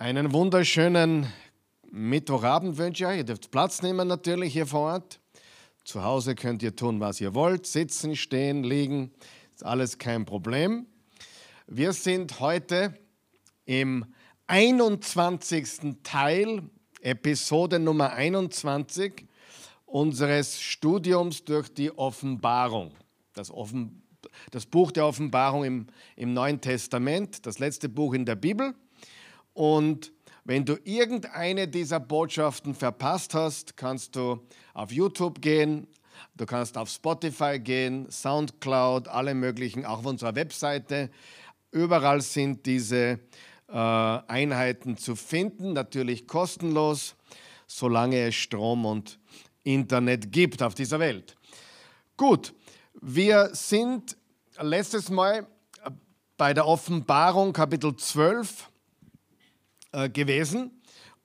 Einen 0.00 0.32
wunderschönen 0.32 1.26
Mittwochabend 1.90 2.78
wünsche 2.78 3.02
ich 3.02 3.08
euch. 3.10 3.16
Ihr 3.16 3.24
dürft 3.24 3.50
Platz 3.50 3.82
nehmen 3.82 4.06
natürlich 4.06 4.52
hier 4.52 4.64
vor 4.64 4.92
Ort. 4.92 5.20
Zu 5.82 6.04
Hause 6.04 6.36
könnt 6.36 6.62
ihr 6.62 6.76
tun, 6.76 7.00
was 7.00 7.20
ihr 7.20 7.34
wollt. 7.34 7.66
Sitzen, 7.66 8.14
stehen, 8.14 8.62
liegen. 8.62 9.10
Ist 9.52 9.66
alles 9.66 9.98
kein 9.98 10.24
Problem. 10.24 10.86
Wir 11.66 11.92
sind 11.92 12.38
heute 12.38 12.96
im 13.64 14.04
21. 14.46 15.96
Teil, 16.04 16.62
Episode 17.00 17.80
Nummer 17.80 18.12
21 18.12 19.26
unseres 19.84 20.60
Studiums 20.60 21.44
durch 21.44 21.74
die 21.74 21.90
Offenbarung. 21.90 22.92
Das, 23.32 23.50
Offen, 23.50 24.04
das 24.52 24.64
Buch 24.64 24.92
der 24.92 25.06
Offenbarung 25.06 25.64
im, 25.64 25.86
im 26.14 26.34
Neuen 26.34 26.60
Testament, 26.60 27.44
das 27.46 27.58
letzte 27.58 27.88
Buch 27.88 28.14
in 28.14 28.24
der 28.24 28.36
Bibel. 28.36 28.76
Und 29.58 30.12
wenn 30.44 30.64
du 30.64 30.76
irgendeine 30.84 31.66
dieser 31.66 31.98
Botschaften 31.98 32.76
verpasst 32.76 33.34
hast, 33.34 33.76
kannst 33.76 34.14
du 34.14 34.38
auf 34.72 34.92
YouTube 34.92 35.42
gehen, 35.42 35.88
du 36.36 36.46
kannst 36.46 36.78
auf 36.78 36.88
Spotify 36.88 37.58
gehen, 37.58 38.08
Soundcloud, 38.08 39.08
alle 39.08 39.34
möglichen, 39.34 39.84
auch 39.84 39.98
auf 39.98 40.06
unserer 40.06 40.36
Webseite. 40.36 41.10
Überall 41.72 42.20
sind 42.20 42.66
diese 42.66 43.18
äh, 43.66 43.72
Einheiten 43.72 44.96
zu 44.96 45.16
finden, 45.16 45.72
natürlich 45.72 46.28
kostenlos, 46.28 47.16
solange 47.66 48.28
es 48.28 48.36
Strom 48.36 48.86
und 48.86 49.18
Internet 49.64 50.30
gibt 50.30 50.62
auf 50.62 50.76
dieser 50.76 51.00
Welt. 51.00 51.36
Gut, 52.16 52.54
wir 53.00 53.50
sind 53.54 54.16
letztes 54.60 55.10
Mal 55.10 55.48
bei 56.36 56.54
der 56.54 56.64
Offenbarung 56.64 57.52
Kapitel 57.52 57.96
12 57.96 58.67
äh, 59.92 60.08
gewesen. 60.08 60.70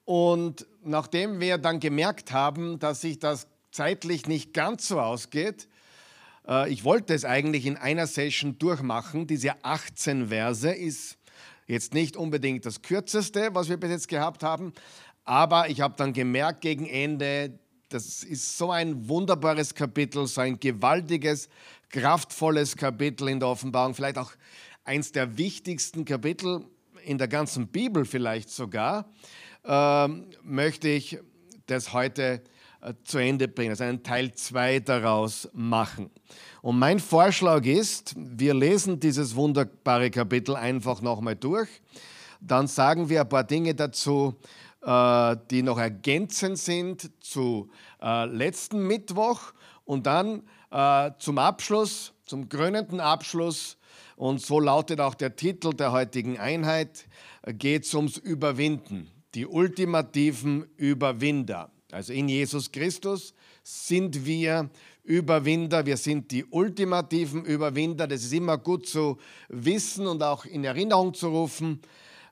Und 0.06 0.68
nachdem 0.84 1.40
wir 1.40 1.58
dann 1.58 1.80
gemerkt 1.80 2.32
haben, 2.32 2.80
dass 2.80 3.02
sich 3.02 3.20
das 3.20 3.48
zeitlich 3.72 4.28
nicht 4.28 4.54
ganz 4.54 4.88
so 4.88 5.00
ausgeht, 5.00 5.68
äh, 6.48 6.70
ich 6.72 6.84
wollte 6.84 7.14
es 7.14 7.26
eigentlich 7.26 7.66
in 7.66 7.78
einer 7.78 8.08
Session 8.08 8.58
durchmachen. 8.60 9.28
Diese 9.28 9.64
18 9.64 10.28
Verse 10.28 10.72
ist 10.72 11.18
jetzt 11.68 11.94
nicht 11.94 12.18
unbedingt 12.18 12.66
das 12.66 12.82
kürzeste, 12.82 13.50
was 13.54 13.70
wir 13.70 13.78
bis 13.78 13.92
jetzt 13.92 14.08
gehabt 14.08 14.44
haben, 14.44 14.74
aber 15.26 15.70
ich 15.70 15.80
habe 15.80 15.96
dann 15.98 16.12
gemerkt 16.12 16.62
gegen 16.62 16.86
Ende, 16.86 17.58
das 17.90 18.24
ist 18.24 18.58
so 18.58 18.72
ein 18.72 19.08
wunderbares 19.08 19.74
Kapitel, 19.74 20.28
so 20.28 20.42
ein 20.42 20.60
gewaltiges, 20.60 21.48
kraftvolles 21.90 22.76
Kapitel 22.76 23.30
in 23.30 23.40
der 23.40 23.48
Offenbarung, 23.50 23.94
vielleicht 23.94 24.18
auch 24.18 24.32
eins 24.84 25.12
der 25.12 25.38
wichtigsten 25.38 26.04
Kapitel 26.04 26.66
in 27.06 27.18
der 27.18 27.28
ganzen 27.28 27.68
Bibel 27.68 28.06
vielleicht 28.06 28.50
sogar, 28.50 29.06
äh, 29.64 30.08
möchte 30.44 30.90
ich 30.90 31.20
das 31.66 31.94
heute 31.94 32.42
äh, 32.82 32.94
zu 33.04 33.18
Ende 33.18 33.48
bringen, 33.48 33.72
also 33.72 33.84
einen 33.84 34.04
Teil 34.04 34.34
2 34.34 34.80
daraus 34.80 35.50
machen. 35.54 36.10
Und 36.62 36.80
mein 36.80 37.00
Vorschlag 37.00 37.66
ist, 37.66 38.14
wir 38.18 38.54
lesen 38.54 39.00
dieses 39.00 39.36
wunderbare 39.36 40.10
Kapitel 40.10 40.56
einfach 40.56 41.02
nochmal 41.02 41.36
durch, 41.36 41.70
dann 42.40 42.68
sagen 42.68 43.10
wir 43.10 43.22
ein 43.22 43.30
paar 43.30 43.46
Dinge 43.46 43.74
dazu, 43.74 44.36
äh, 44.82 45.38
die 45.50 45.64
noch 45.64 45.78
ergänzend 45.78 46.58
sind 46.58 47.12
zu 47.24 47.70
äh, 48.02 48.26
letzten 48.26 48.86
Mittwoch 48.86 49.54
und 49.86 50.06
dann 50.06 50.44
äh, 50.72 51.12
zum 51.20 51.38
Abschluss, 51.38 52.14
zum 52.26 52.50
krönenden 52.50 53.00
Abschluss 53.00 53.78
und 54.24 54.40
so 54.40 54.62
lautet 54.62 55.02
auch 55.02 55.16
der 55.16 55.36
Titel 55.36 55.74
der 55.74 55.92
heutigen 55.92 56.40
Einheit, 56.40 57.10
geht 57.46 57.84
es 57.84 57.94
ums 57.94 58.16
Überwinden, 58.16 59.12
die 59.36 59.46
ultimativen 59.46 60.66
Überwinder. 60.78 61.72
Also 61.92 62.14
in 62.14 62.30
Jesus 62.30 62.72
Christus 62.72 63.34
sind 63.64 64.26
wir 64.26 64.70
Überwinder, 65.04 65.86
wir 65.86 65.98
sind 65.98 66.32
die 66.32 66.46
ultimativen 66.46 67.44
Überwinder. 67.44 68.08
Das 68.08 68.24
ist 68.24 68.32
immer 68.32 68.58
gut 68.58 68.88
zu 68.88 69.18
wissen 69.50 70.08
und 70.08 70.24
auch 70.24 70.46
in 70.46 70.64
Erinnerung 70.64 71.14
zu 71.14 71.28
rufen, 71.28 71.82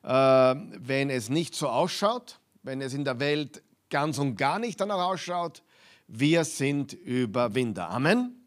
äh, 0.02 0.08
wenn 0.08 1.10
es 1.10 1.28
nicht 1.28 1.54
so 1.54 1.68
ausschaut, 1.68 2.40
wenn 2.62 2.80
es 2.80 2.94
in 2.94 3.04
der 3.04 3.20
Welt 3.20 3.62
ganz 3.90 4.16
und 4.16 4.36
gar 4.36 4.58
nicht 4.58 4.80
danach 4.80 5.10
ausschaut. 5.10 5.62
Wir 6.08 6.44
sind 6.46 6.94
Überwinder. 6.94 7.90
Amen. 7.90 8.42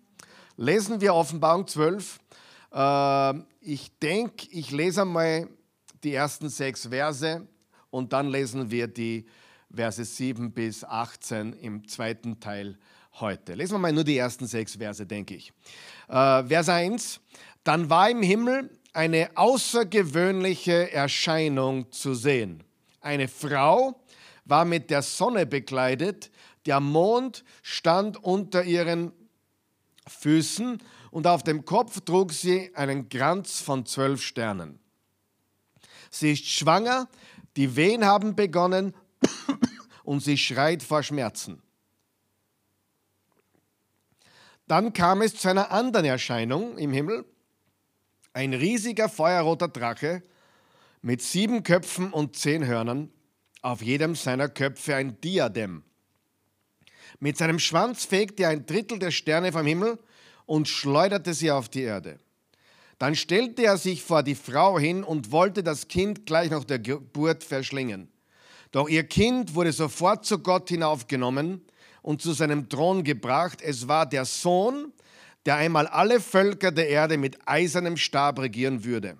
Lesen 0.57 0.99
wir 0.99 1.13
Offenbarung 1.13 1.67
12, 1.67 2.17
ähm, 2.17 2.24
ich 3.61 3.99
denke, 3.99 4.47
ich 4.51 4.71
lese 4.71 5.03
einmal 5.03 5.47
die 6.03 6.13
ersten 6.13 6.49
sechs 6.49 6.87
Verse 6.87 7.47
und 7.89 8.11
dann 8.11 8.27
lesen 8.27 8.69
wir 8.69 8.87
die 8.87 9.25
Verse 9.73 10.03
7 10.03 10.51
bis 10.51 10.83
18 10.83 11.53
im 11.53 11.87
zweiten 11.87 12.39
Teil 12.39 12.77
heute. 13.13 13.53
Lesen 13.53 13.75
wir 13.75 13.79
mal 13.79 13.93
nur 13.93 14.03
die 14.03 14.17
ersten 14.17 14.45
sechs 14.45 14.75
Verse, 14.75 15.05
denke 15.05 15.35
ich. 15.35 15.53
Äh, 16.09 16.43
Vers 16.43 16.67
1. 16.67 17.21
Dann 17.63 17.89
war 17.89 18.09
im 18.09 18.21
Himmel 18.21 18.69
eine 18.91 19.29
außergewöhnliche 19.35 20.91
Erscheinung 20.91 21.91
zu 21.91 22.13
sehen. 22.13 22.61
Eine 22.99 23.27
Frau 23.27 24.01
war 24.43 24.65
mit 24.65 24.89
der 24.89 25.01
Sonne 25.01 25.45
bekleidet, 25.45 26.29
der 26.65 26.79
Mond 26.79 27.43
stand 27.61 28.21
unter 28.23 28.63
ihren 28.63 29.11
Füßen 30.07 30.81
und 31.15 31.27
auf 31.27 31.43
dem 31.43 31.63
Kopf 31.63 32.01
trug 32.01 32.33
sie 32.33 32.75
einen 32.75 33.07
Kranz 33.07 33.61
von 33.61 33.85
zwölf 33.85 34.21
Sternen. 34.21 34.79
Sie 36.11 36.33
ist 36.33 36.45
schwanger, 36.45 37.07
die 37.55 37.77
Wehen 37.77 38.03
haben 38.03 38.35
begonnen 38.35 38.93
und 40.03 40.19
sie 40.19 40.37
schreit 40.37 40.83
vor 40.83 41.03
Schmerzen. 41.03 41.61
Dann 44.67 44.91
kam 44.91 45.21
es 45.21 45.37
zu 45.37 45.47
einer 45.47 45.71
anderen 45.71 46.05
Erscheinung 46.05 46.77
im 46.77 46.91
Himmel. 46.91 47.23
Ein 48.33 48.53
riesiger 48.53 49.07
feuerroter 49.07 49.69
Drache 49.69 50.21
mit 51.01 51.21
sieben 51.21 51.63
Köpfen 51.63 52.11
und 52.11 52.35
zehn 52.35 52.65
Hörnern, 52.65 53.09
auf 53.61 53.81
jedem 53.81 54.15
seiner 54.15 54.49
Köpfe 54.49 54.95
ein 54.95 55.21
Diadem. 55.21 55.85
Mit 57.21 57.37
seinem 57.37 57.59
Schwanz 57.59 58.03
fegte 58.03 58.43
er 58.43 58.49
ein 58.49 58.65
Drittel 58.65 58.99
der 58.99 59.11
Sterne 59.11 59.53
vom 59.53 59.65
Himmel 59.65 59.97
und 60.45 60.67
schleuderte 60.67 61.33
sie 61.33 61.51
auf 61.51 61.69
die 61.69 61.81
Erde. 61.81 62.19
Dann 62.97 63.15
stellte 63.15 63.63
er 63.63 63.77
sich 63.77 64.03
vor 64.03 64.23
die 64.23 64.35
Frau 64.35 64.79
hin 64.79 65.03
und 65.03 65.31
wollte 65.31 65.63
das 65.63 65.87
Kind 65.87 66.25
gleich 66.25 66.49
nach 66.49 66.63
der 66.63 66.79
Geburt 66.79 67.43
verschlingen. 67.43 68.09
Doch 68.71 68.87
ihr 68.87 69.03
Kind 69.03 69.55
wurde 69.55 69.73
sofort 69.73 70.25
zu 70.25 70.39
Gott 70.39 70.69
hinaufgenommen 70.69 71.61
und 72.01 72.21
zu 72.21 72.33
seinem 72.33 72.69
Thron 72.69 73.03
gebracht. 73.03 73.61
Es 73.61 73.87
war 73.87 74.05
der 74.05 74.25
Sohn, 74.25 74.93
der 75.45 75.55
einmal 75.55 75.87
alle 75.87 76.19
Völker 76.19 76.71
der 76.71 76.89
Erde 76.89 77.17
mit 77.17 77.37
eisernem 77.45 77.97
Stab 77.97 78.39
regieren 78.39 78.83
würde. 78.83 79.17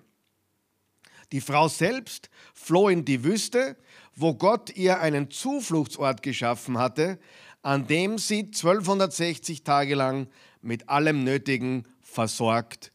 Die 1.32 1.40
Frau 1.40 1.68
selbst 1.68 2.30
floh 2.54 2.88
in 2.88 3.04
die 3.04 3.24
Wüste, 3.24 3.76
wo 4.14 4.34
Gott 4.34 4.74
ihr 4.76 5.00
einen 5.00 5.30
Zufluchtsort 5.30 6.22
geschaffen 6.22 6.78
hatte, 6.78 7.18
an 7.62 7.86
dem 7.86 8.18
sie 8.18 8.44
1260 8.44 9.64
Tage 9.64 9.94
lang 9.94 10.28
mit 10.66 10.88
allem 10.88 11.24
Nötigen 11.24 11.84
versorgt 12.02 12.92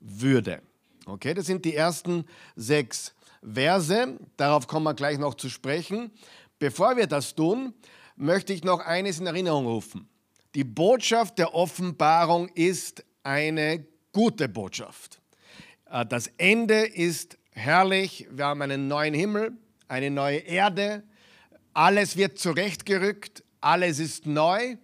würde. 0.00 0.60
Okay, 1.06 1.34
das 1.34 1.46
sind 1.46 1.64
die 1.64 1.74
ersten 1.74 2.26
sechs 2.56 3.14
Verse. 3.42 4.18
Darauf 4.36 4.66
kommen 4.66 4.84
wir 4.84 4.94
gleich 4.94 5.18
noch 5.18 5.34
zu 5.34 5.48
sprechen. 5.48 6.10
Bevor 6.58 6.96
wir 6.96 7.06
das 7.06 7.34
tun, 7.34 7.74
möchte 8.16 8.52
ich 8.52 8.62
noch 8.64 8.80
eines 8.80 9.18
in 9.18 9.26
Erinnerung 9.26 9.66
rufen. 9.66 10.08
Die 10.54 10.64
Botschaft 10.64 11.38
der 11.38 11.54
Offenbarung 11.54 12.48
ist 12.50 13.04
eine 13.22 13.86
gute 14.12 14.48
Botschaft. 14.48 15.20
Äh, 15.90 16.04
das 16.06 16.28
Ende 16.36 16.86
ist 16.86 17.38
herrlich. 17.52 18.26
Wir 18.30 18.46
haben 18.46 18.62
einen 18.62 18.88
neuen 18.88 19.14
Himmel, 19.14 19.52
eine 19.88 20.10
neue 20.10 20.38
Erde. 20.38 21.04
Alles 21.72 22.16
wird 22.16 22.38
zurechtgerückt. 22.38 23.44
Alles 23.60 23.98
ist 23.98 24.26
neu. 24.26 24.76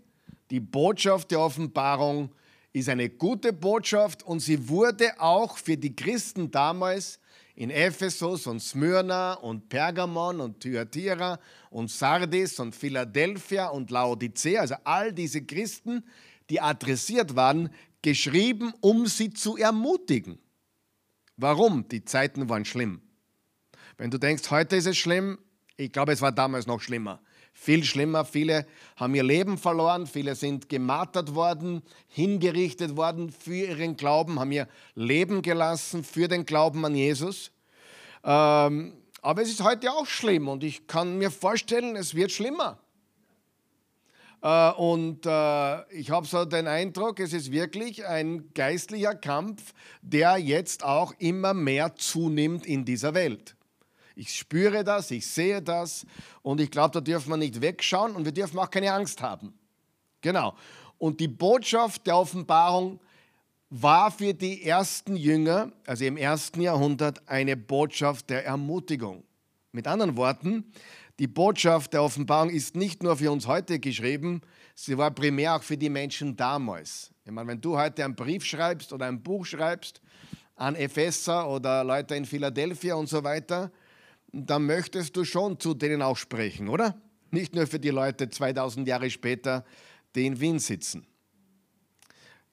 Die 0.51 0.61
Botschaft 0.61 1.31
der 1.31 1.41
Offenbarung 1.41 2.31
ist 2.73 2.89
eine 2.89 3.09
gute 3.09 3.53
Botschaft 3.53 4.23
und 4.23 4.41
sie 4.41 4.69
wurde 4.69 5.21
auch 5.21 5.59
für 5.59 5.77
die 5.77 5.95
Christen 5.95 6.51
damals 6.51 7.19
in 7.55 7.71
Ephesus 7.71 8.47
und 8.47 8.61
Smyrna 8.61 9.35
und 9.35 9.69
Pergamon 9.69 10.41
und 10.41 10.61
Thyatira 10.61 11.41
und 11.71 11.91
Sardis 11.91 12.61
und 12.61 12.75
Philadelphia 12.75 13.67
und 13.67 13.91
Laodicea, 13.91 14.61
also 14.61 14.77
all 14.85 15.13
diese 15.13 15.43
Christen, 15.43 16.05
die 16.51 16.61
adressiert 16.61 17.35
waren, 17.35 17.71
geschrieben, 18.01 18.73
um 18.81 19.07
sie 19.07 19.33
zu 19.33 19.57
ermutigen. 19.57 20.39
Warum? 21.37 21.89
Die 21.89 22.05
Zeiten 22.05 22.49
waren 22.49 22.65
schlimm. 22.65 23.01
Wenn 23.97 24.11
du 24.11 24.19
denkst, 24.19 24.51
heute 24.51 24.77
ist 24.77 24.87
es 24.87 24.97
schlimm, 24.97 25.39
ich 25.77 25.93
glaube, 25.93 26.13
es 26.13 26.23
war 26.23 26.33
damals 26.33 26.67
noch 26.67 26.81
schlimmer. 26.81 27.21
Viel 27.61 27.85
schlimmer, 27.85 28.25
viele 28.25 28.67
haben 28.97 29.15
ihr 29.15 29.25
Leben 29.25 29.59
verloren, 29.59 30.07
viele 30.07 30.37
sind 30.37 30.69
gemartert 30.69 31.35
worden, 31.35 31.83
hingerichtet 32.07 32.97
worden 32.97 33.31
für 33.33 33.67
ihren 33.67 33.97
Glauben, 33.97 34.39
haben 34.39 34.53
ihr 34.53 34.69
Leben 34.95 35.43
gelassen 35.43 36.05
für 36.05 36.29
den 36.29 36.47
Glauben 36.47 36.85
an 36.85 36.95
Jesus. 36.95 37.51
Ähm, 38.25 38.95
Aber 39.21 39.43
es 39.43 39.51
ist 39.51 39.65
heute 39.65 39.91
auch 39.91 40.07
schlimm 40.07 40.49
und 40.49 40.63
ich 40.63 40.87
kann 40.87 41.19
mir 41.19 41.31
vorstellen, 41.31 41.97
es 41.97 42.15
wird 42.15 42.31
schlimmer. 42.31 42.79
Äh, 44.41 44.71
und 44.73 45.27
äh, 45.27 45.93
ich 45.93 46.11
habe 46.11 46.27
so 46.27 46.45
den 46.45 46.69
Eindruck, 46.69 47.19
es 47.19 47.33
ist 47.33 47.51
wirklich 47.51 48.07
ein 48.07 48.51
geistlicher 48.55 49.17
Kampf, 49.17 49.75
der 50.01 50.39
jetzt 50.39 50.85
auch 50.85 51.13
immer 51.19 51.53
mehr 51.53 51.97
zunimmt 51.97 52.65
in 52.65 52.85
dieser 52.85 53.15
Welt. 53.15 53.57
Ich 54.19 54.35
spüre 54.35 54.83
das, 54.83 55.13
ich 55.13 55.25
sehe 55.25 55.63
das 55.63 56.05
und 56.43 56.61
ich 56.61 56.73
glaube, 56.73 56.91
da 56.91 57.01
dürfen 57.01 57.31
wir 57.31 57.37
nicht 57.37 57.61
wegschauen 57.61 58.17
und 58.17 58.25
wir 58.25 58.33
dürfen 58.33 58.59
auch 58.59 58.69
keine 58.69 58.93
Angst 58.93 59.23
haben. 59.23 59.55
Genau. 60.21 60.57
Und 60.99 61.21
die 61.21 61.29
Botschaft 61.29 62.05
der 62.05 62.17
Offenbarung 62.17 62.99
war 63.71 64.11
für 64.11 64.35
die 64.35 64.65
ersten 64.65 65.15
Jünger, 65.15 65.71
also 65.87 66.05
im 66.05 66.17
ersten 66.17 66.61
Jahrhundert, 66.61 67.29
eine 67.29 67.57
Botschaft 67.57 68.29
der 68.31 68.45
Ermutigung. 68.45 69.23
Mit 69.71 69.87
anderen 69.87 70.17
Worten, 70.17 70.65
die 71.21 71.29
Botschaft 71.29 71.93
der 71.93 72.03
Offenbarung 72.03 72.51
ist 72.51 72.75
nicht 72.75 73.05
nur 73.05 73.17
für 73.17 73.31
uns 73.31 73.47
heute 73.47 73.79
geschrieben, 73.79 74.41
sie 74.75 74.99
war 74.99 75.13
primär 75.13 75.55
auch 75.55 75.63
für 75.63 75.77
die 75.77 75.91
Menschen 75.91 76.37
damals. 76.37 77.13
Ich 77.25 77.31
meine, 77.31 77.51
wenn 77.51 77.61
du 77.61 77.79
heute 77.79 78.05
einen 78.05 78.17
Brief 78.17 78.45
schreibst 78.45 78.93
oder 78.93 79.07
ein 79.07 79.23
Buch 79.23 79.47
schreibst 79.47 80.01
an 80.57 80.75
Epheser 80.75 81.49
oder 81.49 81.85
Leute 81.85 82.17
in 82.17 82.25
Philadelphia 82.25 82.97
und 82.97 83.09
so 83.09 83.23
weiter, 83.23 83.71
dann 84.33 84.67
möchtest 84.67 85.17
du 85.17 85.25
schon 85.25 85.59
zu 85.59 85.75
denen 85.75 86.03
auch 86.03 86.17
sprechen, 86.17 86.69
oder? 86.69 87.01
Nicht 87.31 87.55
nur 87.55 87.67
für 87.67 87.79
die 87.79 87.91
Leute 87.91 88.29
2000 88.29 88.87
Jahre 88.87 89.11
später, 89.11 89.65
die 90.15 90.27
in 90.27 90.41
Wien 90.41 90.59
sitzen. 90.59 91.07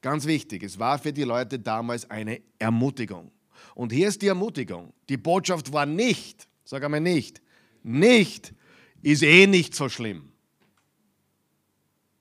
Ganz 0.02 0.26
wichtig, 0.26 0.64
es 0.64 0.78
war 0.78 1.00
für 1.00 1.12
die 1.12 1.24
Leute 1.24 1.60
damals 1.60 2.10
eine 2.10 2.42
Ermutigung. 2.60 3.32
Und 3.74 3.92
hier 3.92 4.08
ist 4.08 4.22
die 4.22 4.28
Ermutigung. 4.28 4.94
Die 5.10 5.18
Botschaft 5.18 5.72
war 5.74 5.86
nicht, 5.86 6.48
sag 6.64 6.84
einmal 6.84 7.02
nicht, 7.02 7.42
nicht, 7.84 8.54
ist 9.02 9.24
eh 9.24 9.48
nicht 9.48 9.74
so 9.74 9.90
schlimm. 9.90 10.32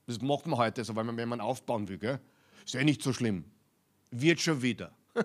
Das 0.07 0.21
macht 0.21 0.47
man 0.47 0.59
heute 0.59 0.85
so, 0.85 0.95
weil 0.95 1.05
man, 1.05 1.17
wenn 1.17 1.29
man 1.29 1.41
aufbauen 1.41 1.89
will, 1.89 1.99
gell? 1.99 2.21
ist 2.65 2.75
eh 2.75 2.85
nicht 2.85 3.03
so 3.03 3.13
schlimm. 3.13 3.45
Wird 4.11 4.41
schon 4.41 4.63
wieder. 4.63 4.95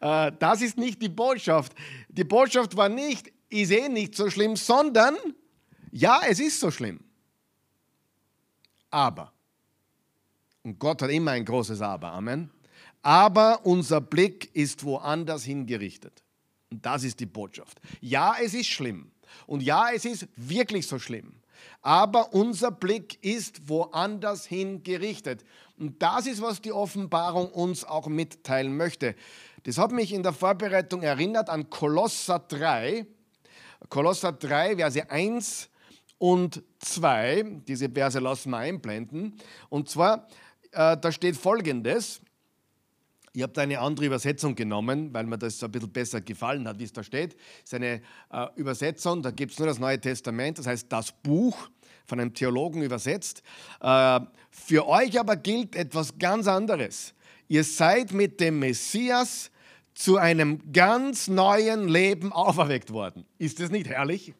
Äh, 0.00 0.30
das 0.38 0.62
ist 0.62 0.78
nicht 0.78 1.02
die 1.02 1.08
Botschaft. 1.08 1.72
Die 2.08 2.22
Botschaft 2.22 2.76
war 2.76 2.88
nicht, 2.88 3.32
ist 3.48 3.72
eh 3.72 3.88
nicht 3.88 4.14
so 4.14 4.30
schlimm, 4.30 4.54
sondern 4.54 5.16
ja, 5.90 6.20
es 6.28 6.38
ist 6.38 6.60
so 6.60 6.70
schlimm. 6.70 7.00
Aber, 8.90 9.32
und 10.62 10.78
Gott 10.78 11.02
hat 11.02 11.10
immer 11.10 11.32
ein 11.32 11.44
großes 11.44 11.82
Aber, 11.82 12.12
Amen. 12.12 12.48
Aber 13.02 13.64
unser 13.64 14.00
Blick 14.00 14.54
ist 14.54 14.84
woanders 14.84 15.42
hingerichtet. 15.42 16.22
Und 16.70 16.84
das 16.84 17.04
ist 17.04 17.18
die 17.20 17.26
Botschaft. 17.26 17.80
Ja, 18.00 18.36
es 18.40 18.54
ist 18.54 18.68
schlimm. 18.68 19.10
Und 19.46 19.62
ja, 19.62 19.90
es 19.92 20.04
ist 20.04 20.28
wirklich 20.36 20.86
so 20.86 20.98
schlimm. 20.98 21.40
Aber 21.82 22.34
unser 22.34 22.70
Blick 22.70 23.22
ist 23.24 23.68
woanders 23.68 24.46
hingerichtet. 24.46 25.44
Und 25.78 26.02
das 26.02 26.26
ist, 26.26 26.42
was 26.42 26.60
die 26.60 26.72
Offenbarung 26.72 27.50
uns 27.50 27.84
auch 27.84 28.08
mitteilen 28.08 28.76
möchte. 28.76 29.14
Das 29.64 29.78
hat 29.78 29.92
mich 29.92 30.12
in 30.12 30.22
der 30.22 30.32
Vorbereitung 30.32 31.02
erinnert 31.02 31.48
an 31.48 31.70
Kolosser 31.70 32.38
3. 32.40 33.06
Kolosser 33.88 34.32
3, 34.32 34.76
Verse 34.76 35.10
1 35.10 35.68
und 36.18 36.62
2. 36.80 37.62
Diese 37.66 37.88
Verse 37.88 38.18
lassen 38.18 38.50
wir 38.50 38.58
einblenden. 38.58 39.36
Und 39.68 39.88
zwar, 39.88 40.26
äh, 40.72 40.96
da 40.96 41.12
steht 41.12 41.36
folgendes. 41.36 42.20
Ich 43.38 43.44
habe 43.44 43.60
eine 43.60 43.78
andere 43.78 44.06
Übersetzung 44.06 44.56
genommen, 44.56 45.14
weil 45.14 45.24
mir 45.24 45.38
das 45.38 45.62
ein 45.62 45.70
bisschen 45.70 45.92
besser 45.92 46.20
gefallen 46.20 46.66
hat, 46.66 46.80
wie 46.80 46.82
es 46.82 46.92
da 46.92 47.04
steht. 47.04 47.36
Es 47.58 47.72
ist 47.72 47.74
eine 47.74 48.02
äh, 48.32 48.48
Übersetzung, 48.56 49.22
da 49.22 49.30
gibt 49.30 49.52
es 49.52 49.60
nur 49.60 49.68
das 49.68 49.78
Neue 49.78 50.00
Testament, 50.00 50.58
das 50.58 50.66
heißt 50.66 50.90
das 50.90 51.12
Buch, 51.12 51.70
von 52.04 52.18
einem 52.18 52.34
Theologen 52.34 52.82
übersetzt. 52.82 53.44
Äh, 53.80 54.18
für 54.50 54.88
euch 54.88 55.20
aber 55.20 55.36
gilt 55.36 55.76
etwas 55.76 56.18
ganz 56.18 56.48
anderes. 56.48 57.14
Ihr 57.46 57.62
seid 57.62 58.12
mit 58.12 58.40
dem 58.40 58.58
Messias 58.58 59.52
zu 59.94 60.16
einem 60.16 60.72
ganz 60.72 61.28
neuen 61.28 61.86
Leben 61.86 62.32
auferweckt 62.32 62.92
worden. 62.92 63.24
Ist 63.38 63.60
das 63.60 63.70
nicht 63.70 63.86
herrlich? 63.86 64.34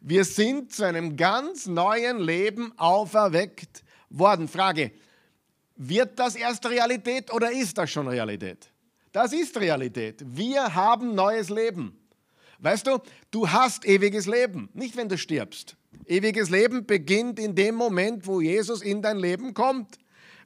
Wir 0.00 0.24
sind 0.24 0.72
zu 0.72 0.82
einem 0.82 1.16
ganz 1.16 1.66
neuen 1.66 2.18
Leben 2.18 2.72
auferweckt 2.78 3.84
worden. 4.10 4.48
Frage, 4.48 4.90
wird 5.76 6.18
das 6.18 6.36
erst 6.36 6.66
Realität 6.66 7.32
oder 7.32 7.50
ist 7.50 7.76
das 7.76 7.90
schon 7.90 8.08
Realität? 8.08 8.70
Das 9.12 9.32
ist 9.32 9.56
Realität. 9.58 10.22
Wir 10.24 10.74
haben 10.74 11.14
neues 11.14 11.48
Leben. 11.48 11.98
Weißt 12.58 12.86
du, 12.86 12.98
du 13.30 13.48
hast 13.48 13.84
ewiges 13.84 14.26
Leben, 14.26 14.70
nicht 14.72 14.96
wenn 14.96 15.08
du 15.08 15.18
stirbst. 15.18 15.76
Ewiges 16.06 16.50
Leben 16.50 16.86
beginnt 16.86 17.38
in 17.38 17.54
dem 17.54 17.74
Moment, 17.74 18.26
wo 18.26 18.40
Jesus 18.40 18.82
in 18.82 19.02
dein 19.02 19.18
Leben 19.18 19.54
kommt. 19.54 19.98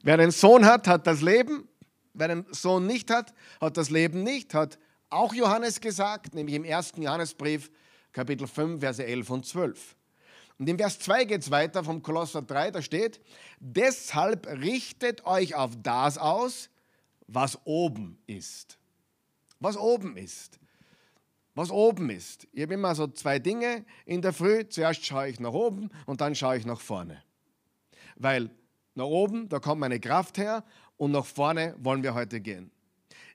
Wer 0.03 0.15
einen 0.15 0.31
Sohn 0.31 0.65
hat, 0.65 0.87
hat 0.87 1.07
das 1.07 1.21
Leben. 1.21 1.67
Wer 2.13 2.29
einen 2.29 2.45
Sohn 2.51 2.85
nicht 2.85 3.09
hat, 3.09 3.33
hat 3.61 3.77
das 3.77 3.89
Leben 3.89 4.23
nicht, 4.23 4.53
hat 4.53 4.77
auch 5.09 5.33
Johannes 5.33 5.79
gesagt, 5.79 6.35
nämlich 6.35 6.55
im 6.55 6.63
ersten 6.63 7.01
Johannesbrief, 7.01 7.71
Kapitel 8.11 8.47
5, 8.47 8.79
Verse 8.79 9.05
11 9.05 9.29
und 9.29 9.45
12. 9.45 9.95
Und 10.59 10.67
im 10.67 10.77
Vers 10.77 10.99
2 10.99 11.23
geht 11.23 11.41
es 11.41 11.51
weiter 11.51 11.85
vom 11.85 12.03
Kolosser 12.03 12.41
3, 12.41 12.71
da 12.71 12.81
steht, 12.81 13.21
deshalb 13.59 14.45
richtet 14.45 15.25
euch 15.25 15.55
auf 15.55 15.71
das 15.81 16.17
aus, 16.17 16.69
was 17.27 17.57
oben 17.65 18.21
ist. 18.27 18.77
Was 19.61 19.77
oben 19.77 20.17
ist. 20.17 20.59
Was 21.55 21.71
oben 21.71 22.09
ist. 22.09 22.45
Ich 22.51 22.61
habe 22.61 22.73
immer 22.73 22.93
so 22.93 23.07
zwei 23.07 23.39
Dinge 23.39 23.85
in 24.05 24.21
der 24.21 24.33
Früh. 24.33 24.67
Zuerst 24.67 25.05
schaue 25.05 25.29
ich 25.29 25.39
nach 25.39 25.53
oben 25.53 25.89
und 26.05 26.21
dann 26.21 26.35
schaue 26.35 26.57
ich 26.57 26.65
nach 26.65 26.79
vorne. 26.81 27.23
Weil 28.15 28.49
nach 28.95 29.05
oben, 29.05 29.47
da 29.47 29.59
kommt 29.59 29.79
meine 29.79 29.99
Kraft 29.99 30.37
her 30.37 30.65
und 30.97 31.11
nach 31.11 31.25
vorne 31.25 31.73
wollen 31.79 32.03
wir 32.03 32.13
heute 32.13 32.41
gehen. 32.41 32.69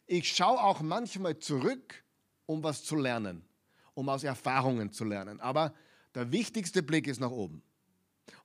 Ich 0.07 0.29
schaue 0.29 0.63
auch 0.63 0.83
manchmal 0.83 1.39
zurück, 1.39 2.05
um 2.45 2.63
was 2.63 2.85
zu 2.85 2.97
lernen, 2.97 3.47
um 3.95 4.11
aus 4.11 4.25
Erfahrungen 4.25 4.93
zu 4.93 5.05
lernen. 5.05 5.41
Aber 5.41 5.73
der 6.15 6.31
wichtigste 6.31 6.83
Blick 6.83 7.07
ist 7.07 7.21
nach 7.21 7.31
oben 7.31 7.63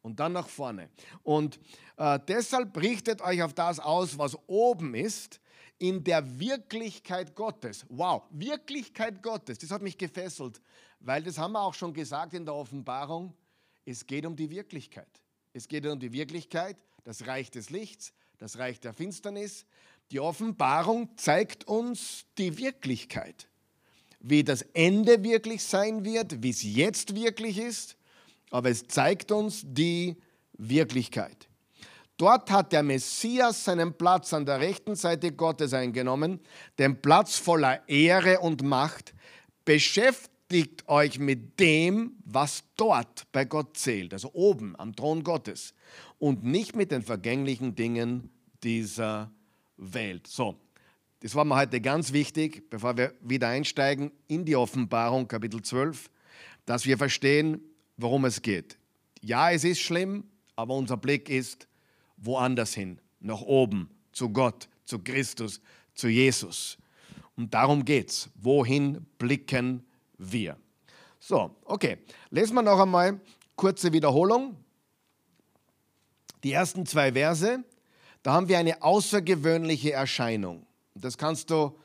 und 0.01 0.19
dann 0.19 0.33
nach 0.33 0.47
vorne. 0.47 0.89
Und 1.23 1.59
äh, 1.97 2.19
deshalb 2.27 2.75
richtet 2.77 3.21
euch 3.21 3.43
auf 3.43 3.53
das 3.53 3.79
aus, 3.79 4.17
was 4.17 4.37
oben 4.47 4.95
ist, 4.95 5.39
in 5.77 6.03
der 6.03 6.39
Wirklichkeit 6.39 7.35
Gottes. 7.35 7.85
Wow, 7.89 8.23
Wirklichkeit 8.31 9.23
Gottes, 9.23 9.59
das 9.59 9.71
hat 9.71 9.81
mich 9.81 9.97
gefesselt, 9.97 10.61
weil 10.99 11.23
das 11.23 11.37
haben 11.37 11.53
wir 11.53 11.61
auch 11.61 11.73
schon 11.73 11.93
gesagt 11.93 12.33
in 12.33 12.45
der 12.45 12.53
Offenbarung. 12.53 13.33
Es 13.85 14.05
geht 14.05 14.25
um 14.25 14.35
die 14.35 14.49
Wirklichkeit. 14.49 15.21
Es 15.53 15.67
geht 15.67 15.85
um 15.85 15.99
die 15.99 16.11
Wirklichkeit, 16.11 16.83
das 17.03 17.25
Reich 17.25 17.49
des 17.49 17.69
Lichts, 17.69 18.13
das 18.37 18.57
Reich 18.57 18.79
der 18.79 18.93
Finsternis. 18.93 19.65
Die 20.11 20.19
Offenbarung 20.19 21.17
zeigt 21.17 21.65
uns 21.67 22.25
die 22.37 22.57
Wirklichkeit 22.57 23.48
wie 24.19 24.43
das 24.43 24.61
Ende 24.73 25.23
wirklich 25.23 25.63
sein 25.63 26.03
wird, 26.03 26.43
wie 26.43 26.49
es 26.49 26.63
jetzt 26.63 27.15
wirklich 27.15 27.57
ist, 27.57 27.95
aber 28.51 28.69
es 28.69 28.87
zeigt 28.87 29.31
uns 29.31 29.63
die 29.65 30.17
Wirklichkeit. 30.53 31.47
Dort 32.17 32.51
hat 32.51 32.73
der 32.73 32.83
Messias 32.83 33.63
seinen 33.63 33.93
Platz 33.93 34.33
an 34.33 34.45
der 34.45 34.59
rechten 34.59 34.95
Seite 34.95 35.31
Gottes 35.31 35.73
eingenommen, 35.73 36.41
den 36.77 37.01
Platz 37.01 37.37
voller 37.37 37.87
Ehre 37.87 38.39
und 38.39 38.61
Macht. 38.61 39.13
Beschäftigt 39.63 40.85
euch 40.89 41.17
mit 41.17 41.57
dem, 41.61 42.17
was 42.25 42.63
dort 42.75 43.25
bei 43.31 43.45
Gott 43.45 43.77
zählt, 43.77 44.11
also 44.11 44.31
oben 44.33 44.75
am 44.77 44.93
Thron 44.97 45.23
Gottes, 45.23 45.73
und 46.17 46.43
nicht 46.43 46.75
mit 46.75 46.91
den 46.91 47.03
vergänglichen 47.03 47.75
Dingen 47.75 48.29
dieser 48.63 49.31
Welt. 49.77 50.27
So, 50.27 50.59
das 51.21 51.35
war 51.35 51.43
mir 51.43 51.55
heute 51.55 51.81
ganz 51.81 52.13
wichtig, 52.13 52.69
bevor 52.69 52.95
wir 52.97 53.13
wieder 53.21 53.49
einsteigen 53.49 54.11
in 54.27 54.45
die 54.45 54.55
Offenbarung, 54.55 55.27
Kapitel 55.27 55.61
12, 55.61 56.09
dass 56.65 56.85
wir 56.85 56.97
verstehen, 56.97 57.61
worum 57.97 58.25
es 58.25 58.41
geht. 58.41 58.77
Ja, 59.21 59.51
es 59.51 59.65
ist 59.65 59.81
schlimm, 59.81 60.23
aber 60.55 60.75
unser 60.75 60.95
Blick 60.95 61.29
ist 61.29 61.67
woanders 62.15 62.73
hin, 62.73 63.01
nach 63.19 63.41
oben, 63.41 63.89
zu 64.13 64.29
Gott, 64.29 64.69
zu 64.85 64.99
Christus, 64.99 65.61
zu 65.93 66.07
Jesus. 66.07 66.77
Und 67.35 67.53
darum 67.53 67.83
geht 67.83 68.09
es. 68.09 68.29
Wohin 68.35 69.05
blicken 69.17 69.83
wir? 70.17 70.57
So, 71.19 71.55
okay. 71.65 71.97
Lesen 72.29 72.55
wir 72.55 72.61
noch 72.61 72.79
einmal 72.79 73.19
kurze 73.55 73.91
Wiederholung. 73.91 74.55
Die 76.43 76.53
ersten 76.53 76.85
zwei 76.85 77.11
Verse, 77.11 77.63
da 78.23 78.33
haben 78.33 78.47
wir 78.47 78.57
eine 78.57 78.81
außergewöhnliche 78.81 79.91
Erscheinung. 79.91 80.65
Das 80.99 81.17
kannst 81.17 81.49
du 81.49 81.77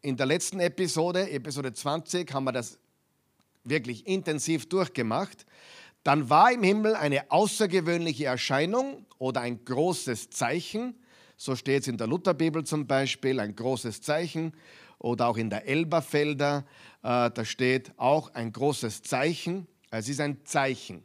in 0.00 0.16
der 0.16 0.26
letzten 0.26 0.60
Episode, 0.60 1.30
Episode 1.30 1.72
20, 1.72 2.32
haben 2.32 2.44
wir 2.44 2.52
das 2.52 2.78
wirklich 3.64 4.06
intensiv 4.06 4.68
durchgemacht. 4.68 5.46
Dann 6.04 6.28
war 6.28 6.52
im 6.52 6.62
Himmel 6.62 6.94
eine 6.94 7.30
außergewöhnliche 7.30 8.26
Erscheinung 8.26 9.06
oder 9.18 9.40
ein 9.40 9.64
großes 9.64 10.30
Zeichen. 10.30 10.94
So 11.36 11.56
steht 11.56 11.82
es 11.82 11.88
in 11.88 11.96
der 11.96 12.06
Lutherbibel 12.06 12.64
zum 12.64 12.86
Beispiel, 12.86 13.40
ein 13.40 13.56
großes 13.56 14.02
Zeichen. 14.02 14.52
oder 14.98 15.28
auch 15.28 15.36
in 15.36 15.50
der 15.50 15.66
Elberfelder, 15.66 16.64
äh, 17.02 17.30
da 17.30 17.44
steht 17.44 17.92
auch 17.98 18.32
ein 18.32 18.52
großes 18.52 19.02
Zeichen. 19.02 19.66
Es 19.90 20.08
ist 20.08 20.20
ein 20.20 20.46
Zeichen. 20.46 21.04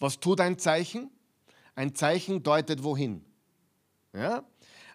Was 0.00 0.20
tut 0.20 0.40
ein 0.40 0.58
Zeichen? 0.58 1.10
Ein 1.74 1.94
Zeichen 1.94 2.42
deutet 2.42 2.82
wohin? 2.82 3.24
Ja? 4.12 4.44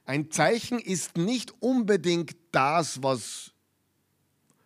Ein 0.07 0.31
Zeichen 0.31 0.79
ist 0.79 1.17
nicht 1.17 1.53
unbedingt 1.61 2.37
das, 2.53 3.03
was 3.03 3.51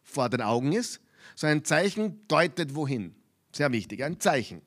vor 0.04 0.30
den 0.30 0.42
Augen 0.42 0.72
ist, 0.72 1.02
sondern 1.36 1.58
ein 1.58 1.66
Zeichen 1.66 2.28
deutet 2.28 2.76
wohin. 2.76 3.16
Sehr 3.52 3.72
wichtig, 3.72 4.04
ein 4.04 4.20
Zeichen. 4.20 4.62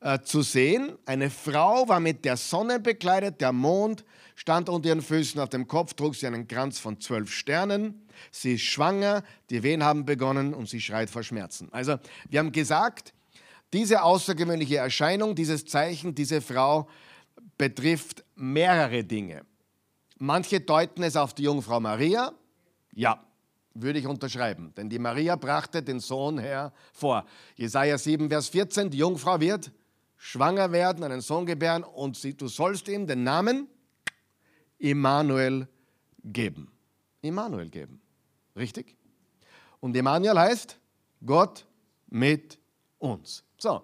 Äh, 0.00 0.20
zu 0.20 0.42
sehen, 0.42 0.96
eine 1.06 1.28
Frau 1.28 1.88
war 1.88 1.98
mit 1.98 2.24
der 2.24 2.36
Sonne 2.36 2.78
bekleidet, 2.78 3.40
der 3.40 3.50
Mond 3.50 4.04
stand 4.36 4.68
unter 4.68 4.90
ihren 4.90 5.02
Füßen, 5.02 5.40
auf 5.40 5.48
dem 5.48 5.66
Kopf 5.66 5.94
trug 5.94 6.14
sie 6.14 6.28
einen 6.28 6.46
Kranz 6.46 6.78
von 6.78 7.00
zwölf 7.00 7.32
Sternen. 7.32 8.06
Sie 8.30 8.54
ist 8.54 8.62
schwanger, 8.62 9.24
die 9.50 9.64
Wehen 9.64 9.82
haben 9.82 10.04
begonnen 10.04 10.54
und 10.54 10.68
sie 10.68 10.80
schreit 10.80 11.10
vor 11.10 11.24
Schmerzen. 11.24 11.68
Also, 11.72 11.98
wir 12.30 12.38
haben 12.38 12.52
gesagt, 12.52 13.12
diese 13.72 14.02
außergewöhnliche 14.02 14.76
Erscheinung, 14.76 15.34
dieses 15.34 15.64
Zeichen, 15.64 16.14
diese 16.14 16.40
Frau 16.40 16.88
betrifft 17.58 18.22
mehrere 18.36 19.02
Dinge. 19.02 19.44
Manche 20.18 20.60
deuten 20.60 21.02
es 21.02 21.16
auf 21.16 21.34
die 21.34 21.44
Jungfrau 21.44 21.80
Maria. 21.80 22.32
Ja, 22.92 23.22
würde 23.74 23.98
ich 23.98 24.06
unterschreiben, 24.06 24.72
denn 24.74 24.88
die 24.88 24.98
Maria 24.98 25.36
brachte 25.36 25.82
den 25.82 26.00
Sohn 26.00 26.38
hervor. 26.38 27.26
Jesaja 27.56 27.98
7, 27.98 28.28
Vers 28.28 28.48
14, 28.48 28.90
die 28.90 28.98
Jungfrau 28.98 29.38
wird 29.38 29.70
schwanger 30.16 30.72
werden, 30.72 31.04
einen 31.04 31.20
Sohn 31.20 31.44
gebären 31.44 31.84
und 31.84 32.16
sie, 32.16 32.34
du 32.34 32.48
sollst 32.48 32.88
ihm 32.88 33.06
den 33.06 33.22
Namen 33.22 33.68
Immanuel 34.78 35.68
geben. 36.24 36.72
Immanuel 37.20 37.68
geben. 37.68 38.00
Richtig? 38.56 38.96
Und 39.80 39.94
Immanuel 39.96 40.38
heißt 40.38 40.78
Gott 41.24 41.66
mit 42.08 42.58
uns. 42.98 43.44
So, 43.58 43.82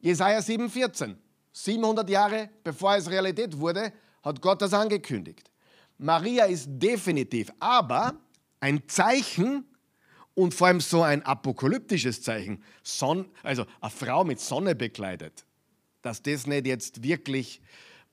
Jesaja 0.00 0.40
7, 0.40 0.70
14. 0.70 1.18
700 1.52 2.08
Jahre 2.10 2.50
bevor 2.64 2.96
es 2.96 3.08
Realität 3.08 3.56
wurde, 3.58 3.92
hat 4.22 4.40
Gott 4.40 4.60
das 4.60 4.72
angekündigt. 4.74 5.50
Maria 5.98 6.44
ist 6.44 6.68
definitiv, 6.68 7.52
aber 7.60 8.14
ein 8.60 8.82
Zeichen 8.88 9.64
und 10.34 10.54
vor 10.54 10.66
allem 10.66 10.80
so 10.80 11.02
ein 11.02 11.22
apokalyptisches 11.22 12.22
Zeichen, 12.22 12.62
Son 12.82 13.26
also 13.42 13.64
eine 13.80 13.90
Frau 13.90 14.24
mit 14.24 14.40
Sonne 14.40 14.74
bekleidet, 14.74 15.44
dass 16.02 16.22
das 16.22 16.46
nicht 16.46 16.66
jetzt 16.66 17.02
wirklich 17.02 17.60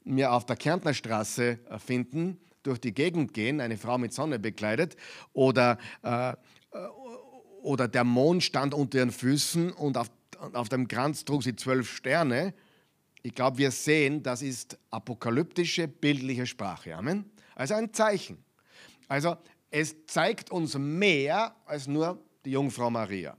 mir 0.03 0.31
auf 0.31 0.45
der 0.45 0.55
Kärntner 0.55 0.93
Straße 0.93 1.59
äh, 1.69 1.79
finden, 1.79 2.39
durch 2.63 2.79
die 2.79 2.93
Gegend 2.93 3.33
gehen, 3.33 3.59
eine 3.59 3.77
Frau 3.77 3.97
mit 3.97 4.13
Sonne 4.13 4.37
bekleidet, 4.37 4.95
oder, 5.33 5.77
äh, 6.03 6.31
äh, 6.31 6.35
oder 7.63 7.87
der 7.87 8.03
Mond 8.03 8.43
stand 8.43 8.73
unter 8.73 8.99
ihren 8.99 9.11
Füßen 9.11 9.71
und 9.71 9.97
auf, 9.97 10.11
auf 10.53 10.69
dem 10.69 10.87
Kranz 10.87 11.25
trug 11.25 11.43
sie 11.43 11.55
zwölf 11.55 11.91
Sterne. 11.91 12.53
Ich 13.23 13.33
glaube, 13.33 13.57
wir 13.57 13.71
sehen, 13.71 14.23
das 14.23 14.41
ist 14.41 14.77
apokalyptische, 14.91 15.87
bildliche 15.87 16.45
Sprache. 16.45 16.95
Amen. 16.95 17.25
Also 17.61 17.75
ein 17.75 17.93
Zeichen. 17.93 18.43
Also 19.07 19.37
es 19.69 20.07
zeigt 20.07 20.49
uns 20.49 20.75
mehr 20.79 21.55
als 21.67 21.85
nur 21.85 22.17
die 22.43 22.49
Jungfrau 22.49 22.89
Maria. 22.89 23.37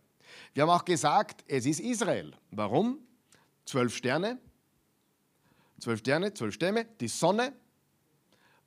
Wir 0.54 0.62
haben 0.62 0.70
auch 0.70 0.84
gesagt, 0.84 1.42
es 1.48 1.66
ist 1.66 1.80
Israel. 1.80 2.32
Warum? 2.52 3.00
Zwölf 3.64 3.96
Sterne, 3.96 4.38
zwölf 5.80 5.98
Sterne, 5.98 6.32
zwölf 6.32 6.54
Stämme, 6.54 6.84
die 7.00 7.08
Sonne, 7.08 7.52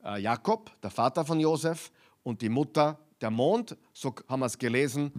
äh, 0.04 0.20
Jakob, 0.20 0.76
der 0.82 0.92
Vater 0.92 1.24
von 1.24 1.40
Josef, 1.40 1.90
und 2.24 2.42
die 2.42 2.50
Mutter, 2.50 3.00
der 3.22 3.32
Mond, 3.32 3.78
so 3.94 4.14
haben 4.28 4.42
wir 4.42 4.48
es 4.48 4.58
gelesen, 4.58 5.14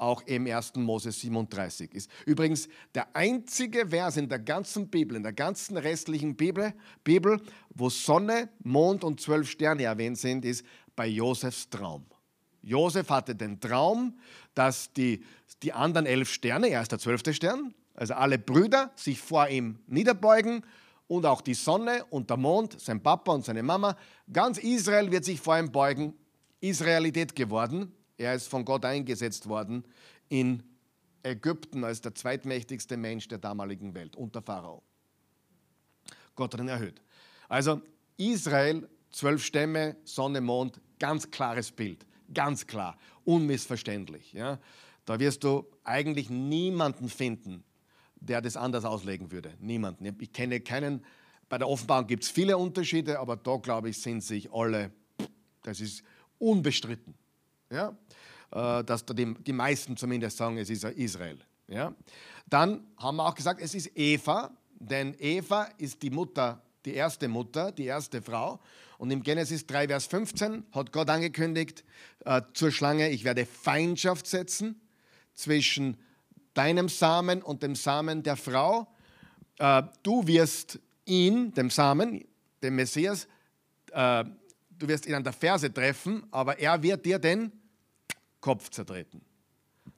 auch 0.00 0.22
im 0.22 0.46
1. 0.46 0.76
Mose 0.76 1.12
37 1.12 1.94
ist. 1.94 2.10
Übrigens 2.26 2.68
der 2.94 3.14
einzige 3.14 3.88
Vers 3.88 4.16
in 4.16 4.28
der 4.28 4.38
ganzen 4.38 4.88
Bibel, 4.88 5.16
in 5.16 5.22
der 5.22 5.32
ganzen 5.32 5.76
restlichen 5.76 6.36
Bibel, 6.36 6.72
Bibel 7.04 7.40
wo 7.74 7.88
Sonne, 7.88 8.48
Mond 8.62 9.04
und 9.04 9.20
zwölf 9.20 9.48
Sterne 9.48 9.84
erwähnt 9.84 10.18
sind, 10.18 10.44
ist 10.44 10.64
bei 10.96 11.06
Josefs 11.06 11.68
Traum. 11.70 12.04
Josef 12.62 13.08
hatte 13.08 13.34
den 13.34 13.60
Traum, 13.60 14.18
dass 14.54 14.92
die, 14.92 15.24
die 15.62 15.72
anderen 15.72 16.06
elf 16.06 16.30
Sterne, 16.30 16.68
er 16.68 16.82
ist 16.82 16.92
der 16.92 16.98
zwölfte 16.98 17.32
Stern, 17.32 17.74
also 17.94 18.14
alle 18.14 18.38
Brüder, 18.38 18.90
sich 18.96 19.20
vor 19.20 19.48
ihm 19.48 19.78
niederbeugen 19.86 20.64
und 21.06 21.26
auch 21.26 21.40
die 21.40 21.54
Sonne 21.54 22.04
und 22.10 22.30
der 22.30 22.36
Mond, 22.36 22.80
sein 22.80 23.02
Papa 23.02 23.32
und 23.32 23.44
seine 23.44 23.62
Mama, 23.62 23.96
ganz 24.32 24.58
Israel 24.58 25.10
wird 25.10 25.24
sich 25.24 25.40
vor 25.40 25.58
ihm 25.58 25.72
beugen. 25.72 26.14
Israelität 26.60 27.34
geworden. 27.34 27.92
Er 28.20 28.34
ist 28.34 28.48
von 28.48 28.66
Gott 28.66 28.84
eingesetzt 28.84 29.48
worden 29.48 29.82
in 30.28 30.62
Ägypten 31.22 31.84
als 31.84 32.02
der 32.02 32.14
zweitmächtigste 32.14 32.98
Mensch 32.98 33.28
der 33.28 33.38
damaligen 33.38 33.94
Welt 33.94 34.14
unter 34.14 34.42
Pharao. 34.42 34.82
Gott 36.34 36.52
ihn 36.58 36.68
erhöht. 36.68 37.00
Also 37.48 37.80
Israel, 38.18 38.86
zwölf 39.10 39.42
Stämme, 39.42 39.96
Sonne, 40.04 40.42
Mond, 40.42 40.82
ganz 40.98 41.30
klares 41.30 41.72
Bild, 41.72 42.04
ganz 42.34 42.66
klar, 42.66 42.98
unmissverständlich. 43.24 44.34
Ja? 44.34 44.58
Da 45.06 45.18
wirst 45.18 45.42
du 45.42 45.66
eigentlich 45.82 46.28
niemanden 46.28 47.08
finden, 47.08 47.64
der 48.16 48.42
das 48.42 48.58
anders 48.58 48.84
auslegen 48.84 49.32
würde. 49.32 49.54
Niemanden. 49.60 50.04
Ich 50.20 50.32
kenne 50.34 50.60
keinen. 50.60 51.06
Bei 51.48 51.56
der 51.56 51.70
Offenbarung 51.70 52.06
gibt 52.06 52.24
es 52.24 52.28
viele 52.28 52.58
Unterschiede, 52.58 53.18
aber 53.18 53.36
da 53.36 53.56
glaube 53.56 53.88
ich, 53.88 53.98
sind 53.98 54.22
sich 54.22 54.52
alle, 54.52 54.92
das 55.62 55.80
ist 55.80 56.02
unbestritten 56.38 57.14
ja? 57.70 57.96
Äh, 58.52 58.84
dass 58.84 59.04
die, 59.06 59.52
meisten 59.52 59.96
zumindest 59.96 60.36
sagen, 60.36 60.58
es 60.58 60.70
ist 60.70 60.84
Israel. 60.84 61.38
Ja? 61.68 61.94
Dann 62.48 62.84
haben 62.96 63.16
wir 63.16 63.26
auch 63.26 63.34
gesagt, 63.34 63.60
es 63.60 63.74
ist 63.74 63.96
Eva, 63.96 64.50
denn 64.74 65.14
Eva 65.18 65.68
ist 65.78 66.02
die 66.02 66.10
Mutter, 66.10 66.60
die 66.84 66.94
erste 66.94 67.28
Mutter, 67.28 67.70
die 67.70 67.84
erste 67.84 68.22
Frau. 68.22 68.60
Und 68.98 69.10
im 69.10 69.22
Genesis 69.22 69.66
3, 69.66 69.88
Vers 69.88 70.06
15 70.06 70.64
hat 70.72 70.92
Gott 70.92 71.08
angekündigt 71.08 71.84
äh, 72.24 72.42
zur 72.52 72.70
Schlange, 72.70 73.08
ich 73.10 73.24
werde 73.24 73.46
Feindschaft 73.46 74.26
setzen 74.26 74.80
zwischen 75.34 75.96
deinem 76.54 76.88
Samen 76.88 77.42
und 77.42 77.62
dem 77.62 77.74
Samen 77.74 78.22
der 78.22 78.36
Frau. 78.36 78.88
Äh, 79.58 79.84
du 80.02 80.26
wirst 80.26 80.80
ihn, 81.04 81.54
dem 81.54 81.70
Samen, 81.70 82.24
dem 82.62 82.76
Messias, 82.76 83.28
äh, 83.92 84.24
du 84.70 84.88
wirst 84.88 85.06
ihn 85.06 85.14
an 85.14 85.24
der 85.24 85.32
Ferse 85.32 85.72
treffen, 85.72 86.26
aber 86.30 86.58
er 86.58 86.82
wird 86.82 87.06
dir 87.06 87.18
den 87.18 87.52
Kopf 88.40 88.70
zertreten. 88.70 89.22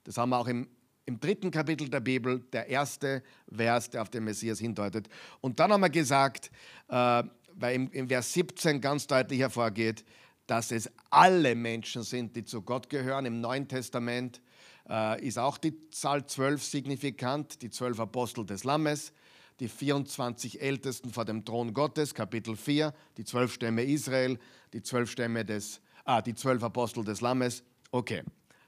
Das 0.05 0.17
haben 0.17 0.31
wir 0.31 0.39
auch 0.39 0.49
im, 0.49 0.69
im 1.05 1.21
dritten 1.21 1.51
Kapitel 1.51 1.89
der 1.89 2.01
Bibel, 2.01 2.41
der 2.53 2.69
erste 2.69 3.23
Vers, 3.51 3.91
der 3.91 4.03
auf 4.03 4.11
den 4.11 4.25
Messias 4.25 4.59
hindeutet. 4.59 5.09
Und 5.41 5.61
dann 5.61 5.73
haben 5.73 5.81
wir 5.81 5.91
gesagt, 5.91 6.51
äh, 6.89 7.23
weil 7.55 7.75
im, 7.75 7.91
im 7.93 8.09
Vers 8.09 8.33
17 8.33 8.81
ganz 8.81 9.07
deutlich 9.07 9.41
hervorgeht, 9.41 10.05
dass 10.47 10.73
es 10.73 10.91
alle 11.11 11.55
Menschen 11.55 12.03
sind, 12.03 12.37
die 12.37 12.45
zu 12.45 12.63
Gott 12.63 12.91
gehören. 12.91 13.27
Im 13.27 13.41
Neuen 13.41 13.69
Testament 13.69 14.41
äh, 14.89 15.25
ist 15.25 15.39
auch 15.39 15.59
die 15.59 15.79
Zahl 15.91 16.27
12 16.27 16.63
signifikant, 16.63 17.63
die 17.63 17.71
zwölf 17.71 18.01
Apostel 18.01 18.45
des 18.45 18.65
Lammes, 18.65 19.13
die 19.61 19.69
24 19.69 20.61
Ältesten 20.61 21.11
vor 21.11 21.25
dem 21.25 21.45
Thron 21.45 21.73
Gottes, 21.73 22.15
Kapitel 22.15 22.57
4, 22.57 22.93
die 23.17 23.25
zwölf 23.25 23.53
Stämme 23.53 23.85
Israel, 23.85 24.39
die 24.73 24.83
zwölf 24.83 25.11
Stämme 25.11 25.45
des, 25.45 25.81
ah, 26.05 26.21
die 26.21 26.35
zwölf 26.35 26.63
Apostel 26.63 27.05
des 27.05 27.21
Lammes, 27.21 27.63
Okay, 27.95 28.23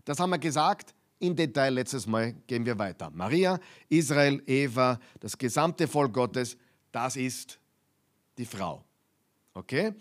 das 0.05 0.21
haben 0.21 0.31
wir 0.31 0.39
gesagt. 0.39 0.95
In 1.19 1.35
Detail 1.35 1.71
letztes 1.71 2.07
Mal 2.07 2.35
gehen 2.47 2.67
wir 2.67 2.79
weiter. 2.79 3.11
Maria, 3.11 3.59
Israel, 3.89 4.43
Eva, 4.47 5.01
das 5.19 5.39
gesamte 5.39 5.89
Volk 5.89 6.13
Gottes, 6.13 6.59
das 6.93 7.17
ist 7.17 7.59
die 8.37 8.45
Frau. 8.45 8.85
Okay? 9.55 9.95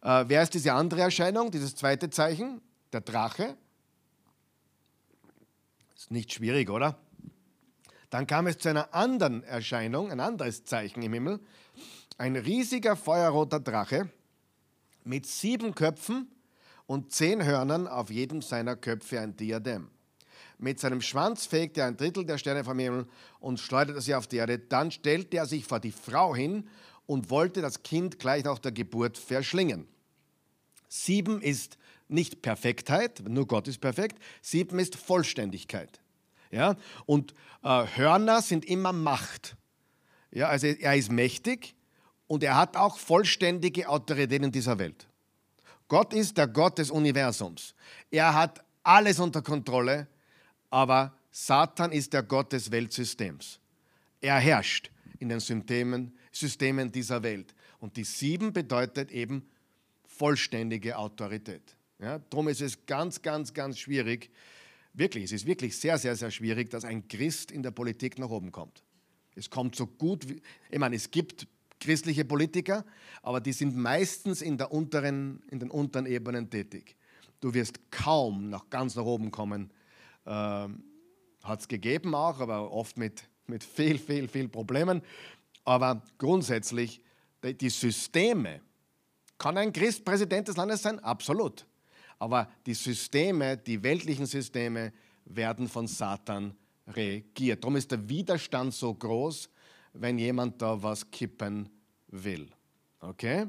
Äh, 0.00 0.24
wer 0.28 0.42
ist 0.42 0.54
diese 0.54 0.72
andere 0.72 1.02
Erscheinung, 1.02 1.50
dieses 1.50 1.76
zweite 1.76 2.08
Zeichen? 2.08 2.62
Der 2.90 3.02
Drache. 3.02 3.54
Ist 5.94 6.10
nicht 6.10 6.32
schwierig, 6.32 6.70
oder? 6.70 6.98
Dann 8.08 8.26
kam 8.26 8.46
es 8.46 8.56
zu 8.56 8.70
einer 8.70 8.94
anderen 8.94 9.44
Erscheinung, 9.44 10.10
ein 10.10 10.20
anderes 10.20 10.64
Zeichen 10.64 11.02
im 11.02 11.12
Himmel. 11.12 11.40
Ein 12.16 12.36
riesiger 12.36 12.96
feuerroter 12.96 13.60
Drache 13.60 14.08
mit 15.04 15.26
sieben 15.26 15.74
Köpfen 15.74 16.28
und 16.90 17.12
zehn 17.12 17.44
Hörnern 17.44 17.86
auf 17.86 18.10
jedem 18.10 18.42
seiner 18.42 18.74
Köpfe 18.74 19.20
ein 19.20 19.36
Diadem. 19.36 19.92
Mit 20.58 20.80
seinem 20.80 21.00
Schwanz 21.00 21.46
fegte 21.46 21.82
er 21.82 21.86
ein 21.86 21.96
Drittel 21.96 22.24
der 22.24 22.36
Sterne 22.36 22.64
vom 22.64 22.80
Himmel 22.80 23.06
und 23.38 23.60
schleuderte 23.60 24.00
sie 24.00 24.12
auf 24.12 24.26
die 24.26 24.38
Erde. 24.38 24.58
Dann 24.58 24.90
stellte 24.90 25.36
er 25.36 25.46
sich 25.46 25.64
vor 25.64 25.78
die 25.78 25.92
Frau 25.92 26.34
hin 26.34 26.68
und 27.06 27.30
wollte 27.30 27.62
das 27.62 27.84
Kind 27.84 28.18
gleich 28.18 28.42
nach 28.42 28.58
der 28.58 28.72
Geburt 28.72 29.18
verschlingen. 29.18 29.86
Sieben 30.88 31.40
ist 31.40 31.78
nicht 32.08 32.42
Perfektheit, 32.42 33.22
nur 33.24 33.46
Gott 33.46 33.68
ist 33.68 33.80
perfekt. 33.80 34.18
Sieben 34.42 34.80
ist 34.80 34.96
Vollständigkeit. 34.96 36.00
Ja? 36.50 36.74
Und 37.06 37.34
äh, 37.62 37.86
Hörner 37.94 38.42
sind 38.42 38.64
immer 38.64 38.92
Macht. 38.92 39.56
Ja, 40.32 40.48
also 40.48 40.66
er 40.66 40.96
ist 40.96 41.12
mächtig 41.12 41.76
und 42.26 42.42
er 42.42 42.56
hat 42.56 42.76
auch 42.76 42.98
vollständige 42.98 43.88
Autorität 43.88 44.42
in 44.42 44.50
dieser 44.50 44.80
Welt. 44.80 45.06
Gott 45.90 46.14
ist 46.14 46.38
der 46.38 46.46
Gott 46.46 46.78
des 46.78 46.92
Universums. 46.92 47.74
Er 48.12 48.32
hat 48.32 48.64
alles 48.84 49.18
unter 49.18 49.42
Kontrolle, 49.42 50.06
aber 50.70 51.12
Satan 51.32 51.90
ist 51.90 52.12
der 52.12 52.22
Gott 52.22 52.52
des 52.52 52.70
Weltsystems. 52.70 53.58
Er 54.20 54.38
herrscht 54.38 54.92
in 55.18 55.28
den 55.28 55.40
Systemen, 55.40 56.16
Systemen 56.30 56.92
dieser 56.92 57.24
Welt. 57.24 57.56
Und 57.80 57.96
die 57.96 58.04
sieben 58.04 58.52
bedeutet 58.52 59.10
eben 59.10 59.50
vollständige 60.06 60.96
Autorität. 60.96 61.74
Ja, 61.98 62.20
darum 62.30 62.46
ist 62.46 62.60
es 62.60 62.86
ganz, 62.86 63.20
ganz, 63.20 63.52
ganz 63.52 63.76
schwierig, 63.76 64.30
wirklich, 64.92 65.24
es 65.24 65.32
ist 65.32 65.46
wirklich 65.46 65.76
sehr, 65.76 65.98
sehr, 65.98 66.14
sehr 66.14 66.30
schwierig, 66.30 66.70
dass 66.70 66.84
ein 66.84 67.08
Christ 67.08 67.50
in 67.50 67.64
der 67.64 67.72
Politik 67.72 68.16
nach 68.16 68.30
oben 68.30 68.52
kommt. 68.52 68.84
Es 69.34 69.50
kommt 69.50 69.74
so 69.74 69.88
gut, 69.88 70.28
wie, 70.28 70.40
ich 70.70 70.78
meine, 70.78 70.94
es 70.94 71.10
gibt 71.10 71.48
christliche 71.80 72.24
Politiker, 72.24 72.84
aber 73.22 73.40
die 73.40 73.52
sind 73.52 73.76
meistens 73.76 74.42
in, 74.42 74.58
der 74.58 74.70
unteren, 74.70 75.42
in 75.50 75.58
den 75.58 75.70
unteren 75.70 76.06
Ebenen 76.06 76.48
tätig. 76.50 76.96
Du 77.40 77.52
wirst 77.54 77.90
kaum 77.90 78.50
nach 78.50 78.68
ganz 78.68 78.94
nach 78.94 79.04
oben 79.04 79.30
kommen. 79.30 79.70
Ähm, 80.26 80.84
Hat 81.42 81.60
es 81.60 81.68
gegeben 81.68 82.14
auch, 82.14 82.38
aber 82.38 82.70
oft 82.70 82.98
mit, 82.98 83.24
mit 83.46 83.64
viel, 83.64 83.98
viel, 83.98 84.28
viel 84.28 84.48
Problemen. 84.48 85.00
Aber 85.64 86.02
grundsätzlich, 86.18 87.02
die 87.42 87.70
Systeme, 87.70 88.60
kann 89.38 89.56
ein 89.56 89.72
Christ 89.72 90.04
Präsident 90.04 90.48
des 90.48 90.56
Landes 90.56 90.82
sein? 90.82 90.98
Absolut. 90.98 91.66
Aber 92.18 92.50
die 92.66 92.74
Systeme, 92.74 93.56
die 93.56 93.82
weltlichen 93.82 94.26
Systeme, 94.26 94.92
werden 95.24 95.66
von 95.66 95.86
Satan 95.86 96.54
regiert. 96.86 97.64
Darum 97.64 97.76
ist 97.76 97.90
der 97.90 98.06
Widerstand 98.08 98.74
so 98.74 98.92
groß, 98.92 99.48
wenn 99.92 100.18
jemand 100.18 100.60
da 100.60 100.82
was 100.82 101.10
kippen 101.10 101.68
will. 102.08 102.48
Okay? 103.00 103.46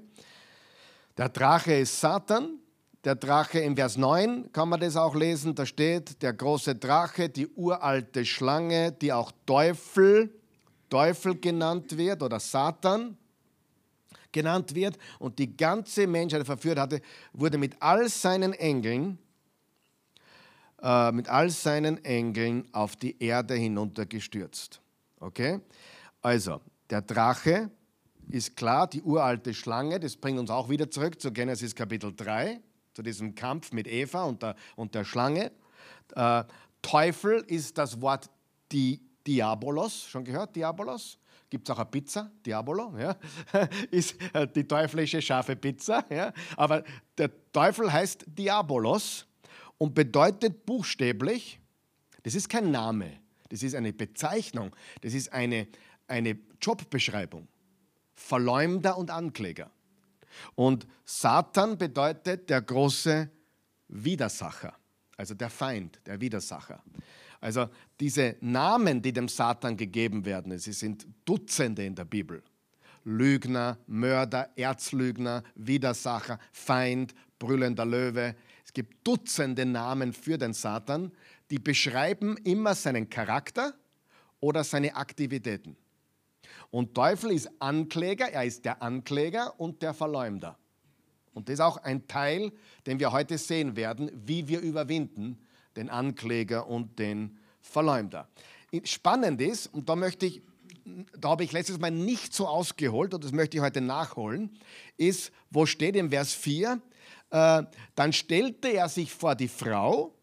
Der 1.18 1.30
Drache 1.30 1.74
ist 1.74 2.00
Satan. 2.00 2.58
Der 3.04 3.16
Drache 3.16 3.60
im 3.60 3.76
Vers 3.76 3.98
9 3.98 4.52
kann 4.52 4.70
man 4.70 4.80
das 4.80 4.96
auch 4.96 5.16
lesen. 5.16 5.56
Da 5.56 5.66
steht 5.66 6.22
der 6.22 6.34
große 6.34 6.76
Drache, 6.76 7.30
die 7.30 7.48
uralte 7.48 8.24
Schlange, 8.26 8.92
die 8.92 9.12
auch 9.12 9.32
Teufel, 9.46 10.30
Teufel 10.90 11.40
genannt 11.40 11.98
wird 11.98 12.22
oder 12.22 12.40
Satan 12.40 13.18
genannt 14.32 14.76
wird 14.76 14.98
und 15.20 15.40
die 15.40 15.56
ganze 15.58 16.08
Menschheit 16.08 16.46
verführt 16.46 16.80
hatte, 16.80 17.02
wurde 17.34 17.58
mit 17.58 17.76
all 17.82 18.08
seinen 18.08 18.54
Engeln, 18.54 19.18
äh, 20.82 21.12
mit 21.12 21.28
all 21.28 21.50
seinen 21.50 22.04
Engeln 22.06 22.68
auf 22.72 22.96
die 22.96 23.22
Erde 23.22 23.56
hinuntergestürzt. 23.56 24.80
Okay? 25.20 25.60
Also, 26.22 26.62
der 26.90 27.02
Drache 27.02 27.72
ist 28.30 28.56
klar, 28.56 28.88
die 28.88 29.02
uralte 29.02 29.54
Schlange, 29.54 30.00
das 30.00 30.16
bringt 30.16 30.40
uns 30.40 30.50
auch 30.50 30.70
wieder 30.70 30.90
zurück 30.90 31.20
zu 31.20 31.32
Genesis 31.32 31.76
Kapitel 31.76 32.14
3, 32.16 32.62
zu 32.94 33.02
diesem 33.02 33.36
Kampf 33.36 33.72
mit 33.72 33.88
Eva 33.88 34.24
und 34.24 34.44
der, 34.44 34.56
und 34.76 34.94
der 34.94 35.04
Schlange. 35.04 35.52
Äh, 36.16 36.44
Teufel 36.82 37.44
ist 37.48 37.78
das 37.78 38.02
Wort 38.02 38.30
die, 38.72 39.02
Diabolos, 39.26 40.08
schon 40.08 40.24
gehört, 40.24 40.56
Diabolos? 40.56 41.18
Gibt 41.50 41.68
es 41.68 41.76
auch 41.76 41.80
eine 41.80 41.90
Pizza, 41.90 42.32
Diabolo, 42.46 42.98
ja? 42.98 43.16
ist 43.92 44.16
äh, 44.34 44.48
die 44.48 44.66
teuflische 44.66 45.22
scharfe 45.22 45.56
Pizza. 45.56 46.06
Ja? 46.10 46.34
Aber 46.56 46.84
der 47.18 47.30
Teufel 47.52 47.92
heißt 47.92 48.24
Diabolos 48.26 49.28
und 49.78 49.94
bedeutet 49.94 50.66
buchstäblich, 50.66 51.60
das 52.24 52.36
ist 52.36 52.48
kein 52.48 52.72
Name, 52.72 53.20
das 53.50 53.64
ist 53.64 53.76
eine 53.76 53.92
Bezeichnung, 53.92 54.74
das 55.02 55.14
ist 55.14 55.34
eine, 55.34 55.68
eine 56.12 56.38
Jobbeschreibung. 56.62 57.48
Verleumder 58.14 58.98
und 58.98 59.10
Ankläger. 59.10 59.72
Und 60.56 60.88
Satan 61.04 61.78
bedeutet 61.78 62.50
der 62.50 62.62
große 62.62 63.30
Widersacher, 63.88 64.74
also 65.18 65.34
der 65.34 65.50
Feind, 65.50 66.00
der 66.06 66.22
Widersacher. 66.22 66.84
Also 67.42 67.70
diese 68.00 68.38
Namen, 68.40 69.02
die 69.02 69.12
dem 69.12 69.28
Satan 69.28 69.76
gegeben 69.76 70.26
werden, 70.26 70.58
sie 70.60 70.74
sind 70.74 71.08
Dutzende 71.26 71.84
in 71.84 71.96
der 71.96 72.06
Bibel. 72.06 72.44
Lügner, 73.04 73.80
Mörder, 73.88 74.52
Erzlügner, 74.56 75.44
Widersacher, 75.56 76.40
Feind, 76.52 77.16
brüllender 77.40 77.86
Löwe. 77.86 78.36
Es 78.64 78.72
gibt 78.72 79.06
Dutzende 79.06 79.66
Namen 79.66 80.14
für 80.14 80.38
den 80.38 80.54
Satan, 80.54 81.12
die 81.50 81.58
beschreiben 81.58 82.38
immer 82.38 82.76
seinen 82.76 83.10
Charakter 83.10 83.74
oder 84.40 84.64
seine 84.64 84.96
Aktivitäten. 84.96 85.76
Und 86.72 86.96
Teufel 86.96 87.32
ist 87.32 87.50
Ankläger, 87.60 88.32
er 88.32 88.46
ist 88.46 88.66
der 88.66 88.82
Ankläger 88.82 89.60
und 89.60 89.82
der 89.82 89.94
Verleumder. 89.94 90.58
Und 91.34 91.48
das 91.48 91.56
ist 91.56 91.60
auch 91.60 91.78
ein 91.78 92.08
Teil, 92.08 92.52
den 92.86 93.00
wir 93.00 93.12
heute 93.12 93.38
sehen 93.38 93.76
werden, 93.76 94.10
wie 94.26 94.48
wir 94.48 94.62
überwinden 94.62 95.38
den 95.76 95.90
Ankläger 95.90 96.68
und 96.68 96.98
den 97.00 97.38
Verleumder. 97.62 98.28
Spannend 98.84 99.42
ist, 99.42 99.68
und 99.68 99.88
da 99.90 99.96
möchte 99.96 100.26
ich, 100.26 100.42
da 101.18 101.30
habe 101.30 101.44
ich 101.44 101.52
letztes 101.52 101.80
Mal 101.80 101.92
nicht 101.92 102.34
so 102.34 102.48
ausgeholt 102.48 103.14
und 103.14 103.24
das 103.24 103.32
möchte 103.32 103.58
ich 103.58 103.64
heute 103.64 103.82
nachholen, 103.82 104.58
ist, 104.98 105.32
wo 105.50 105.66
steht 105.66 105.96
im 105.96 106.10
Vers 106.10 106.34
4, 106.34 106.82
äh, 107.30 107.64
dann 107.96 108.14
stellte 108.14 108.70
er 108.70 108.90
sich 108.90 109.14
vor 109.14 109.36
die 109.36 109.48
Frau 109.48 110.14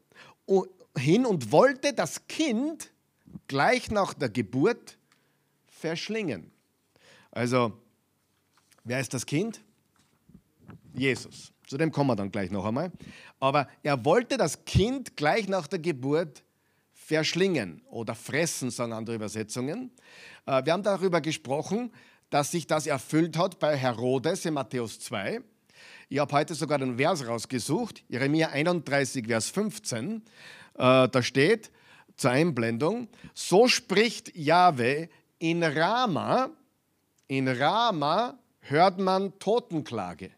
hin 0.97 1.27
und 1.27 1.53
wollte 1.53 1.93
das 1.93 2.27
Kind 2.27 2.91
gleich 3.47 3.91
nach 3.91 4.15
der 4.15 4.31
Geburt 4.31 4.99
verschlingen. 5.79 6.51
Also, 7.31 7.73
wer 8.85 9.01
ist 9.01 9.15
das 9.15 9.25
Kind? 9.25 9.61
Jesus. 10.93 11.53
Zu 11.67 11.77
dem 11.77 11.93
kommen 11.93 12.11
wir 12.11 12.17
dann 12.17 12.31
gleich 12.31 12.51
noch 12.51 12.65
einmal. 12.65 12.91
Aber 13.41 13.69
er 13.83 14.05
wollte 14.05 14.37
das 14.37 14.65
Kind 14.65 15.17
gleich 15.17 15.49
nach 15.49 15.67
der 15.67 15.79
Geburt 15.79 16.43
verschlingen 16.93 17.83
oder 17.91 18.15
fressen, 18.15 18.71
sagen 18.71 18.93
andere 18.93 19.17
Übersetzungen. 19.17 19.91
Äh, 20.47 20.65
wir 20.65 20.73
haben 20.73 20.83
darüber 20.83 21.21
gesprochen, 21.21 21.93
dass 22.31 22.51
sich 22.51 22.67
das 22.67 22.87
erfüllt 22.87 23.37
hat 23.37 23.59
bei 23.59 23.77
Herodes 23.77 24.45
in 24.45 24.55
Matthäus 24.55 24.99
2. 25.01 25.41
Ich 26.11 26.19
habe 26.19 26.33
heute 26.33 26.55
sogar 26.55 26.79
den 26.79 26.97
Vers 26.97 27.27
rausgesucht, 27.27 28.03
Jeremia 28.09 28.49
31, 28.49 29.27
Vers 29.27 29.51
15. 29.51 30.17
Äh, 30.75 31.09
da 31.09 31.23
steht 31.23 31.71
zur 32.17 32.31
Einblendung, 32.31 33.09
so 33.33 33.69
spricht 33.69 34.37
Jahwe, 34.37 35.09
in 35.39 35.63
Rama, 35.63 36.51
in 37.27 37.49
Rama 37.49 38.39
hört 38.61 38.99
man 38.99 39.39
Totenklage 39.39 40.31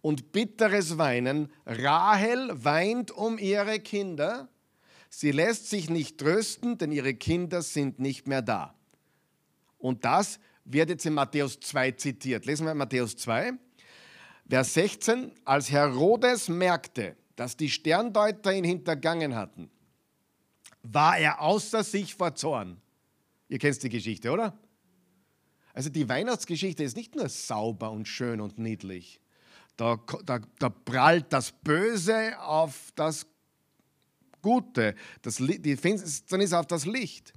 und 0.00 0.32
bitteres 0.32 0.98
Weinen. 0.98 1.50
Rahel 1.66 2.64
weint 2.64 3.10
um 3.10 3.38
ihre 3.38 3.80
Kinder. 3.80 4.48
Sie 5.08 5.32
lässt 5.32 5.68
sich 5.68 5.90
nicht 5.90 6.18
trösten, 6.18 6.78
denn 6.78 6.92
ihre 6.92 7.14
Kinder 7.14 7.62
sind 7.62 7.98
nicht 7.98 8.26
mehr 8.26 8.42
da. 8.42 8.74
Und 9.78 10.04
das 10.04 10.38
wird 10.64 10.90
jetzt 10.90 11.06
in 11.06 11.14
Matthäus 11.14 11.58
2 11.60 11.92
zitiert. 11.92 12.46
Lesen 12.46 12.66
wir 12.66 12.74
Matthäus 12.74 13.16
2, 13.16 13.52
Vers 14.48 14.74
16. 14.74 15.32
Als 15.44 15.70
Herodes 15.70 16.48
merkte, 16.48 17.16
dass 17.36 17.56
die 17.56 17.70
Sterndeuter 17.70 18.52
ihn 18.52 18.64
hintergangen 18.64 19.34
hatten, 19.34 19.70
war 20.82 21.18
er 21.18 21.40
außer 21.40 21.82
sich 21.82 22.14
vor 22.14 22.34
Zorn. 22.34 22.80
Ihr 23.50 23.58
kennt 23.58 23.82
die 23.82 23.88
Geschichte, 23.88 24.30
oder? 24.30 24.56
Also 25.74 25.90
die 25.90 26.08
Weihnachtsgeschichte 26.08 26.84
ist 26.84 26.96
nicht 26.96 27.16
nur 27.16 27.28
sauber 27.28 27.90
und 27.90 28.06
schön 28.06 28.40
und 28.40 28.58
niedlich. 28.58 29.20
Da, 29.76 29.98
da, 30.24 30.38
da 30.58 30.68
prallt 30.68 31.32
das 31.32 31.50
Böse 31.50 32.40
auf 32.40 32.92
das 32.94 33.26
Gute. 34.40 34.94
Das, 35.22 35.36
die 35.36 35.76
Finsternis 35.76 36.52
auf 36.52 36.66
das 36.66 36.86
Licht. 36.86 37.32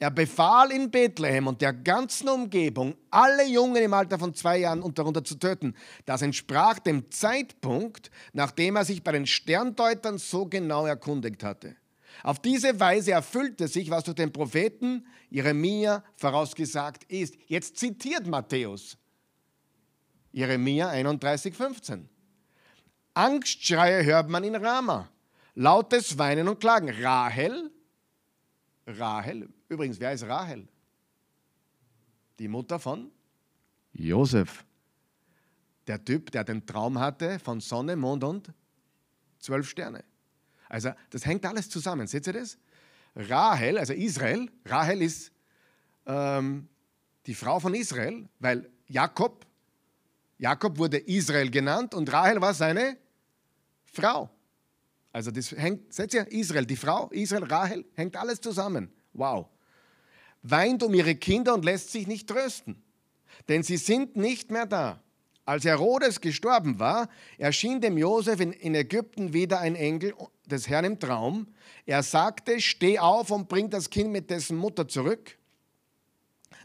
Er 0.00 0.10
befahl 0.10 0.72
in 0.72 0.90
Bethlehem 0.90 1.46
und 1.46 1.62
der 1.62 1.72
ganzen 1.72 2.28
Umgebung, 2.28 2.96
alle 3.10 3.46
Jungen 3.46 3.82
im 3.82 3.94
Alter 3.94 4.18
von 4.18 4.34
zwei 4.34 4.58
Jahren 4.58 4.82
und 4.82 4.98
darunter 4.98 5.22
zu 5.22 5.36
töten. 5.36 5.74
Das 6.06 6.22
entsprach 6.22 6.80
dem 6.80 7.10
Zeitpunkt, 7.12 8.10
nachdem 8.32 8.74
er 8.74 8.84
sich 8.84 9.04
bei 9.04 9.12
den 9.12 9.26
Sterndeutern 9.26 10.18
so 10.18 10.46
genau 10.46 10.86
erkundigt 10.86 11.44
hatte. 11.44 11.76
Auf 12.22 12.40
diese 12.40 12.78
Weise 12.80 13.12
erfüllte 13.12 13.68
sich, 13.68 13.90
was 13.90 14.04
durch 14.04 14.16
den 14.16 14.32
Propheten 14.32 15.06
Jeremia 15.30 16.02
vorausgesagt 16.16 17.04
ist. 17.04 17.36
Jetzt 17.46 17.76
zitiert 17.78 18.26
Matthäus 18.26 18.96
Jeremia 20.36 20.90
31, 20.90 21.54
15. 21.54 22.08
Angstschreie 23.14 24.04
hört 24.04 24.28
man 24.28 24.44
in 24.44 24.54
Rama, 24.54 25.08
lautes 25.54 26.18
Weinen 26.18 26.46
und 26.46 26.60
Klagen. 26.60 26.90
Rahel, 26.90 27.70
Rahel, 28.86 29.48
übrigens, 29.70 29.98
wer 29.98 30.12
ist 30.12 30.24
Rahel? 30.24 30.68
Die 32.38 32.48
Mutter 32.48 32.78
von 32.78 33.10
Josef. 33.94 34.62
Der 35.86 36.04
Typ, 36.04 36.30
der 36.32 36.44
den 36.44 36.66
Traum 36.66 36.98
hatte 36.98 37.38
von 37.38 37.60
Sonne, 37.60 37.96
Mond 37.96 38.22
und 38.22 38.52
zwölf 39.38 39.70
Sterne. 39.70 40.04
Also 40.68 40.90
das 41.10 41.24
hängt 41.24 41.44
alles 41.46 41.68
zusammen. 41.68 42.06
Seht 42.06 42.26
ihr 42.26 42.32
das? 42.32 42.58
Rahel, 43.14 43.78
also 43.78 43.92
Israel, 43.94 44.50
Rahel 44.64 45.02
ist 45.02 45.32
ähm, 46.04 46.68
die 47.26 47.34
Frau 47.34 47.58
von 47.58 47.74
Israel, 47.74 48.28
weil 48.38 48.70
Jakob, 48.88 49.46
Jakob 50.38 50.78
wurde 50.78 50.98
Israel 50.98 51.50
genannt 51.50 51.94
und 51.94 52.12
Rahel 52.12 52.40
war 52.40 52.52
seine 52.52 52.98
Frau. 53.84 54.30
Also 55.12 55.30
das 55.30 55.50
hängt, 55.52 55.94
seht 55.94 56.12
ihr, 56.12 56.30
Israel, 56.30 56.66
die 56.66 56.76
Frau, 56.76 57.08
Israel, 57.08 57.44
Rahel, 57.44 57.86
hängt 57.94 58.16
alles 58.16 58.40
zusammen. 58.40 58.92
Wow. 59.14 59.48
Weint 60.42 60.82
um 60.82 60.92
ihre 60.92 61.14
Kinder 61.14 61.54
und 61.54 61.64
lässt 61.64 61.90
sich 61.90 62.06
nicht 62.06 62.28
trösten, 62.28 62.82
denn 63.48 63.62
sie 63.62 63.78
sind 63.78 64.16
nicht 64.16 64.50
mehr 64.50 64.66
da. 64.66 65.02
Als 65.46 65.64
Herodes 65.64 66.20
gestorben 66.20 66.80
war, 66.80 67.08
erschien 67.38 67.80
dem 67.80 67.96
Josef 67.96 68.40
in, 68.40 68.74
Ägypten 68.74 69.32
wieder 69.32 69.60
ein 69.60 69.76
Engel 69.76 70.12
des 70.44 70.68
Herrn 70.68 70.84
im 70.84 70.98
Traum. 70.98 71.46
Er 71.86 72.02
sagte, 72.02 72.60
steh 72.60 72.98
auf 72.98 73.30
und 73.30 73.48
bring 73.48 73.70
das 73.70 73.88
Kind 73.88 74.10
mit 74.10 74.28
dessen 74.28 74.56
Mutter 74.56 74.88
zurück 74.88 75.38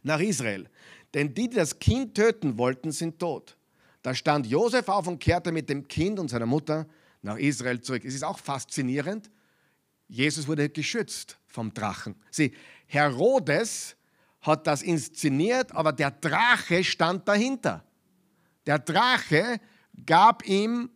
nach 0.02 0.20
Israel. 0.20 0.68
Denn 1.14 1.32
die, 1.32 1.48
die 1.48 1.58
das 1.58 1.78
Kind 1.78 2.16
töten 2.16 2.58
wollten, 2.58 2.92
sind 2.92 3.20
tot. 3.20 3.56
Da 4.02 4.16
stand 4.16 4.48
Josef 4.48 4.90
auf 4.90 5.06
und 5.06 5.20
kehrte 5.20 5.52
mit 5.52 5.70
dem 5.70 5.88
Kind 5.88 6.18
und 6.18 6.30
seiner 6.30 6.48
Mutter 6.48 6.88
nach 7.22 7.38
Israel 7.38 7.82
zurück. 7.82 8.04
Es 8.04 8.16
ist 8.16 8.24
auch 8.24 8.40
faszinierend. 8.40 9.30
Jesus 10.08 10.48
wurde 10.48 10.68
geschützt 10.70 11.38
vom 11.46 11.72
Drachen. 11.72 12.16
Sieh, 12.32 12.52
Herodes 12.88 13.96
hat 14.42 14.66
das 14.66 14.82
inszeniert, 14.82 15.72
aber 15.72 15.94
der 15.94 16.10
Drache 16.10 16.84
stand 16.84 17.28
dahinter. 17.28 17.86
Der 18.66 18.80
Drache 18.80 19.60
gab 20.06 20.46
ihm 20.48 20.90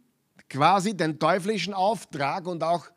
quasi 0.49 0.95
den 0.95 1.19
teuflischen 1.19 1.73
Auftrag 1.73 2.47
und 2.47 2.63
auch 2.63 2.87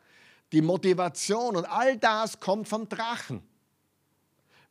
die 0.51 0.61
Motivation 0.61 1.55
und 1.55 1.65
all 1.65 1.97
das 1.97 2.39
kommt 2.39 2.67
vom 2.67 2.87
Drachen, 2.89 3.41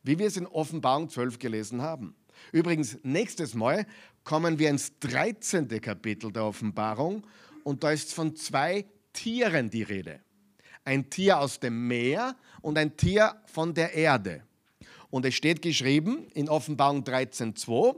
wie 0.03 0.17
wir 0.19 0.27
es 0.27 0.37
in 0.37 0.47
Offenbarung 0.47 1.09
12 1.09 1.39
gelesen 1.39 1.81
haben. 1.81 2.15
Übrigens, 2.51 2.97
nächstes 3.03 3.53
Mal 3.53 3.85
kommen 4.23 4.59
wir 4.59 4.69
ins 4.69 4.97
13. 4.99 5.67
Kapitel 5.81 6.31
der 6.31 6.45
Offenbarung 6.45 7.25
und 7.63 7.83
da 7.83 7.91
ist 7.91 8.13
von 8.13 8.35
zwei 8.35 8.85
Tieren 9.13 9.69
die 9.69 9.83
Rede. 9.83 10.19
Ein 10.85 11.09
Tier 11.09 11.39
aus 11.39 11.59
dem 11.59 11.87
Meer 11.87 12.35
und 12.61 12.77
ein 12.77 12.95
Tier 12.95 13.35
von 13.45 13.73
der 13.73 13.93
Erde. 13.93 14.43
Und 15.09 15.25
es 15.25 15.35
steht 15.35 15.61
geschrieben 15.61 16.27
in 16.33 16.49
Offenbarung 16.49 17.03
13.2, 17.03 17.95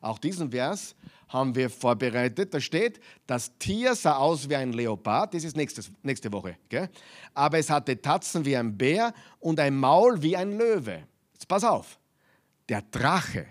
auch 0.00 0.18
diesen 0.18 0.50
Vers 0.50 0.94
haben 1.32 1.54
wir 1.54 1.70
vorbereitet. 1.70 2.52
Da 2.52 2.60
steht, 2.60 3.00
das 3.26 3.56
Tier 3.58 3.94
sah 3.94 4.16
aus 4.16 4.48
wie 4.48 4.56
ein 4.56 4.72
Leopard, 4.72 5.34
das 5.34 5.44
ist 5.44 5.56
nächstes, 5.56 5.90
nächste 6.02 6.32
Woche, 6.32 6.56
gell? 6.68 6.88
aber 7.34 7.58
es 7.58 7.70
hatte 7.70 8.00
Tatzen 8.00 8.44
wie 8.44 8.56
ein 8.56 8.76
Bär 8.76 9.14
und 9.40 9.58
ein 9.58 9.76
Maul 9.76 10.22
wie 10.22 10.36
ein 10.36 10.58
Löwe. 10.58 11.04
Jetzt 11.32 11.48
pass 11.48 11.64
auf, 11.64 11.98
der 12.68 12.82
Drache, 12.82 13.46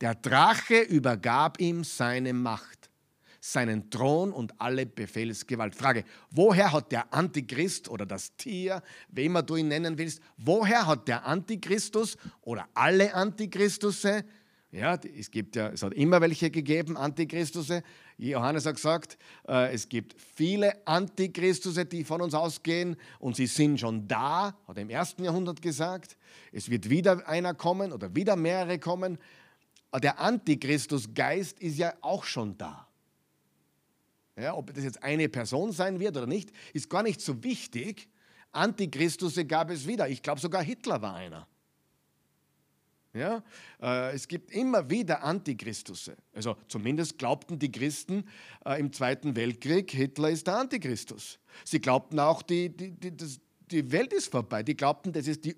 der 0.00 0.14
Drache 0.14 0.80
übergab 0.80 1.60
ihm 1.60 1.84
seine 1.84 2.32
Macht, 2.32 2.90
seinen 3.40 3.90
Thron 3.90 4.32
und 4.32 4.60
alle 4.60 4.86
Befehlsgewalt. 4.86 5.74
Frage, 5.74 6.04
woher 6.30 6.72
hat 6.72 6.92
der 6.92 7.12
Antichrist 7.12 7.88
oder 7.88 8.06
das 8.06 8.36
Tier, 8.36 8.82
wie 9.08 9.24
immer 9.24 9.42
du 9.42 9.56
ihn 9.56 9.68
nennen 9.68 9.96
willst, 9.98 10.20
woher 10.36 10.86
hat 10.86 11.08
der 11.08 11.24
Antichristus 11.24 12.16
oder 12.42 12.68
alle 12.74 13.14
Antichristusse 13.14 14.24
ja, 14.70 14.98
es, 15.16 15.30
gibt 15.30 15.56
ja, 15.56 15.68
es 15.68 15.82
hat 15.82 15.94
immer 15.94 16.20
welche 16.20 16.50
gegeben, 16.50 16.98
Antichristusse. 16.98 17.82
Johannes 18.18 18.66
hat 18.66 18.74
gesagt, 18.74 19.16
äh, 19.48 19.72
es 19.72 19.88
gibt 19.88 20.14
viele 20.20 20.86
Antichristusse, 20.86 21.86
die 21.86 22.04
von 22.04 22.20
uns 22.20 22.34
ausgehen 22.34 22.96
und 23.18 23.34
sie 23.34 23.46
sind 23.46 23.80
schon 23.80 24.06
da, 24.08 24.54
hat 24.66 24.76
er 24.76 24.82
im 24.82 24.90
ersten 24.90 25.24
Jahrhundert 25.24 25.62
gesagt. 25.62 26.18
Es 26.52 26.68
wird 26.68 26.90
wieder 26.90 27.26
einer 27.26 27.54
kommen 27.54 27.92
oder 27.92 28.14
wieder 28.14 28.36
mehrere 28.36 28.78
kommen. 28.78 29.18
Der 30.02 30.20
Antichristusgeist 30.20 31.60
ist 31.60 31.78
ja 31.78 31.94
auch 32.02 32.24
schon 32.24 32.58
da. 32.58 32.86
Ja, 34.36 34.54
ob 34.54 34.74
das 34.74 34.84
jetzt 34.84 35.02
eine 35.02 35.30
Person 35.30 35.72
sein 35.72 35.98
wird 35.98 36.16
oder 36.16 36.26
nicht, 36.26 36.52
ist 36.74 36.90
gar 36.90 37.02
nicht 37.02 37.22
so 37.22 37.42
wichtig. 37.42 38.08
Antichristusse 38.52 39.46
gab 39.46 39.70
es 39.70 39.86
wieder. 39.86 40.08
Ich 40.10 40.22
glaube, 40.22 40.40
sogar 40.40 40.62
Hitler 40.62 41.00
war 41.00 41.14
einer. 41.14 41.48
Ja? 43.18 43.42
Äh, 43.82 44.14
es 44.14 44.28
gibt 44.28 44.50
immer 44.52 44.88
wieder 44.88 45.22
Antichristusse. 45.22 46.16
Also 46.32 46.56
zumindest 46.68 47.18
glaubten 47.18 47.58
die 47.58 47.70
Christen 47.70 48.24
äh, 48.64 48.80
im 48.80 48.92
Zweiten 48.92 49.36
Weltkrieg, 49.36 49.90
Hitler 49.90 50.30
ist 50.30 50.46
der 50.46 50.56
Antichristus. 50.56 51.38
Sie 51.64 51.80
glaubten 51.80 52.18
auch, 52.20 52.42
die, 52.42 52.70
die, 52.70 52.92
die, 52.92 53.16
die 53.70 53.92
Welt 53.92 54.12
ist 54.12 54.30
vorbei. 54.30 54.62
Die 54.62 54.76
glaubten, 54.76 55.12
das 55.12 55.26
ist 55.26 55.44
die, 55.44 55.56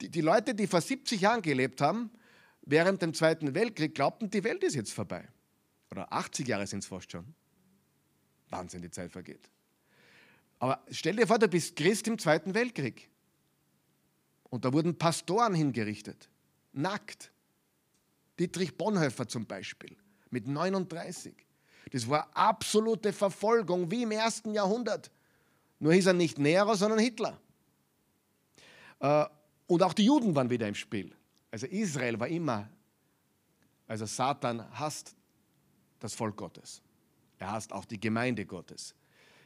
die 0.00 0.20
Leute, 0.20 0.54
die 0.54 0.66
vor 0.66 0.80
70 0.80 1.20
Jahren 1.20 1.42
gelebt 1.42 1.80
haben, 1.80 2.10
während 2.62 3.02
dem 3.02 3.14
Zweiten 3.14 3.54
Weltkrieg, 3.54 3.94
glaubten, 3.94 4.30
die 4.30 4.44
Welt 4.44 4.62
ist 4.64 4.74
jetzt 4.74 4.92
vorbei. 4.92 5.28
Oder 5.90 6.12
80 6.12 6.46
Jahre 6.46 6.66
sind 6.66 6.80
es 6.80 6.86
fast 6.86 7.10
schon. 7.10 7.34
Wahnsinn, 8.50 8.82
die 8.82 8.90
Zeit 8.90 9.12
vergeht. 9.12 9.50
Aber 10.58 10.84
stell 10.90 11.16
dir 11.16 11.26
vor, 11.26 11.38
du 11.38 11.48
bist 11.48 11.74
Christ 11.76 12.06
im 12.06 12.18
Zweiten 12.18 12.54
Weltkrieg. 12.54 13.08
Und 14.50 14.64
da 14.64 14.72
wurden 14.72 14.98
Pastoren 14.98 15.54
hingerichtet 15.54 16.28
nackt. 16.72 17.30
Dietrich 18.38 18.76
Bonhoeffer 18.76 19.28
zum 19.28 19.46
Beispiel 19.46 19.96
mit 20.30 20.46
39. 20.46 21.34
Das 21.92 22.08
war 22.08 22.28
absolute 22.34 23.12
Verfolgung, 23.12 23.90
wie 23.90 24.02
im 24.02 24.12
ersten 24.12 24.54
Jahrhundert. 24.54 25.10
Nur 25.78 25.92
hieß 25.92 26.06
er 26.06 26.12
nicht 26.12 26.38
Nero, 26.38 26.74
sondern 26.74 26.98
Hitler. 26.98 27.38
Äh, 29.00 29.24
und 29.66 29.82
auch 29.82 29.92
die 29.92 30.04
Juden 30.04 30.34
waren 30.34 30.50
wieder 30.50 30.68
im 30.68 30.74
Spiel. 30.74 31.14
Also 31.50 31.66
Israel 31.66 32.18
war 32.20 32.28
immer, 32.28 32.68
also 33.86 34.06
Satan 34.06 34.64
hasst 34.78 35.16
das 35.98 36.14
Volk 36.14 36.36
Gottes. 36.36 36.80
Er 37.38 37.52
hasst 37.52 37.72
auch 37.72 37.84
die 37.84 37.98
Gemeinde 37.98 38.46
Gottes. 38.46 38.94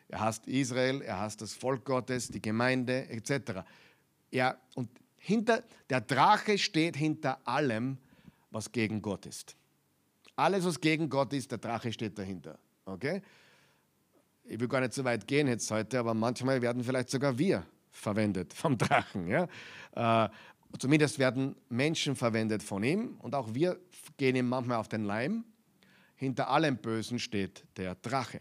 Er 0.09 0.21
hasst 0.21 0.47
Israel, 0.47 1.01
er 1.03 1.21
hasst 1.21 1.41
das 1.41 1.55
Volk 1.55 1.85
Gottes, 1.85 2.29
die 2.29 2.43
Gemeinde 2.43 3.09
etc. 3.09 3.63
Er, 4.31 4.59
und 4.75 4.91
hinter, 5.25 5.65
der 5.89 6.03
Drache 6.03 6.59
steht 6.59 6.97
hinter 6.97 7.39
allem, 7.49 7.97
was 8.51 8.71
gegen 8.71 9.01
Gott 9.01 9.25
ist. 9.25 9.57
Alles, 10.37 10.67
was 10.67 10.79
gegen 10.79 11.09
Gott 11.09 11.33
ist, 11.33 11.51
der 11.51 11.59
Drache 11.59 11.93
steht 11.93 12.19
dahinter. 12.19 12.59
Okay? 12.85 13.23
Ich 14.45 14.61
will 14.61 14.69
gar 14.69 14.81
nicht 14.81 14.93
so 14.93 15.03
weit 15.03 15.27
gehen 15.27 15.49
jetzt 15.49 15.71
heute, 15.71 15.99
aber 15.99 16.13
manchmal 16.13 16.61
werden 16.61 16.85
vielleicht 16.85 17.09
sogar 17.09 17.39
wir 17.39 17.65
verwendet 17.91 18.53
vom 18.55 18.77
Drachen. 18.77 19.27
Ja? 19.27 19.49
Äh, 19.95 20.29
zumindest 20.79 21.19
werden 21.19 21.57
Menschen 21.71 22.17
verwendet 22.17 22.63
von 22.63 22.85
ihm 22.85 23.17
und 23.21 23.35
auch 23.35 23.55
wir 23.55 23.81
gehen 24.19 24.37
ihm 24.37 24.49
manchmal 24.49 24.77
auf 24.77 24.89
den 24.89 25.05
Leim. 25.05 25.45
Hinter 26.17 26.51
allem 26.51 26.77
Bösen 26.77 27.19
steht 27.19 27.65
der 27.79 27.95
Drache. 27.95 28.41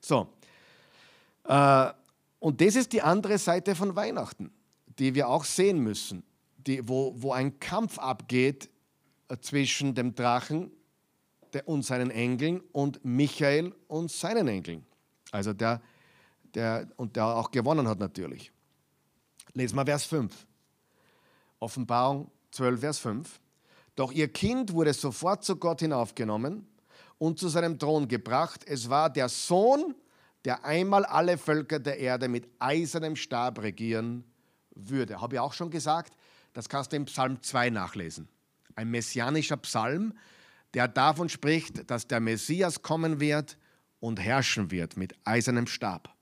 So, 0.00 0.32
äh, 1.44 1.90
und 2.38 2.60
das 2.60 2.76
ist 2.76 2.92
die 2.92 3.02
andere 3.02 3.36
Seite 3.38 3.74
von 3.74 3.96
Weihnachten 3.96 4.52
die 4.98 5.14
wir 5.14 5.28
auch 5.28 5.44
sehen 5.44 5.78
müssen, 5.78 6.22
die, 6.56 6.88
wo, 6.88 7.14
wo 7.16 7.32
ein 7.32 7.58
Kampf 7.60 7.98
abgeht 7.98 8.70
äh, 9.28 9.36
zwischen 9.38 9.94
dem 9.94 10.14
Drachen 10.14 10.70
und 11.66 11.84
seinen 11.84 12.10
Engeln 12.10 12.60
und 12.72 13.04
Michael 13.04 13.72
und 13.86 14.10
seinen 14.10 14.48
Engeln. 14.48 14.84
Also 15.30 15.52
der, 15.52 15.80
der, 16.54 16.88
und 16.96 17.14
der 17.16 17.26
auch 17.26 17.50
gewonnen 17.50 17.86
hat 17.86 17.98
natürlich. 17.98 18.50
Lesen 19.52 19.76
wir 19.76 19.84
Vers 19.84 20.04
5. 20.04 20.46
Offenbarung 21.60 22.30
12, 22.50 22.80
Vers 22.80 22.98
5. 22.98 23.40
Doch 23.94 24.10
ihr 24.10 24.28
Kind 24.28 24.72
wurde 24.72 24.92
sofort 24.92 25.44
zu 25.44 25.56
Gott 25.56 25.80
hinaufgenommen 25.80 26.66
und 27.18 27.38
zu 27.38 27.48
seinem 27.48 27.78
Thron 27.78 28.08
gebracht. 28.08 28.62
Es 28.66 28.90
war 28.90 29.08
der 29.10 29.28
Sohn, 29.28 29.94
der 30.44 30.64
einmal 30.64 31.04
alle 31.04 31.38
Völker 31.38 31.78
der 31.78 31.98
Erde 31.98 32.26
mit 32.28 32.48
eisernem 32.58 33.14
Stab 33.14 33.62
regieren 33.62 34.24
würde. 34.74 35.20
Habe 35.20 35.36
ich 35.36 35.40
auch 35.40 35.52
schon 35.52 35.70
gesagt, 35.70 36.16
das 36.52 36.68
kannst 36.68 36.92
du 36.92 36.96
im 36.96 37.04
Psalm 37.06 37.42
2 37.42 37.70
nachlesen. 37.70 38.28
Ein 38.74 38.90
messianischer 38.90 39.56
Psalm, 39.58 40.14
der 40.74 40.88
davon 40.88 41.28
spricht, 41.28 41.90
dass 41.90 42.06
der 42.06 42.20
Messias 42.20 42.82
kommen 42.82 43.20
wird 43.20 43.58
und 44.00 44.20
herrschen 44.20 44.70
wird 44.70 44.96
mit 44.96 45.14
eisernem 45.24 45.66
Stab. 45.66 46.14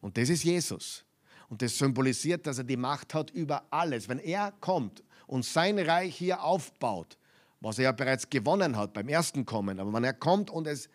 Und 0.00 0.16
das 0.18 0.28
ist 0.28 0.44
Jesus. 0.44 1.04
Und 1.48 1.62
das 1.62 1.76
symbolisiert, 1.76 2.46
dass 2.46 2.58
er 2.58 2.64
die 2.64 2.76
Macht 2.76 3.14
hat 3.14 3.30
über 3.30 3.64
alles. 3.70 4.08
Wenn 4.08 4.18
er 4.18 4.52
kommt 4.60 5.02
und 5.26 5.44
sein 5.44 5.78
Reich 5.78 6.16
hier 6.16 6.42
aufbaut, 6.42 7.18
was 7.60 7.78
er 7.78 7.84
ja 7.84 7.92
bereits 7.92 8.28
gewonnen 8.28 8.76
hat 8.76 8.92
beim 8.92 9.08
ersten 9.08 9.44
Kommen, 9.44 9.78
aber 9.78 9.92
wenn 9.92 10.04
er 10.04 10.14
kommt 10.14 10.50
und 10.50 10.66
es 10.66 10.88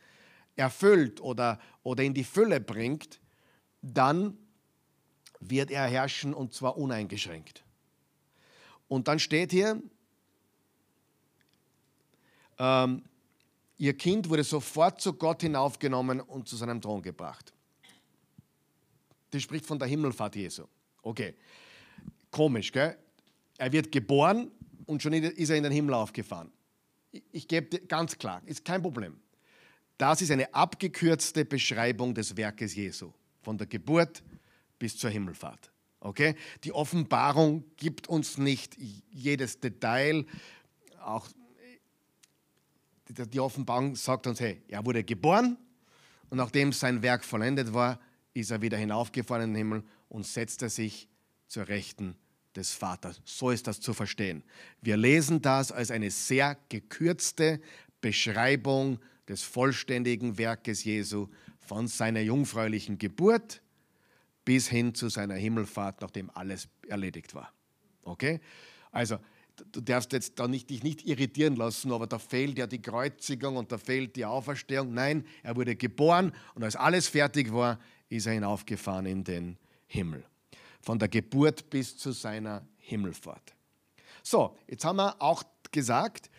erfüllt 0.55 1.21
oder, 1.21 1.59
oder 1.83 2.03
in 2.03 2.13
die 2.13 2.23
Fülle 2.23 2.59
bringt, 2.59 3.21
dann 3.81 4.37
wird 5.39 5.71
er 5.71 5.87
herrschen 5.87 6.33
und 6.33 6.53
zwar 6.53 6.77
uneingeschränkt. 6.77 7.63
Und 8.87 9.07
dann 9.07 9.19
steht 9.19 9.51
hier, 9.51 9.81
ähm, 12.57 13.03
ihr 13.77 13.95
Kind 13.95 14.29
wurde 14.29 14.43
sofort 14.43 15.01
zu 15.01 15.13
Gott 15.13 15.41
hinaufgenommen 15.41 16.21
und 16.21 16.47
zu 16.47 16.55
seinem 16.55 16.81
Thron 16.81 17.01
gebracht. 17.01 17.53
Das 19.29 19.41
spricht 19.43 19.65
von 19.65 19.77
der 19.77 19.87
Himmelfahrt 19.87 20.35
Jesu. 20.35 20.63
Okay, 21.01 21.35
komisch, 22.31 22.71
gell? 22.71 22.97
Er 23.57 23.71
wird 23.71 23.91
geboren 23.91 24.51
und 24.85 25.01
schon 25.01 25.13
ist 25.13 25.49
er 25.49 25.57
in 25.57 25.63
den 25.63 25.71
Himmel 25.71 25.95
aufgefahren. 25.95 26.51
Ich, 27.11 27.23
ich 27.31 27.47
gebe 27.47 27.79
ganz 27.81 28.17
klar, 28.17 28.41
ist 28.45 28.63
kein 28.63 28.81
Problem. 28.81 29.19
Das 29.97 30.21
ist 30.21 30.31
eine 30.31 30.53
abgekürzte 30.53 31.43
Beschreibung 31.43 32.13
des 32.13 32.37
Werkes 32.37 32.75
Jesu 32.75 33.11
von 33.41 33.57
der 33.57 33.67
Geburt 33.67 34.23
bis 34.79 34.97
zur 34.97 35.09
Himmelfahrt. 35.09 35.71
Okay? 35.99 36.35
Die 36.63 36.73
Offenbarung 36.73 37.63
gibt 37.75 38.07
uns 38.07 38.37
nicht 38.37 38.77
jedes 39.09 39.59
Detail. 39.59 40.25
Auch 41.01 41.27
die 43.09 43.39
Offenbarung 43.39 43.95
sagt 43.95 44.27
uns, 44.27 44.39
hey, 44.39 44.61
er 44.67 44.85
wurde 44.85 45.03
geboren 45.03 45.57
und 46.29 46.37
nachdem 46.37 46.73
sein 46.73 47.01
Werk 47.01 47.23
vollendet 47.23 47.73
war, 47.73 47.99
ist 48.33 48.51
er 48.51 48.61
wieder 48.61 48.77
hinaufgefahren 48.77 49.43
in 49.45 49.53
den 49.53 49.57
Himmel 49.57 49.83
und 50.09 50.25
setzte 50.25 50.69
sich 50.69 51.07
zur 51.47 51.67
Rechten 51.67 52.15
des 52.55 52.73
Vaters. 52.73 53.21
So 53.23 53.51
ist 53.51 53.67
das 53.67 53.79
zu 53.79 53.93
verstehen. 53.93 54.43
Wir 54.81 54.97
lesen 54.97 55.41
das 55.41 55.71
als 55.71 55.91
eine 55.91 56.11
sehr 56.11 56.57
gekürzte 56.69 57.61
Beschreibung 58.01 58.99
des 59.27 59.43
vollständigen 59.43 60.37
Werkes 60.37 60.83
Jesu 60.83 61.27
von 61.59 61.87
seiner 61.87 62.21
jungfräulichen 62.21 62.97
Geburt 62.97 63.61
bis 64.47 64.69
hin 64.69 64.95
zu 64.95 65.09
seiner 65.09 65.33
Himmelfahrt, 65.33 65.99
nachdem 65.99 66.29
alles 66.29 66.69
erledigt 66.87 67.35
war. 67.35 67.51
Okay? 68.03 68.39
Also, 68.93 69.19
du 69.73 69.81
darfst 69.81 70.13
jetzt 70.13 70.39
da 70.39 70.47
nicht, 70.47 70.69
dich 70.69 70.83
nicht 70.83 71.05
irritieren 71.05 71.57
lassen, 71.57 71.91
aber 71.91 72.07
da 72.07 72.17
fehlt 72.17 72.57
ja 72.57 72.65
die 72.65 72.81
Kreuzigung 72.81 73.57
und 73.57 73.73
da 73.73 73.77
fehlt 73.77 74.15
die 74.15 74.23
Auferstehung. 74.23 74.93
Nein, 74.93 75.25
er 75.43 75.57
wurde 75.57 75.75
geboren 75.75 76.31
und 76.55 76.63
als 76.63 76.77
alles 76.77 77.09
fertig 77.09 77.51
war, 77.51 77.77
ist 78.07 78.25
er 78.25 78.35
hinaufgefahren 78.35 79.05
in 79.05 79.25
den 79.25 79.57
Himmel. 79.85 80.23
Von 80.79 80.97
der 80.97 81.09
Geburt 81.09 81.69
bis 81.69 81.97
zu 81.97 82.13
seiner 82.13 82.65
Himmelfahrt. 82.77 83.53
So, 84.23 84.57
jetzt 84.67 84.85
haben 84.85 84.95
wir 84.95 85.21
auch 85.21 85.43
gesagt, 85.73 86.29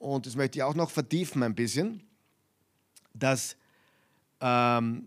und 0.00 0.26
das 0.26 0.34
möchte 0.34 0.58
ich 0.58 0.64
auch 0.64 0.74
noch 0.74 0.90
vertiefen 0.90 1.44
ein 1.44 1.54
bisschen, 1.54 2.02
dass 3.12 3.56
ähm, 4.40 5.06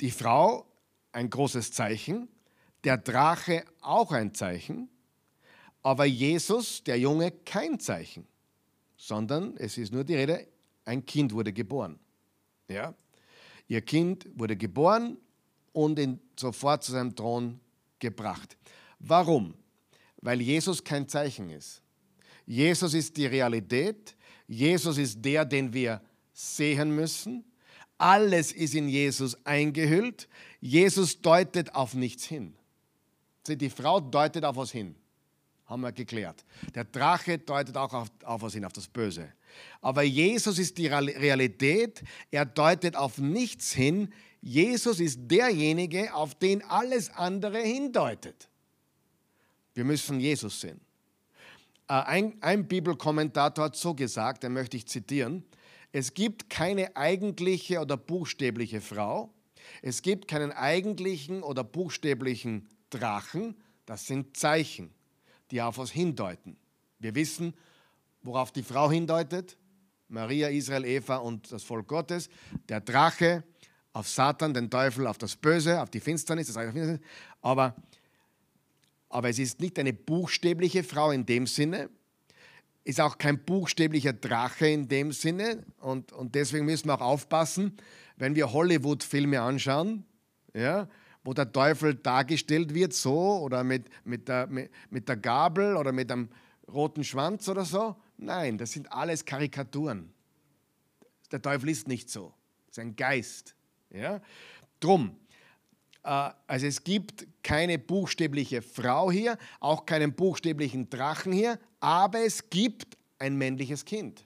die 0.00 0.10
Frau 0.10 0.64
ein 1.12 1.30
großes 1.30 1.72
Zeichen, 1.72 2.28
der 2.84 2.98
Drache 2.98 3.64
auch 3.80 4.12
ein 4.12 4.34
Zeichen, 4.34 4.88
aber 5.82 6.04
Jesus, 6.04 6.82
der 6.84 6.98
Junge, 6.98 7.30
kein 7.30 7.78
Zeichen, 7.80 8.26
sondern 8.96 9.56
es 9.56 9.78
ist 9.78 9.92
nur 9.92 10.04
die 10.04 10.14
Rede, 10.14 10.46
ein 10.84 11.04
Kind 11.04 11.32
wurde 11.32 11.52
geboren. 11.52 11.98
Ja? 12.68 12.94
Ihr 13.68 13.82
Kind 13.82 14.26
wurde 14.34 14.56
geboren 14.56 15.18
und 15.72 15.98
ihn 15.98 16.20
sofort 16.38 16.82
zu 16.82 16.92
seinem 16.92 17.14
Thron 17.14 17.60
gebracht. 17.98 18.56
Warum? 18.98 19.54
Weil 20.20 20.40
Jesus 20.40 20.82
kein 20.82 21.08
Zeichen 21.08 21.50
ist. 21.50 21.82
Jesus 22.46 22.94
ist 22.94 23.16
die 23.16 23.26
Realität. 23.26 24.16
Jesus 24.46 24.96
ist 24.98 25.22
der, 25.22 25.44
den 25.44 25.72
wir 25.72 26.00
sehen 26.32 26.94
müssen. 26.94 27.44
Alles 27.98 28.52
ist 28.52 28.74
in 28.74 28.88
Jesus 28.88 29.36
eingehüllt. 29.44 30.28
Jesus 30.60 31.20
deutet 31.20 31.74
auf 31.74 31.94
nichts 31.94 32.24
hin. 32.24 32.54
Die 33.46 33.70
Frau 33.70 34.00
deutet 34.00 34.44
auf 34.44 34.56
was 34.56 34.70
hin. 34.70 34.94
Haben 35.66 35.82
wir 35.82 35.92
geklärt. 35.92 36.44
Der 36.74 36.84
Drache 36.84 37.38
deutet 37.38 37.76
auch 37.76 37.92
auf, 37.92 38.08
auf 38.24 38.42
was 38.42 38.54
hin, 38.54 38.64
auf 38.64 38.72
das 38.72 38.86
Böse. 38.86 39.32
Aber 39.80 40.02
Jesus 40.02 40.58
ist 40.58 40.78
die 40.78 40.86
Realität. 40.86 42.02
Er 42.30 42.46
deutet 42.46 42.96
auf 42.96 43.18
nichts 43.18 43.72
hin. 43.72 44.12
Jesus 44.40 45.00
ist 45.00 45.20
derjenige, 45.22 46.14
auf 46.14 46.34
den 46.34 46.62
alles 46.62 47.10
andere 47.10 47.58
hindeutet. 47.58 48.48
Wir 49.74 49.84
müssen 49.84 50.20
Jesus 50.20 50.60
sehen. 50.60 50.80
Äh, 51.88 51.94
ein, 51.94 52.36
ein 52.40 52.68
Bibelkommentator 52.68 53.66
hat 53.66 53.76
so 53.76 53.94
gesagt, 53.94 54.42
den 54.42 54.52
möchte 54.52 54.76
ich 54.76 54.86
zitieren. 54.86 55.44
Es 55.92 56.14
gibt 56.14 56.50
keine 56.50 56.96
eigentliche 56.96 57.80
oder 57.80 57.96
buchstäbliche 57.96 58.80
Frau. 58.80 59.32
Es 59.82 60.02
gibt 60.02 60.28
keinen 60.28 60.52
eigentlichen 60.52 61.42
oder 61.42 61.64
buchstäblichen 61.64 62.68
Drachen. 62.90 63.56
Das 63.86 64.06
sind 64.06 64.36
Zeichen, 64.36 64.90
die 65.50 65.62
auf 65.62 65.78
was 65.78 65.90
hindeuten. 65.90 66.56
Wir 66.98 67.14
wissen, 67.14 67.54
worauf 68.22 68.52
die 68.52 68.62
Frau 68.62 68.90
hindeutet. 68.90 69.56
Maria, 70.08 70.48
Israel, 70.48 70.84
Eva 70.84 71.16
und 71.16 71.50
das 71.52 71.62
Volk 71.62 71.88
Gottes. 71.88 72.28
Der 72.68 72.80
Drache 72.80 73.44
auf 73.92 74.08
Satan, 74.08 74.54
den 74.54 74.70
Teufel, 74.70 75.06
auf 75.06 75.18
das 75.18 75.36
Böse, 75.36 75.80
auf 75.82 75.90
die 75.90 76.00
Finsternis. 76.00 76.46
Das 76.48 76.56
Finsternis. 76.56 77.00
Aber, 77.40 77.76
aber 79.08 79.28
es 79.28 79.38
ist 79.38 79.60
nicht 79.60 79.78
eine 79.78 79.92
buchstäbliche 79.92 80.82
Frau 80.84 81.10
in 81.10 81.26
dem 81.26 81.46
Sinne, 81.46 81.90
ist 82.88 83.02
auch 83.02 83.18
kein 83.18 83.44
buchstäblicher 83.44 84.14
Drache 84.14 84.66
in 84.66 84.88
dem 84.88 85.12
Sinne. 85.12 85.62
Und, 85.78 86.10
und 86.12 86.34
deswegen 86.34 86.64
müssen 86.64 86.88
wir 86.88 86.94
auch 86.94 87.02
aufpassen, 87.02 87.76
wenn 88.16 88.34
wir 88.34 88.50
Hollywood-Filme 88.50 89.42
anschauen, 89.42 90.06
ja, 90.54 90.88
wo 91.22 91.34
der 91.34 91.52
Teufel 91.52 91.96
dargestellt 91.96 92.72
wird, 92.72 92.94
so 92.94 93.40
oder 93.40 93.62
mit, 93.62 93.90
mit, 94.04 94.26
der, 94.28 94.46
mit, 94.46 94.70
mit 94.88 95.06
der 95.06 95.18
Gabel 95.18 95.76
oder 95.76 95.92
mit 95.92 96.10
einem 96.10 96.30
roten 96.72 97.04
Schwanz 97.04 97.46
oder 97.50 97.66
so. 97.66 97.94
Nein, 98.16 98.56
das 98.56 98.72
sind 98.72 98.90
alles 98.90 99.22
Karikaturen. 99.26 100.10
Der 101.30 101.42
Teufel 101.42 101.68
ist 101.68 101.88
nicht 101.88 102.08
so. 102.08 102.32
Das 102.68 102.78
ist 102.78 102.84
ein 102.84 102.96
Geist. 102.96 103.54
Ja? 103.90 104.22
Drum, 104.80 105.14
also 106.08 106.66
es 106.66 106.82
gibt 106.82 107.26
keine 107.42 107.78
buchstäbliche 107.78 108.62
Frau 108.62 109.10
hier, 109.10 109.36
auch 109.60 109.84
keinen 109.84 110.14
buchstäblichen 110.14 110.88
Drachen 110.88 111.32
hier, 111.32 111.58
aber 111.80 112.20
es 112.20 112.48
gibt 112.48 112.96
ein 113.18 113.36
männliches 113.36 113.84
Kind. 113.84 114.24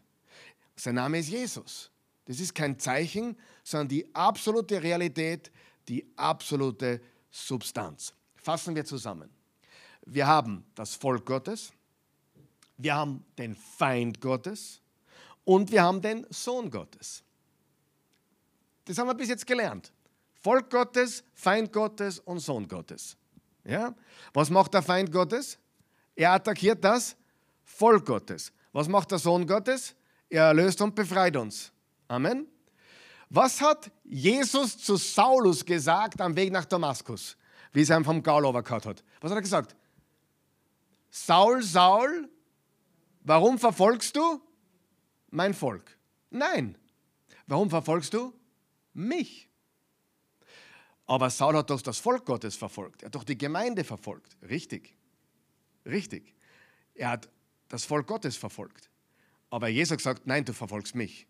Sein 0.77 0.95
Name 0.95 1.19
ist 1.19 1.29
Jesus. 1.29 1.91
Das 2.27 2.39
ist 2.39 2.55
kein 2.55 2.79
Zeichen, 2.79 3.37
sondern 3.65 3.89
die 3.89 4.15
absolute 4.15 4.81
Realität, 4.81 5.51
die 5.89 6.07
absolute 6.17 7.01
Substanz. 7.31 8.15
Fassen 8.37 8.77
wir 8.77 8.85
zusammen. 8.85 9.29
Wir 10.07 10.27
haben 10.27 10.65
das 10.77 10.95
Volk 10.95 11.27
Gottes, 11.27 11.73
wir 12.77 12.95
haben 12.95 13.25
den 13.39 13.57
Feind 13.57 14.21
Gottes 14.21 14.81
und 15.45 15.73
wir 15.73 15.83
haben 15.83 16.01
den 16.01 16.27
Sohn 16.31 16.71
Gottes. 16.71 17.25
Das 18.85 18.99
haben 18.99 19.09
wir 19.09 19.15
bis 19.15 19.29
jetzt 19.29 19.47
gelernt. 19.47 19.93
Volk 20.43 20.71
Gottes, 20.71 21.23
Feind 21.35 21.73
Gottes 21.73 22.19
und 22.19 22.41
Sohn 22.41 22.67
Gottes. 22.67 23.17
Ja? 23.65 23.95
Was 24.33 24.51
macht 24.51 24.75
der 24.75 24.83
Feind 24.83 25.13
Gottes? 25.13 25.59
Er 26.17 26.33
attackiert 26.33 26.83
das 26.83 27.17
Volk 27.65 28.05
Gottes. 28.05 28.53
Was 28.73 28.89
macht 28.89 29.11
der 29.11 29.19
Sohn 29.19 29.47
Gottes? 29.47 29.95
Er 30.29 30.47
erlöst 30.47 30.81
und 30.81 30.95
befreit 30.95 31.37
uns. 31.37 31.73
Amen. 32.09 32.47
Was 33.31 33.61
hat 33.61 33.91
Jesus 34.05 34.77
zu 34.79 34.97
Saulus 34.97 35.65
gesagt 35.65 36.21
am 36.21 36.37
Weg 36.37 36.53
nach 36.53 36.65
Damaskus, 36.65 37.37
wie 37.73 37.83
es 37.83 37.91
ihm 37.91 38.05
vom 38.05 38.23
Gaul 38.23 38.45
overcut 38.45 38.85
hat? 38.85 39.05
Was 39.21 39.31
hat 39.31 39.39
er 39.39 39.43
gesagt? 39.43 39.77
Saul, 41.09 41.63
Saul, 41.63 42.29
warum 43.23 43.59
verfolgst 43.59 44.17
du 44.17 44.41
mein 45.31 45.55
Volk? 45.55 45.97
Nein. 46.31 46.77
Warum 47.47 47.71
verfolgst 47.71 48.13
du 48.15 48.33
mich? 48.93 49.49
Aber 51.07 51.31
Saul 51.31 51.57
hat 51.57 51.71
doch 51.71 51.83
das 51.83 51.99
Volk 51.99 52.25
Gottes 52.25 52.57
verfolgt. 52.57 53.03
Er 53.03 53.07
hat 53.07 53.15
doch 53.15 53.25
die 53.25 53.37
Gemeinde 53.37 53.85
verfolgt. 53.85 54.37
Richtig. 54.49 54.97
Richtig. 55.85 56.35
Er 56.95 57.11
hat 57.11 57.29
das 57.69 57.85
Volk 57.85 58.07
Gottes 58.07 58.37
verfolgt. 58.37 58.91
Aber 59.51 59.69
Jesus 59.69 60.03
sagt, 60.03 60.27
nein, 60.27 60.45
du 60.45 60.53
verfolgst 60.53 60.95
mich. 60.95 61.27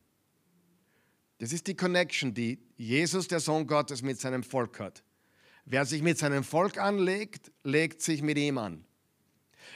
Das 1.39 1.53
ist 1.53 1.67
die 1.67 1.75
Connection, 1.75 2.33
die 2.35 2.61
Jesus, 2.77 3.27
der 3.27 3.41
Sohn 3.41 3.67
Gottes, 3.67 4.03
mit 4.03 4.21
seinem 4.21 4.45
Volk 4.45 4.79
hat. 4.79 5.03
Wer 5.65 5.85
sich 5.85 6.03
mit 6.03 6.19
seinem 6.19 6.45
Volk 6.45 6.79
anlegt, 6.79 7.51
legt 7.65 8.03
sich 8.03 8.23
mit 8.23 8.39
ihm 8.39 8.59
an. 8.59 8.85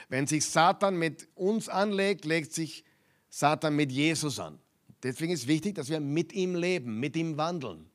Wenn 0.09 0.27
sich 0.27 0.45
Satan 0.45 0.97
mit 0.97 1.27
uns 1.35 1.69
anlegt, 1.69 2.25
legt 2.25 2.53
sich 2.53 2.85
Satan 3.29 3.75
mit 3.75 3.91
Jesus 3.91 4.39
an. 4.39 4.59
Deswegen 5.03 5.33
ist 5.33 5.47
wichtig, 5.47 5.75
dass 5.75 5.89
wir 5.89 5.99
mit 5.99 6.33
ihm 6.33 6.55
leben, 6.55 6.99
mit 6.99 7.15
ihm 7.15 7.37
wandeln, 7.37 7.89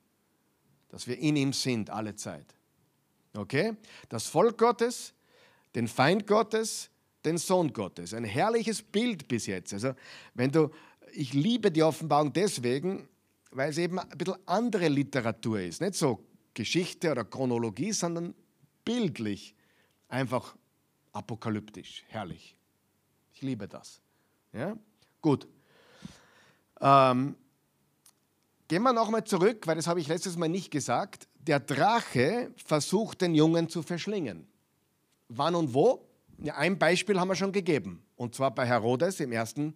dass 0.92 1.06
wir 1.06 1.18
in 1.18 1.36
ihm 1.36 1.52
sind 1.52 1.90
alle 1.90 2.14
Zeit. 2.14 2.54
Okay? 3.34 3.74
Das 4.10 4.26
Volk 4.26 4.58
Gottes, 4.58 5.14
den 5.74 5.88
Feind 5.88 6.26
Gottes, 6.26 6.90
den 7.24 7.38
Sohn 7.38 7.72
Gottes. 7.72 8.12
Ein 8.12 8.24
herrliches 8.24 8.82
Bild 8.82 9.26
bis 9.26 9.46
jetzt. 9.46 9.72
Also, 9.72 9.94
wenn 10.34 10.52
du, 10.52 10.70
ich 11.12 11.32
liebe 11.32 11.72
die 11.72 11.82
Offenbarung 11.82 12.32
deswegen, 12.32 13.08
weil 13.52 13.70
es 13.70 13.78
eben 13.78 13.98
ein 13.98 14.08
bisschen 14.18 14.36
andere 14.46 14.88
Literatur 14.88 15.60
ist. 15.60 15.80
Nicht 15.80 15.94
so 15.94 16.24
Geschichte 16.52 17.10
oder 17.10 17.24
Chronologie, 17.24 17.92
sondern 17.92 18.34
bildlich. 18.84 19.54
Einfach 20.08 20.54
apokalyptisch. 21.12 22.04
Herrlich. 22.08 22.54
Ich 23.32 23.40
liebe 23.40 23.66
das. 23.66 24.02
Ja? 24.52 24.76
Gut. 25.22 25.48
Ähm, 26.82 27.36
gehen 28.72 28.84
wir 28.84 28.94
nochmal 28.94 29.22
zurück, 29.22 29.66
weil 29.66 29.76
das 29.76 29.86
habe 29.86 30.00
ich 30.00 30.08
letztes 30.08 30.38
Mal 30.38 30.48
nicht 30.48 30.70
gesagt. 30.70 31.28
Der 31.40 31.60
Drache 31.60 32.54
versucht 32.56 33.20
den 33.20 33.34
Jungen 33.34 33.68
zu 33.68 33.82
verschlingen. 33.82 34.46
Wann 35.28 35.54
und 35.54 35.74
wo? 35.74 36.08
Ja, 36.38 36.54
ein 36.54 36.78
Beispiel 36.78 37.20
haben 37.20 37.28
wir 37.28 37.34
schon 37.34 37.52
gegeben, 37.52 38.02
und 38.16 38.34
zwar 38.34 38.50
bei 38.50 38.64
Herodes 38.64 39.20
im 39.20 39.30
ersten, 39.30 39.74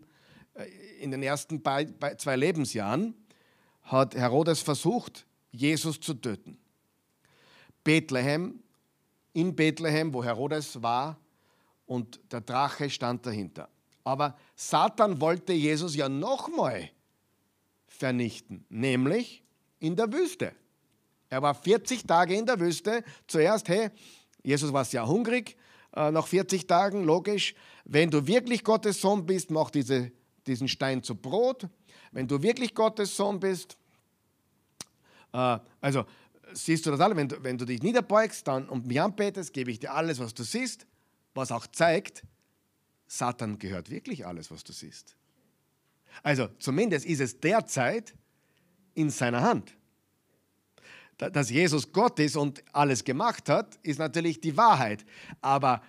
äh, 0.54 0.64
in 0.98 1.10
den 1.10 1.22
ersten 1.22 1.62
zwei 1.62 2.36
Lebensjahren 2.36 3.12
hat 3.82 4.14
Herodes 4.14 4.62
versucht, 4.62 5.26
Jesus 5.50 6.00
zu 6.00 6.14
töten. 6.14 6.56
Bethlehem, 7.84 8.62
in 9.34 9.54
Bethlehem, 9.54 10.14
wo 10.14 10.24
Herodes 10.24 10.82
war, 10.82 11.18
und 11.84 12.18
der 12.32 12.40
Drache 12.40 12.88
stand 12.88 13.26
dahinter. 13.26 13.68
Aber 14.04 14.38
Satan 14.54 15.20
wollte 15.20 15.52
Jesus 15.52 15.94
ja 15.94 16.08
nochmal 16.08 16.88
vernichten, 17.96 18.64
nämlich 18.68 19.42
in 19.78 19.96
der 19.96 20.12
Wüste. 20.12 20.52
Er 21.28 21.42
war 21.42 21.54
40 21.54 22.06
Tage 22.06 22.34
in 22.34 22.46
der 22.46 22.60
Wüste. 22.60 23.02
Zuerst, 23.26 23.68
hey, 23.68 23.90
Jesus 24.42 24.72
war 24.72 24.84
sehr 24.84 25.06
hungrig, 25.06 25.56
äh, 25.94 26.10
nach 26.10 26.26
40 26.26 26.66
Tagen, 26.66 27.04
logisch. 27.04 27.54
Wenn 27.84 28.10
du 28.10 28.26
wirklich 28.26 28.62
Gottes 28.62 29.00
Sohn 29.00 29.26
bist, 29.26 29.50
mach 29.50 29.70
diese, 29.70 30.12
diesen 30.46 30.68
Stein 30.68 31.02
zu 31.02 31.14
Brot. 31.14 31.68
Wenn 32.12 32.28
du 32.28 32.42
wirklich 32.42 32.74
Gottes 32.74 33.16
Sohn 33.16 33.40
bist, 33.40 33.76
äh, 35.32 35.58
also 35.80 36.04
siehst 36.52 36.86
du 36.86 36.90
das 36.90 37.00
alle, 37.00 37.16
wenn 37.16 37.28
du, 37.28 37.42
wenn 37.42 37.58
du 37.58 37.64
dich 37.64 37.82
niederbeugst 37.82 38.46
dann 38.46 38.68
und 38.68 38.86
mich 38.86 39.00
anbetest, 39.00 39.52
gebe 39.52 39.70
ich 39.70 39.80
dir 39.80 39.92
alles, 39.92 40.18
was 40.18 40.32
du 40.32 40.44
siehst, 40.44 40.86
was 41.34 41.50
auch 41.50 41.66
zeigt, 41.66 42.22
Satan 43.08 43.58
gehört 43.58 43.90
wirklich 43.90 44.26
alles, 44.26 44.50
was 44.50 44.64
du 44.64 44.72
siehst. 44.72 45.16
Also 46.22 46.48
zumindest 46.58 47.06
ist 47.06 47.20
es 47.20 47.38
derzeit 47.38 48.14
in 48.94 49.10
seiner 49.10 49.42
Hand. 49.42 49.76
Dass 51.18 51.50
Jesus 51.50 51.92
Gott 51.92 52.18
ist 52.18 52.36
und 52.36 52.62
alles 52.72 53.02
gemacht 53.02 53.48
hat, 53.48 53.78
ist 53.82 53.98
natürlich 53.98 54.40
die 54.40 54.56
Wahrheit. 54.56 55.04
Aber 55.40 55.82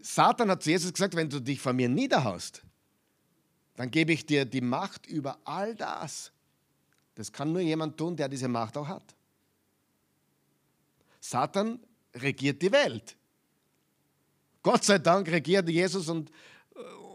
Satan 0.00 0.50
hat 0.50 0.62
zu 0.62 0.70
Jesus 0.70 0.92
gesagt, 0.92 1.16
wenn 1.16 1.28
du 1.28 1.40
dich 1.40 1.60
von 1.60 1.74
mir 1.74 1.88
niederhaust, 1.88 2.62
dann 3.74 3.90
gebe 3.90 4.12
ich 4.12 4.26
dir 4.26 4.44
die 4.44 4.60
Macht 4.60 5.06
über 5.06 5.38
all 5.44 5.74
das. 5.74 6.32
Das 7.14 7.32
kann 7.32 7.52
nur 7.52 7.60
jemand 7.60 7.96
tun, 7.96 8.16
der 8.16 8.28
diese 8.28 8.48
Macht 8.48 8.76
auch 8.76 8.88
hat. 8.88 9.14
Satan 11.20 11.80
regiert 12.14 12.60
die 12.62 12.72
Welt. 12.72 13.16
Gott 14.62 14.84
sei 14.84 14.98
Dank 14.98 15.28
regiert 15.28 15.68
Jesus 15.68 16.08
und, 16.08 16.30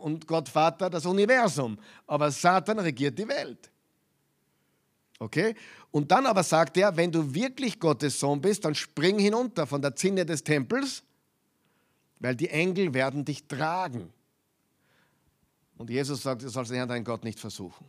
und 0.01 0.27
Gott 0.27 0.49
Vater 0.49 0.89
das 0.89 1.05
Universum. 1.05 1.77
Aber 2.05 2.31
Satan 2.31 2.79
regiert 2.79 3.17
die 3.17 3.27
Welt. 3.27 3.71
Okay? 5.19 5.55
Und 5.91 6.11
dann 6.11 6.25
aber 6.25 6.43
sagt 6.43 6.77
er, 6.77 6.95
wenn 6.95 7.11
du 7.11 7.33
wirklich 7.33 7.79
Gottes 7.79 8.19
Sohn 8.19 8.41
bist, 8.41 8.65
dann 8.65 8.75
spring 8.75 9.19
hinunter 9.19 9.65
von 9.65 9.81
der 9.81 9.95
Zinne 9.95 10.25
des 10.25 10.43
Tempels, 10.43 11.03
weil 12.19 12.35
die 12.35 12.49
Engel 12.49 12.93
werden 12.93 13.25
dich 13.25 13.47
tragen. 13.47 14.11
Und 15.77 15.89
Jesus 15.89 16.23
sagt, 16.23 16.41
du 16.41 16.49
sollst 16.49 16.71
den 16.71 16.77
Herrn 16.77 16.89
deinen 16.89 17.03
Gott 17.03 17.23
nicht 17.23 17.39
versuchen. 17.39 17.85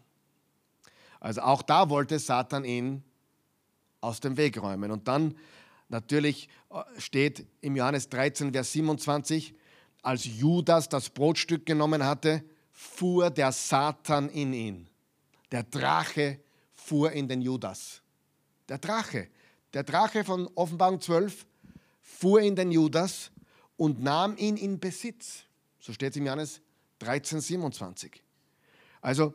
Also 1.21 1.41
auch 1.43 1.63
da 1.63 1.91
wollte 1.91 2.19
Satan 2.19 2.65
ihn 2.65 3.03
aus 4.01 4.21
dem 4.21 4.37
Weg 4.37 4.61
räumen. 4.61 4.91
Und 4.91 5.09
dann 5.09 5.35
Natürlich 5.89 6.49
äh, 6.71 6.83
steht 6.99 7.47
im 7.61 7.77
Johannes 7.77 8.09
13, 8.11 8.53
Vers 8.53 8.73
27, 8.73 9.55
als 10.03 10.25
Judas 10.25 10.89
das 10.89 11.11
Brotstück 11.11 11.67
genommen 11.67 12.05
hatte, 12.05 12.45
fuhr 12.73 13.31
der 13.31 13.53
Satan 13.53 14.29
in 14.29 14.53
ihn. 14.53 14.91
Der 15.51 15.65
Drache 15.65 16.41
fuhr 16.75 17.13
in 17.13 17.29
den 17.29 17.43
Judas. 17.43 18.03
Der 18.69 18.79
Drache, 18.79 19.29
der 19.73 19.83
Drache 19.83 20.25
von 20.25 20.49
Offenbarung 20.55 21.01
12 21.01 21.47
fuhr 22.01 22.41
in 22.41 22.55
den 22.55 22.71
Judas 22.71 23.31
und 23.77 24.03
nahm 24.03 24.37
ihn 24.37 24.57
in 24.57 24.79
Besitz. 24.79 25.45
So 25.81 25.93
steht 25.93 26.11
es 26.11 26.17
im 26.17 26.27
Johannes 26.27 26.61
13, 27.01 27.41
27. 27.41 28.23
Also, 29.01 29.35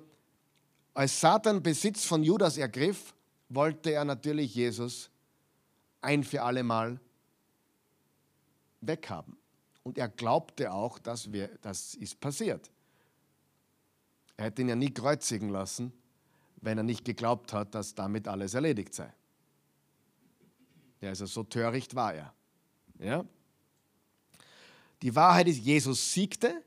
als 0.93 1.19
Satan 1.19 1.63
Besitz 1.63 2.05
von 2.05 2.23
Judas 2.23 2.57
ergriff, 2.57 3.15
wollte 3.49 3.91
er 3.91 4.05
natürlich 4.05 4.53
Jesus 4.53 5.09
ein 6.01 6.23
für 6.23 6.43
alle 6.43 6.63
Mal 6.63 6.99
weghaben. 8.81 9.37
Und 9.83 9.97
er 9.97 10.07
glaubte 10.07 10.71
auch, 10.71 10.97
dass 10.97 11.31
wir, 11.31 11.49
das 11.61 11.93
ist 11.95 12.19
passiert. 12.19 12.71
Er 14.37 14.45
hätte 14.45 14.61
ihn 14.61 14.69
ja 14.69 14.75
nie 14.75 14.93
kreuzigen 14.93 15.49
lassen, 15.49 15.93
wenn 16.61 16.77
er 16.77 16.83
nicht 16.83 17.05
geglaubt 17.05 17.53
hat, 17.53 17.75
dass 17.75 17.93
damit 17.93 18.27
alles 18.27 18.53
erledigt 18.53 18.93
sei. 18.93 19.13
Ja, 21.01 21.09
also 21.09 21.25
so 21.25 21.43
töricht 21.43 21.95
war 21.95 22.13
er. 22.13 22.33
Ja? 22.99 23.25
Die 25.01 25.13
Wahrheit 25.15 25.49
ist, 25.49 25.59
Jesus 25.59 26.13
siegte 26.13 26.63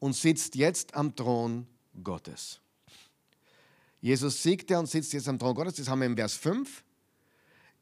und 0.00 0.14
sitzt 0.14 0.56
jetzt 0.56 0.94
am 0.94 1.14
Thron 1.14 1.66
Gottes. 2.02 2.60
Jesus 4.00 4.42
siegte 4.42 4.78
und 4.78 4.86
sitzt 4.86 5.12
jetzt 5.12 5.28
am 5.28 5.38
Thron 5.38 5.54
Gottes, 5.54 5.74
das 5.74 5.88
haben 5.88 6.00
wir 6.00 6.06
im 6.06 6.16
Vers 6.16 6.34
5. 6.34 6.84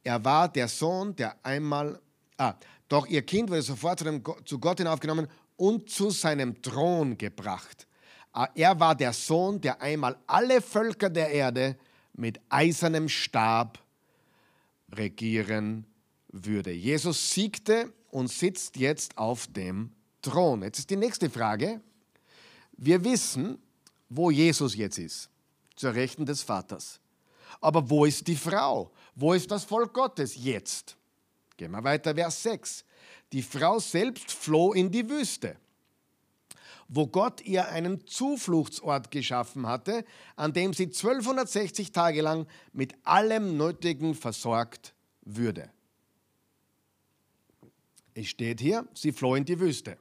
Er 0.04 0.24
war 0.24 0.48
der 0.50 0.68
Sohn, 0.68 1.16
der 1.16 1.44
einmal, 1.44 2.00
ah, 2.36 2.54
doch 2.88 3.06
ihr 3.06 3.22
Kind 3.22 3.50
wurde 3.50 3.62
sofort 3.62 4.04
zu, 4.44 4.58
Gott 4.58 4.78
hinaufgenommen 4.78 5.28
und 5.56 5.90
zu 5.90 6.10
seinem 6.10 6.60
Thron 6.62 7.18
gebracht. 7.18 7.86
Ah, 8.32 8.48
er 8.54 8.78
war 8.78 8.94
der 8.94 9.12
Sohn, 9.12 9.60
der 9.60 9.80
einmal 9.80 10.16
alle 10.26 10.60
Völker 10.60 11.08
der 11.10 11.30
Erde 11.30 11.76
mit 12.12 12.40
eisernem 12.48 13.08
Stab 13.08 13.82
regieren 14.92 15.86
würde. 16.28 16.72
Jesus 16.72 17.32
siegte 17.32 17.92
und 18.10 18.30
sitzt 18.30 18.76
jetzt 18.76 19.16
auf 19.16 19.46
dem 19.48 19.90
Thron. 20.22 20.62
Jetzt 20.62 20.80
ist 20.80 20.90
die 20.90 20.96
nächste 20.96 21.30
Frage. 21.30 21.80
Wir 22.76 23.02
wissen, 23.04 23.58
wo 24.08 24.30
Jesus 24.30 24.76
jetzt 24.76 24.98
ist, 24.98 25.30
zur 25.74 25.94
Rechten 25.94 26.26
des 26.26 26.42
Vaters. 26.42 27.00
Aber 27.60 27.88
wo 27.88 28.04
ist 28.04 28.26
die 28.26 28.36
Frau? 28.36 28.92
Wo 29.14 29.32
ist 29.32 29.50
das 29.50 29.64
Volk 29.64 29.94
Gottes 29.94 30.36
jetzt? 30.36 30.96
Gehen 31.56 31.70
wir 31.70 31.82
weiter, 31.84 32.14
Vers 32.14 32.42
6. 32.42 32.84
Die 33.32 33.42
Frau 33.42 33.78
selbst 33.78 34.30
floh 34.30 34.72
in 34.72 34.90
die 34.90 35.08
Wüste, 35.08 35.56
wo 36.88 37.06
Gott 37.06 37.40
ihr 37.40 37.68
einen 37.68 38.06
Zufluchtsort 38.06 39.10
geschaffen 39.10 39.66
hatte, 39.66 40.04
an 40.36 40.52
dem 40.52 40.72
sie 40.72 40.84
1260 40.84 41.92
Tage 41.92 42.22
lang 42.22 42.46
mit 42.72 42.94
allem 43.04 43.56
Nötigen 43.56 44.14
versorgt 44.14 44.94
würde. 45.22 45.70
Es 48.14 48.28
steht 48.28 48.60
hier, 48.60 48.86
sie 48.94 49.12
floh 49.12 49.34
in 49.34 49.44
die 49.44 49.58
Wüste. 49.58 49.98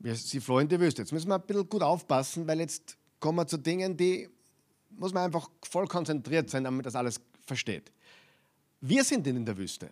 Sie 0.00 0.40
floh 0.40 0.58
in 0.58 0.68
die 0.68 0.78
Wüste. 0.78 1.02
Jetzt 1.02 1.12
müssen 1.12 1.28
wir 1.28 1.36
ein 1.36 1.46
bisschen 1.46 1.68
gut 1.68 1.82
aufpassen, 1.82 2.46
weil 2.46 2.60
jetzt 2.60 2.96
kommen 3.18 3.38
wir 3.38 3.46
zu 3.46 3.56
Dingen, 3.56 3.96
die 3.96 4.28
muss 4.90 5.12
man 5.12 5.24
einfach 5.24 5.48
voll 5.62 5.86
konzentriert 5.86 6.50
sein, 6.50 6.64
damit 6.64 6.86
das 6.86 6.94
alles 6.94 7.20
versteht. 7.46 7.92
Wir 8.80 9.04
sind 9.04 9.26
in 9.26 9.44
der 9.44 9.56
Wüste. 9.56 9.86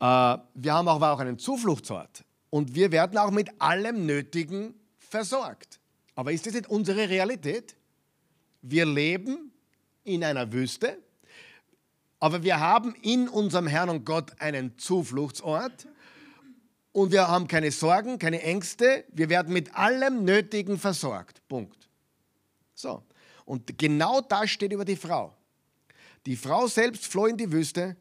Äh, 0.00 0.38
wir 0.54 0.72
haben 0.72 0.88
aber 0.88 1.12
auch 1.12 1.18
einen 1.18 1.38
Zufluchtsort 1.38 2.24
und 2.50 2.74
wir 2.74 2.92
werden 2.92 3.18
auch 3.18 3.30
mit 3.30 3.60
allem 3.60 4.06
Nötigen 4.06 4.74
versorgt. 4.98 5.80
Aber 6.14 6.32
ist 6.32 6.46
das 6.46 6.54
nicht 6.54 6.68
unsere 6.68 7.08
Realität? 7.08 7.76
Wir 8.62 8.86
leben 8.86 9.52
in 10.04 10.24
einer 10.24 10.52
Wüste, 10.52 10.98
aber 12.20 12.42
wir 12.42 12.58
haben 12.58 12.94
in 13.02 13.28
unserem 13.28 13.66
Herrn 13.66 13.88
und 13.88 14.04
Gott 14.04 14.32
einen 14.40 14.76
Zufluchtsort 14.78 15.86
und 16.92 17.12
wir 17.12 17.28
haben 17.28 17.46
keine 17.46 17.70
Sorgen, 17.70 18.18
keine 18.18 18.42
Ängste. 18.42 19.04
Wir 19.12 19.28
werden 19.28 19.52
mit 19.52 19.74
allem 19.76 20.24
Nötigen 20.24 20.78
versorgt. 20.78 21.46
Punkt. 21.48 21.88
So. 22.74 23.02
Und 23.44 23.78
genau 23.78 24.20
das 24.20 24.50
steht 24.50 24.72
über 24.72 24.84
die 24.84 24.96
Frau. 24.96 25.37
Die 26.26 26.36
Frau 26.36 26.66
selbst 26.66 27.06
floh 27.06 27.26
in 27.26 27.36
die 27.36 27.52
Wüste, 27.52 27.96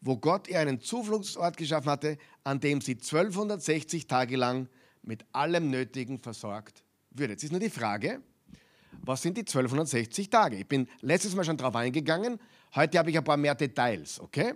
wo 0.00 0.16
Gott 0.16 0.48
ihr 0.48 0.60
einen 0.60 0.80
Zufluchtsort 0.80 1.56
geschaffen 1.56 1.90
hatte, 1.90 2.18
an 2.44 2.60
dem 2.60 2.80
sie 2.80 2.92
1260 2.92 4.06
Tage 4.06 4.36
lang 4.36 4.68
mit 5.02 5.24
allem 5.32 5.70
Nötigen 5.70 6.18
versorgt 6.18 6.82
würde. 7.10 7.32
Jetzt 7.32 7.44
ist 7.44 7.50
nur 7.50 7.60
die 7.60 7.70
Frage, 7.70 8.20
was 9.02 9.22
sind 9.22 9.36
die 9.36 9.42
1260 9.42 10.30
Tage? 10.30 10.56
Ich 10.56 10.68
bin 10.68 10.88
letztes 11.00 11.34
Mal 11.34 11.44
schon 11.44 11.56
darauf 11.56 11.76
eingegangen. 11.76 12.38
Heute 12.74 12.98
habe 12.98 13.10
ich 13.10 13.18
ein 13.18 13.24
paar 13.24 13.36
mehr 13.36 13.54
Details, 13.54 14.20
okay? 14.20 14.54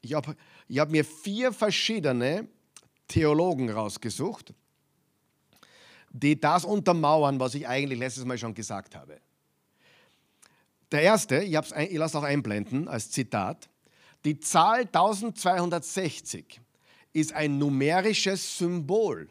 Ich 0.00 0.14
habe 0.14 0.36
ich 0.68 0.78
hab 0.78 0.90
mir 0.90 1.04
vier 1.04 1.52
verschiedene 1.52 2.48
Theologen 3.08 3.70
rausgesucht, 3.70 4.54
die 6.10 6.40
das 6.40 6.64
untermauern, 6.64 7.38
was 7.38 7.54
ich 7.54 7.68
eigentlich 7.68 7.98
letztes 7.98 8.24
Mal 8.24 8.38
schon 8.38 8.54
gesagt 8.54 8.96
habe. 8.96 9.20
Der 10.92 11.02
erste, 11.02 11.38
ich, 11.38 11.56
ich 11.56 11.98
lasse 11.98 12.18
auch 12.18 12.22
einblenden 12.22 12.88
als 12.88 13.10
Zitat, 13.10 13.68
die 14.24 14.38
Zahl 14.38 14.82
1260 14.82 16.60
ist 17.12 17.32
ein 17.32 17.58
numerisches 17.58 18.58
Symbol 18.58 19.28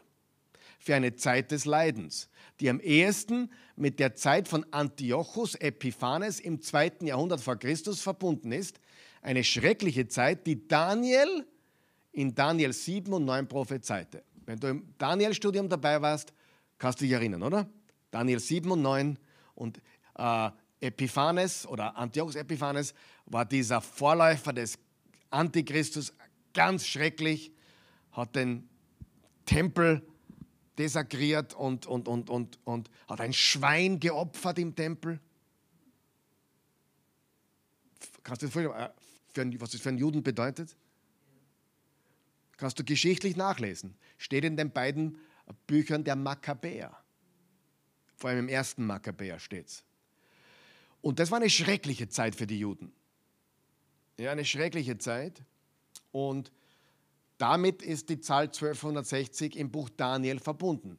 für 0.78 0.94
eine 0.94 1.14
Zeit 1.14 1.50
des 1.50 1.64
Leidens, 1.64 2.28
die 2.60 2.68
am 2.68 2.80
ehesten 2.80 3.50
mit 3.76 3.98
der 3.98 4.14
Zeit 4.14 4.48
von 4.48 4.66
Antiochus 4.70 5.54
Epiphanes 5.54 6.40
im 6.40 6.60
zweiten 6.60 7.06
Jahrhundert 7.06 7.40
vor 7.40 7.56
Christus 7.56 8.02
verbunden 8.02 8.52
ist. 8.52 8.80
Eine 9.22 9.44
schreckliche 9.44 10.08
Zeit, 10.08 10.46
die 10.46 10.68
Daniel 10.68 11.46
in 12.10 12.34
Daniel 12.34 12.72
7 12.72 13.12
und 13.12 13.24
9 13.24 13.48
prophezeite. 13.48 14.22
Wenn 14.44 14.58
du 14.58 14.66
im 14.66 14.94
Daniel-Studium 14.98 15.68
dabei 15.68 16.02
warst, 16.02 16.34
Kannst 16.82 17.00
du 17.00 17.04
dich 17.04 17.12
erinnern, 17.12 17.44
oder? 17.44 17.68
Daniel 18.10 18.40
7 18.40 18.68
und 18.68 18.82
9 18.82 19.16
und 19.54 19.80
äh, 20.18 20.50
Epiphanes 20.82 21.66
oder 21.66 21.96
Antiochus 21.96 22.34
Epiphanes 22.34 22.92
war 23.26 23.44
dieser 23.44 23.80
Vorläufer 23.80 24.52
des 24.52 24.78
Antichristus, 25.30 26.12
ganz 26.52 26.86
schrecklich, 26.86 27.52
hat 28.10 28.34
den 28.34 28.68
Tempel 29.46 30.02
desakriert 30.76 31.54
und, 31.54 31.86
und, 31.86 32.08
und, 32.08 32.28
und, 32.28 32.58
und 32.64 32.90
hat 33.08 33.20
ein 33.20 33.32
Schwein 33.32 34.00
geopfert 34.00 34.58
im 34.58 34.74
Tempel. 34.74 35.20
Kannst 38.22 38.42
du 38.42 38.46
dir 38.46 38.52
vorstellen, 38.52 39.52
äh, 39.52 39.60
was 39.60 39.70
das 39.70 39.80
für 39.80 39.88
einen 39.88 39.98
Juden 39.98 40.22
bedeutet? 40.22 40.76
Kannst 42.56 42.78
du 42.78 42.84
geschichtlich 42.84 43.36
nachlesen. 43.36 43.96
Steht 44.18 44.44
in 44.44 44.56
den 44.56 44.70
beiden 44.70 45.18
Büchern 45.66 46.04
der 46.04 46.16
Makkabäer. 46.16 46.96
Vor 48.16 48.30
allem 48.30 48.40
im 48.40 48.48
ersten 48.48 48.86
Makkabäer 48.86 49.38
steht 49.38 49.66
es. 49.66 49.84
Und 51.02 51.18
das 51.18 51.30
war 51.30 51.38
eine 51.38 51.50
schreckliche 51.50 52.08
Zeit 52.08 52.34
für 52.34 52.46
die 52.46 52.58
Juden. 52.58 52.92
Ja, 54.18 54.30
eine 54.30 54.44
schreckliche 54.44 54.96
Zeit. 54.98 55.42
Und 56.12 56.52
damit 57.38 57.82
ist 57.82 58.08
die 58.08 58.20
Zahl 58.20 58.44
1260 58.44 59.56
im 59.56 59.70
Buch 59.70 59.90
Daniel 59.90 60.38
verbunden. 60.38 60.98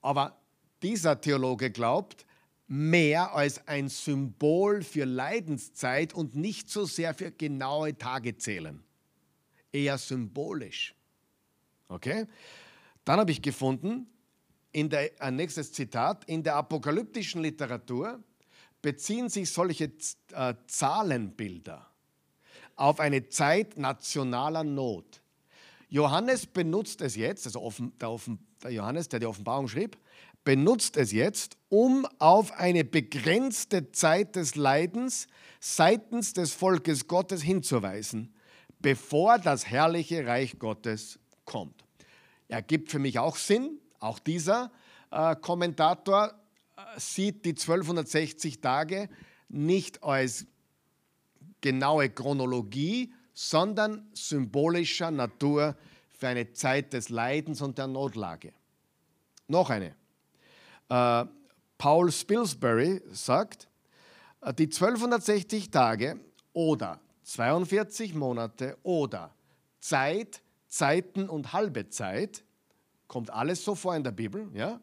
Aber 0.00 0.40
dieser 0.82 1.20
Theologe 1.20 1.70
glaubt, 1.70 2.24
mehr 2.66 3.34
als 3.34 3.66
ein 3.66 3.88
Symbol 3.88 4.82
für 4.82 5.04
Leidenszeit 5.04 6.14
und 6.14 6.36
nicht 6.36 6.70
so 6.70 6.84
sehr 6.84 7.12
für 7.12 7.32
genaue 7.32 7.98
Tage 7.98 8.36
zählen. 8.36 8.82
Eher 9.72 9.98
symbolisch. 9.98 10.94
Okay? 11.88 12.26
Dann 13.04 13.20
habe 13.20 13.32
ich 13.32 13.42
gefunden, 13.42 14.06
in 14.72 14.88
der, 14.88 15.10
ein 15.18 15.36
nächstes 15.36 15.72
Zitat, 15.72 16.24
in 16.24 16.42
der 16.42 16.56
apokalyptischen 16.56 17.42
Literatur 17.42 18.22
beziehen 18.84 19.30
sich 19.30 19.50
solche 19.50 19.90
äh, 20.32 20.54
Zahlenbilder 20.66 21.88
auf 22.76 23.00
eine 23.00 23.30
Zeit 23.30 23.78
nationaler 23.78 24.62
Not. 24.62 25.22
Johannes 25.88 26.44
benutzt 26.44 27.00
es 27.00 27.16
jetzt, 27.16 27.46
also 27.46 27.72
der, 27.98 28.10
Offen, 28.10 28.46
der 28.62 28.72
Johannes, 28.72 29.08
der 29.08 29.20
die 29.20 29.26
Offenbarung 29.26 29.68
schrieb, 29.68 29.96
benutzt 30.44 30.98
es 30.98 31.12
jetzt, 31.12 31.56
um 31.70 32.06
auf 32.18 32.52
eine 32.52 32.84
begrenzte 32.84 33.90
Zeit 33.90 34.36
des 34.36 34.54
Leidens 34.54 35.28
seitens 35.60 36.34
des 36.34 36.52
Volkes 36.52 37.08
Gottes 37.08 37.40
hinzuweisen, 37.40 38.34
bevor 38.80 39.38
das 39.38 39.66
herrliche 39.66 40.26
Reich 40.26 40.58
Gottes 40.58 41.18
kommt. 41.46 41.86
Ergibt 42.48 42.90
für 42.90 42.98
mich 42.98 43.18
auch 43.18 43.36
Sinn, 43.36 43.78
auch 43.98 44.18
dieser 44.18 44.70
äh, 45.10 45.34
Kommentator 45.36 46.34
sieht 46.96 47.44
die 47.44 47.50
1260 47.50 48.60
Tage 48.60 49.08
nicht 49.48 50.02
als 50.02 50.46
genaue 51.60 52.10
Chronologie, 52.10 53.12
sondern 53.32 54.08
symbolischer 54.12 55.10
Natur 55.10 55.76
für 56.10 56.28
eine 56.28 56.52
Zeit 56.52 56.92
des 56.92 57.08
Leidens 57.08 57.60
und 57.60 57.78
der 57.78 57.86
Notlage. 57.86 58.52
Noch 59.48 59.70
eine. 59.70 59.94
Äh, 60.88 61.24
Paul 61.78 62.12
Spilsbury 62.12 63.02
sagt, 63.10 63.68
äh, 64.40 64.54
die 64.54 64.66
1260 64.66 65.70
Tage 65.70 66.20
oder 66.52 67.00
42 67.24 68.14
Monate 68.14 68.78
oder 68.82 69.34
Zeit, 69.80 70.42
Zeiten 70.66 71.28
und 71.28 71.52
halbe 71.52 71.88
Zeit, 71.88 72.44
kommt 73.08 73.30
alles 73.30 73.64
so 73.64 73.74
vor 73.74 73.94
in 73.96 74.04
der 74.04 74.12
Bibel. 74.12 74.48
Ja? 74.54 74.80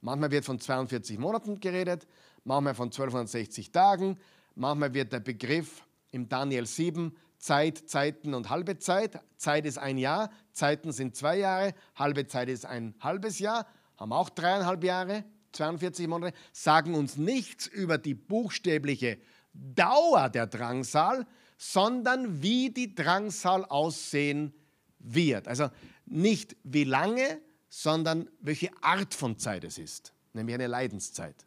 Manchmal 0.00 0.30
wird 0.30 0.44
von 0.44 0.58
42 0.58 1.18
Monaten 1.18 1.60
geredet, 1.60 2.06
manchmal 2.44 2.74
von 2.74 2.86
1260 2.86 3.70
Tagen, 3.70 4.18
manchmal 4.54 4.94
wird 4.94 5.12
der 5.12 5.20
Begriff 5.20 5.86
im 6.10 6.28
Daniel 6.28 6.66
7 6.66 7.14
Zeit, 7.38 7.88
Zeiten 7.88 8.34
und 8.34 8.50
halbe 8.50 8.78
Zeit. 8.78 9.18
Zeit 9.36 9.64
ist 9.64 9.78
ein 9.78 9.98
Jahr, 9.98 10.30
Zeiten 10.52 10.92
sind 10.92 11.16
zwei 11.16 11.38
Jahre, 11.38 11.74
halbe 11.96 12.26
Zeit 12.26 12.48
ist 12.48 12.66
ein 12.66 12.94
halbes 13.00 13.38
Jahr, 13.38 13.66
haben 13.96 14.12
auch 14.12 14.28
dreieinhalb 14.28 14.84
Jahre, 14.84 15.24
42 15.52 16.06
Monate, 16.06 16.36
sagen 16.52 16.94
uns 16.94 17.16
nichts 17.16 17.66
über 17.66 17.98
die 17.98 18.14
buchstäbliche 18.14 19.18
Dauer 19.52 20.28
der 20.28 20.46
Drangsal, 20.46 21.26
sondern 21.56 22.42
wie 22.42 22.70
die 22.70 22.94
Drangsal 22.94 23.64
aussehen 23.64 24.54
wird. 24.98 25.48
Also 25.48 25.70
nicht 26.06 26.56
wie 26.62 26.84
lange, 26.84 27.40
sondern 27.70 28.28
welche 28.40 28.70
Art 28.82 29.14
von 29.14 29.38
Zeit 29.38 29.64
es 29.64 29.78
ist, 29.78 30.12
nämlich 30.34 30.54
eine 30.54 30.66
Leidenszeit. 30.66 31.46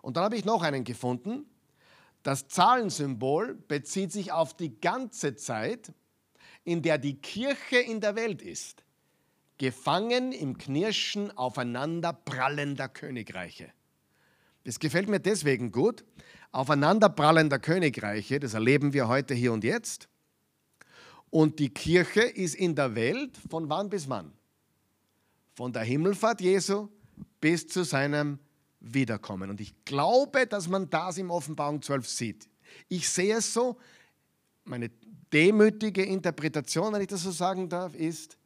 Und 0.00 0.16
dann 0.16 0.24
habe 0.24 0.36
ich 0.36 0.44
noch 0.44 0.62
einen 0.62 0.84
gefunden, 0.84 1.44
das 2.22 2.48
Zahlensymbol 2.48 3.54
bezieht 3.68 4.12
sich 4.12 4.32
auf 4.32 4.56
die 4.56 4.80
ganze 4.80 5.36
Zeit, 5.36 5.92
in 6.64 6.82
der 6.82 6.98
die 6.98 7.14
Kirche 7.20 7.78
in 7.78 8.00
der 8.00 8.16
Welt 8.16 8.40
ist, 8.40 8.84
gefangen 9.58 10.32
im 10.32 10.58
Knirschen 10.58 11.36
aufeinander 11.36 12.12
prallender 12.12 12.88
Königreiche. 12.88 13.72
Das 14.64 14.80
gefällt 14.80 15.08
mir 15.08 15.20
deswegen 15.20 15.70
gut. 15.70 16.04
Aufeinander 16.50 17.08
prallender 17.08 17.58
Königreiche, 17.58 18.40
das 18.40 18.54
erleben 18.54 18.92
wir 18.92 19.08
heute 19.08 19.34
hier 19.34 19.52
und 19.52 19.62
jetzt. 19.62 20.08
Und 21.36 21.58
die 21.58 21.68
Kirche 21.68 22.22
ist 22.22 22.54
in 22.54 22.74
der 22.74 22.94
Welt 22.94 23.36
von 23.50 23.68
wann 23.68 23.90
bis 23.90 24.08
wann? 24.08 24.32
Von 25.52 25.70
der 25.70 25.82
Himmelfahrt 25.82 26.40
Jesu 26.40 26.88
bis 27.42 27.68
zu 27.68 27.84
seinem 27.84 28.38
wiederkommen. 28.80 29.50
Und 29.50 29.60
ich 29.60 29.74
glaube, 29.84 30.46
dass 30.46 30.66
man 30.66 30.88
das 30.88 31.18
im 31.18 31.30
Offenbarung 31.30 31.82
12 31.82 32.08
sieht. 32.08 32.48
Ich 32.88 33.10
sehe 33.10 33.36
es 33.36 33.52
so, 33.52 33.76
meine 34.64 34.90
demütige 35.30 36.04
Interpretation, 36.04 36.94
wenn 36.94 37.02
ich 37.02 37.08
das 37.08 37.22
so 37.22 37.30
sagen 37.30 37.68
darf, 37.68 37.94
ist, 37.94 38.38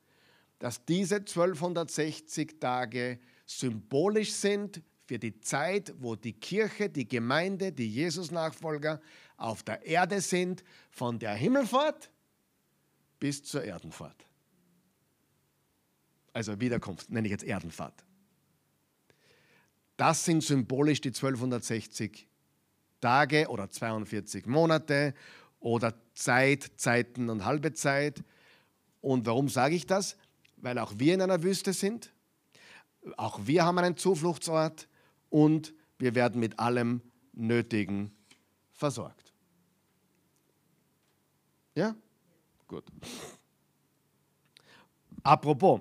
dass 0.59 0.85
diese 0.85 1.19
1260 1.19 2.59
Tage 2.59 3.21
symbolisch 3.47 4.33
sind 4.33 4.83
für 5.07 5.21
die 5.21 5.39
Zeit, 5.39 5.95
wo 6.01 6.17
die 6.17 6.33
Kirche, 6.33 6.89
die 6.89 7.07
Gemeinde, 7.07 7.71
die 7.71 7.89
Jesus-Nachfolger 7.89 9.01
auf 9.37 9.63
der 9.63 9.87
Erde 9.87 10.21
sind, 10.21 10.65
von 10.91 11.21
der 11.21 11.35
Himmelfahrt 11.35 12.11
bis 13.21 13.45
zur 13.45 13.63
Erdenfahrt. 13.63 14.27
Also 16.33 16.61
Wiederkunft, 16.61 17.11
nenne 17.11 17.29
ich 17.29 17.33
jetzt 17.33 17.45
Erdenfahrt. 17.45 18.05
Das 19.97 20.25
sind 20.25 20.43
symbolisch 20.43 21.01
die 21.01 21.11
1260 21.11 22.27
Tage 23.01 23.49
oder 23.49 23.69
42 23.69 24.47
Monate 24.47 25.15
oder 25.59 25.95
Zeit, 26.15 26.71
Zeiten 26.77 27.29
und 27.29 27.45
halbe 27.45 27.73
Zeit. 27.75 28.25
Und 29.01 29.27
warum 29.27 29.49
sage 29.49 29.75
ich 29.75 29.87
das? 29.87 30.17
Weil 30.57 30.79
auch 30.79 30.95
wir 30.97 31.15
in 31.15 31.23
einer 31.23 31.43
Wüste 31.43 31.73
sind. 31.73 32.13
Auch 33.17 33.41
wir 33.47 33.65
haben 33.65 33.79
einen 33.79 33.97
Zufluchtsort 33.97 34.89
und 35.29 35.75
wir 35.99 36.15
werden 36.15 36.41
mit 36.41 36.59
allem 36.59 37.03
Nötigen 37.33 38.13
versorgt. 38.73 39.33
Ja? 41.75 41.95
Gut. 42.71 42.85
Apropos, 45.25 45.81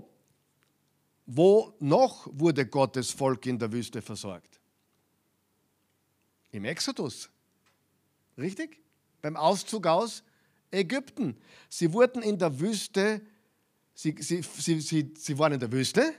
wo 1.28 1.76
noch 1.80 2.28
wurde 2.32 2.66
Gottes 2.66 3.12
Volk 3.12 3.46
in 3.46 3.60
der 3.60 3.72
Wüste 3.72 4.02
versorgt? 4.02 4.60
Im 6.52 6.66
Exodus. 6.66 7.30
Richtig? 8.40 8.82
Beim 9.22 9.36
Auszug 9.36 9.86
aus 9.86 10.24
Ägypten. 10.72 11.38
Sie 11.70 11.94
wurden 11.94 12.24
in 12.24 12.40
der 12.40 12.60
Wüste, 12.60 13.22
sie, 13.94 14.16
sie, 14.20 14.42
sie, 14.42 14.82
sie, 14.82 15.14
sie 15.16 15.38
waren 15.38 15.54
in 15.54 15.60
der 15.60 15.72
Wüste, 15.72 16.16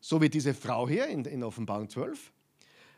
so 0.00 0.22
wie 0.22 0.30
diese 0.30 0.54
Frau 0.54 0.88
hier 0.88 1.06
in, 1.08 1.22
in 1.26 1.42
Offenbarung 1.42 1.90
12. 1.90 2.32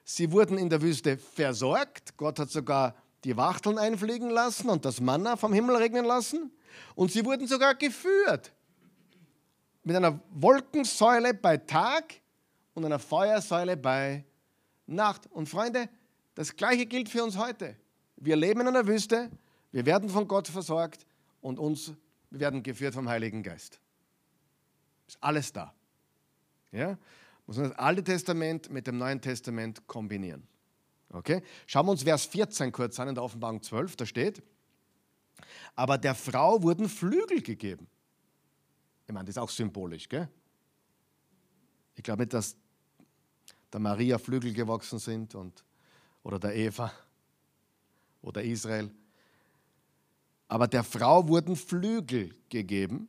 Sie 0.04 0.30
wurden 0.30 0.58
in 0.58 0.70
der 0.70 0.80
Wüste 0.80 1.18
versorgt. 1.18 2.16
Gott 2.16 2.38
hat 2.38 2.52
sogar 2.52 2.94
die 3.24 3.36
Wachteln 3.36 3.78
einfliegen 3.78 4.30
lassen 4.30 4.68
und 4.68 4.84
das 4.84 5.00
Manna 5.00 5.36
vom 5.36 5.52
Himmel 5.52 5.74
regnen 5.74 6.04
lassen. 6.04 6.52
Und 6.94 7.12
sie 7.12 7.24
wurden 7.24 7.46
sogar 7.46 7.74
geführt 7.74 8.52
mit 9.84 9.96
einer 9.96 10.20
Wolkensäule 10.30 11.34
bei 11.34 11.56
Tag 11.56 12.14
und 12.74 12.84
einer 12.84 12.98
Feuersäule 12.98 13.76
bei 13.76 14.24
Nacht. 14.86 15.26
Und 15.30 15.48
Freunde, 15.48 15.88
das 16.34 16.54
Gleiche 16.54 16.86
gilt 16.86 17.08
für 17.08 17.24
uns 17.24 17.36
heute. 17.36 17.76
Wir 18.16 18.36
leben 18.36 18.60
in 18.60 18.68
einer 18.68 18.86
Wüste, 18.86 19.30
wir 19.72 19.86
werden 19.86 20.08
von 20.08 20.26
Gott 20.26 20.48
versorgt 20.48 21.06
und 21.40 21.58
uns 21.58 21.92
wir 22.30 22.40
werden 22.40 22.62
geführt 22.62 22.94
vom 22.94 23.08
Heiligen 23.08 23.42
Geist. 23.42 23.80
Ist 25.06 25.18
alles 25.20 25.52
da. 25.52 25.74
Ja? 26.72 26.98
Muss 27.46 27.56
man 27.56 27.70
das 27.70 27.78
Alte 27.78 28.04
Testament 28.04 28.70
mit 28.70 28.86
dem 28.86 28.98
Neuen 28.98 29.20
Testament 29.20 29.86
kombinieren. 29.86 30.46
Okay? 31.10 31.42
Schauen 31.66 31.86
wir 31.86 31.92
uns 31.92 32.02
Vers 32.02 32.26
14 32.26 32.70
kurz 32.72 33.00
an 33.00 33.08
in 33.08 33.14
der 33.14 33.24
Offenbarung 33.24 33.62
12, 33.62 33.96
da 33.96 34.04
steht, 34.04 34.42
aber 35.74 35.98
der 35.98 36.14
Frau 36.14 36.62
wurden 36.62 36.88
Flügel 36.88 37.42
gegeben. 37.42 37.86
Ich 39.06 39.14
meine, 39.14 39.26
das 39.26 39.36
ist 39.36 39.38
auch 39.38 39.50
symbolisch, 39.50 40.08
gell? 40.08 40.28
Ich 41.94 42.02
glaube 42.02 42.22
nicht, 42.22 42.34
dass 42.34 42.56
der 43.72 43.80
Maria 43.80 44.18
Flügel 44.18 44.52
gewachsen 44.52 44.98
sind 44.98 45.34
und 45.34 45.64
oder 46.22 46.38
der 46.38 46.54
Eva 46.54 46.92
oder 48.22 48.42
Israel. 48.42 48.90
Aber 50.46 50.66
der 50.66 50.84
Frau 50.84 51.26
wurden 51.28 51.56
Flügel 51.56 52.34
gegeben, 52.48 53.08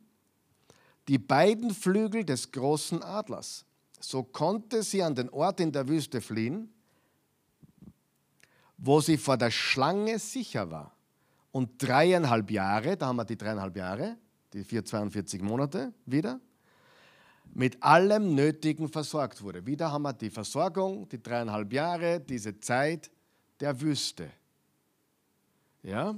die 1.08 1.18
beiden 1.18 1.74
Flügel 1.74 2.24
des 2.24 2.52
großen 2.52 3.02
Adlers. 3.02 3.64
So 3.98 4.22
konnte 4.22 4.82
sie 4.82 5.02
an 5.02 5.14
den 5.14 5.28
Ort 5.30 5.60
in 5.60 5.72
der 5.72 5.88
Wüste 5.88 6.20
fliehen, 6.20 6.72
wo 8.76 9.00
sie 9.00 9.18
vor 9.18 9.36
der 9.36 9.50
Schlange 9.50 10.18
sicher 10.18 10.70
war. 10.70 10.94
Und 11.52 11.82
dreieinhalb 11.82 12.50
Jahre, 12.50 12.96
da 12.96 13.06
haben 13.06 13.16
wir 13.16 13.24
die 13.24 13.36
dreieinhalb 13.36 13.76
Jahre, 13.76 14.16
die 14.52 14.64
442 14.64 15.42
Monate 15.42 15.92
wieder, 16.06 16.40
mit 17.52 17.82
allem 17.82 18.34
Nötigen 18.34 18.88
versorgt 18.88 19.42
wurde. 19.42 19.66
Wieder 19.66 19.90
haben 19.90 20.02
wir 20.02 20.12
die 20.12 20.30
Versorgung, 20.30 21.08
die 21.08 21.20
dreieinhalb 21.20 21.72
Jahre, 21.72 22.20
diese 22.20 22.58
Zeit 22.60 23.10
der 23.58 23.80
Wüste. 23.80 24.30
Ja? 25.82 26.14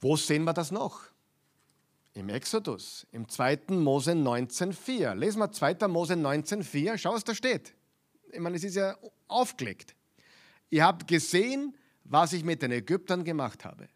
Wo 0.00 0.16
sehen 0.16 0.44
wir 0.44 0.52
das 0.52 0.70
noch? 0.70 1.02
Im 2.12 2.28
Exodus, 2.28 3.06
im 3.10 3.28
2. 3.28 3.62
Mose 3.70 4.12
19,4. 4.12 5.14
Lesen 5.14 5.40
wir 5.40 5.50
2. 5.50 5.88
Mose 5.88 6.14
19,4. 6.14 6.96
Schau, 6.96 7.14
was 7.14 7.24
da 7.24 7.34
steht. 7.34 7.74
Ich 8.30 8.38
meine, 8.38 8.56
es 8.56 8.62
ist 8.62 8.76
ja 8.76 8.96
aufgelegt. 9.26 9.96
Ihr 10.70 10.84
habt 10.84 11.08
gesehen, 11.08 11.74
was 12.04 12.32
ich 12.32 12.44
mit 12.44 12.62
den 12.62 12.70
Ägyptern 12.70 13.24
gemacht 13.24 13.64
habe. 13.64 13.88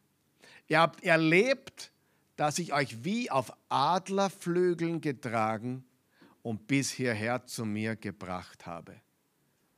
Ihr 0.67 0.81
habt 0.81 1.03
erlebt, 1.05 1.91
dass 2.37 2.59
ich 2.59 2.73
euch 2.73 3.05
wie 3.05 3.31
auf 3.31 3.53
Adlerflügeln 3.69 5.01
getragen 5.01 5.85
und 6.43 6.67
bis 6.67 6.91
hierher 6.91 7.45
zu 7.47 7.65
mir 7.65 7.97
gebracht 7.97 8.67
habe. 8.67 8.95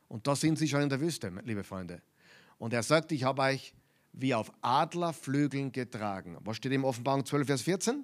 Und 0.07 0.27
da 0.27 0.35
sind 0.35 0.57
sie 0.57 0.67
schon 0.67 0.81
in 0.81 0.89
der 0.89 0.99
Wüste, 0.99 1.31
liebe 1.43 1.63
Freunde. 1.63 2.01
Und 2.57 2.73
er 2.73 2.83
sagt, 2.83 3.11
ich 3.11 3.23
habe 3.23 3.41
euch 3.41 3.73
wie 4.13 4.33
auf 4.33 4.51
Adlerflügeln 4.61 5.71
getragen. 5.71 6.37
Was 6.41 6.57
steht 6.57 6.71
im 6.73 6.83
Offenbarung 6.83 7.25
12, 7.25 7.47
Vers 7.47 7.61
14? 7.61 8.03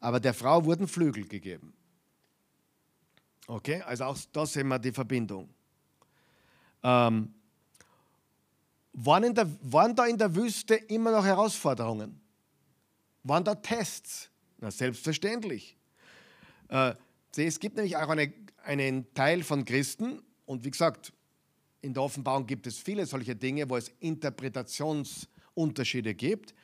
Aber 0.00 0.20
der 0.20 0.34
Frau 0.34 0.64
wurden 0.64 0.86
Flügel 0.86 1.26
gegeben. 1.26 1.72
Okay, 3.46 3.82
also 3.82 4.04
auch 4.04 4.18
da 4.32 4.46
sehen 4.46 4.68
wir 4.68 4.78
die 4.78 4.92
Verbindung. 4.92 5.48
Ähm, 6.82 7.34
waren, 8.94 9.34
der, 9.34 9.50
waren 9.60 9.94
da 9.94 10.06
in 10.06 10.16
der 10.16 10.34
Wüste 10.34 10.74
immer 10.74 11.12
noch 11.12 11.26
Herausforderungen? 11.26 12.18
Waren 13.24 13.44
da 13.44 13.54
Tests? 13.54 14.30
Na, 14.58 14.70
selbstverständlich. 14.70 15.76
Äh, 16.68 16.94
es 17.36 17.58
gibt 17.58 17.76
nämlich 17.76 17.96
auch 17.96 18.08
eine, 18.08 18.32
einen 18.64 19.12
Teil 19.14 19.42
von 19.42 19.64
Christen, 19.64 20.22
und 20.46 20.64
wie 20.64 20.70
gesagt, 20.70 21.12
in 21.80 21.92
der 21.94 22.02
Offenbarung 22.02 22.46
gibt 22.46 22.66
es 22.66 22.76
viele 22.78 23.06
solche 23.06 23.34
Dinge, 23.34 23.66
wo 23.68 23.76
es 23.76 23.90
Interpretationsunterschiede 24.00 26.14
gibt. 26.14 26.54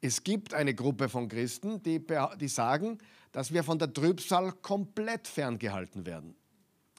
Es 0.00 0.24
gibt 0.24 0.54
eine 0.54 0.74
Gruppe 0.74 1.08
von 1.08 1.28
Christen, 1.28 1.80
die, 1.82 2.04
die 2.40 2.48
sagen, 2.48 2.98
dass 3.30 3.52
wir 3.52 3.62
von 3.62 3.78
der 3.78 3.92
Trübsal 3.92 4.52
komplett 4.52 5.28
ferngehalten 5.28 6.06
werden. 6.06 6.34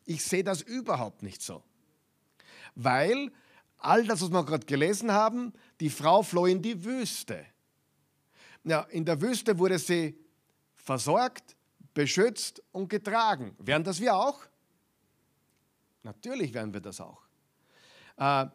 Ich 0.05 0.24
sehe 0.24 0.43
das 0.43 0.61
überhaupt 0.61 1.24
nicht 1.24 1.41
so. 1.41 1.64
Weil 2.76 3.32
all 3.84 4.05
das, 4.05 4.21
was 4.21 4.31
wir 4.31 4.43
gerade 4.43 4.65
gelesen 4.65 5.11
haben, 5.11 5.53
die 5.79 5.89
Frau 5.89 6.23
floh 6.23 6.45
in 6.45 6.61
die 6.61 6.84
Wüste. 6.84 7.45
Ja, 8.63 8.81
in 8.89 9.05
der 9.05 9.21
Wüste 9.21 9.57
wurde 9.59 9.77
sie 9.77 10.17
versorgt, 10.75 11.55
beschützt 11.93 12.61
und 12.71 12.89
getragen. 12.89 13.55
Wären 13.59 13.84
das 13.84 13.99
wir 13.99 14.15
auch? 14.15 14.39
Natürlich 16.03 16.53
wären 16.53 16.73
wir 16.73 16.81
das 16.81 16.99
auch. 16.99 17.21
Äh, 18.17 18.45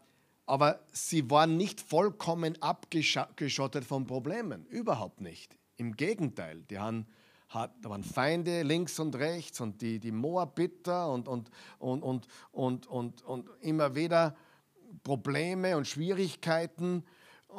aber 0.47 0.81
sie 0.93 1.31
waren 1.31 1.57
nicht 1.57 1.81
vollkommen 1.81 2.61
abgeschottet 2.63 3.85
von 3.85 4.07
Problemen. 4.07 4.65
Überhaupt 4.67 5.21
nicht. 5.21 5.59
Im 5.77 5.95
Gegenteil, 5.95 6.63
die 6.71 6.79
haben, 6.79 7.07
da 7.53 7.71
waren 7.85 8.03
Feinde 8.03 8.63
links 8.63 8.99
und 8.99 9.15
rechts 9.15 9.61
und 9.61 9.83
die, 9.83 9.99
die 9.99 10.11
Moabiter 10.11 11.11
und, 11.11 11.29
und, 11.29 11.51
und, 11.79 12.03
und, 12.03 12.27
und, 12.51 12.87
und, 12.87 13.23
und 13.23 13.51
immer 13.61 13.95
wieder 13.95 14.37
Probleme 15.03 15.77
und 15.77 15.87
Schwierigkeiten. 15.87 17.05
Äh, 17.51 17.55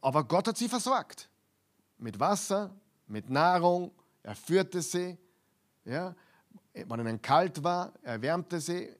aber 0.00 0.24
Gott 0.24 0.48
hat 0.48 0.56
sie 0.56 0.68
versorgt. 0.68 1.28
Mit 1.98 2.18
Wasser, 2.18 2.74
mit 3.06 3.28
Nahrung. 3.30 3.92
Er 4.22 4.34
führte 4.34 4.82
sie. 4.82 5.18
Ja, 5.84 6.14
wenn 6.72 7.00
ihnen 7.00 7.22
kalt 7.22 7.62
war, 7.64 7.92
er 8.02 8.20
wärmte 8.20 8.60
sie 8.60 8.90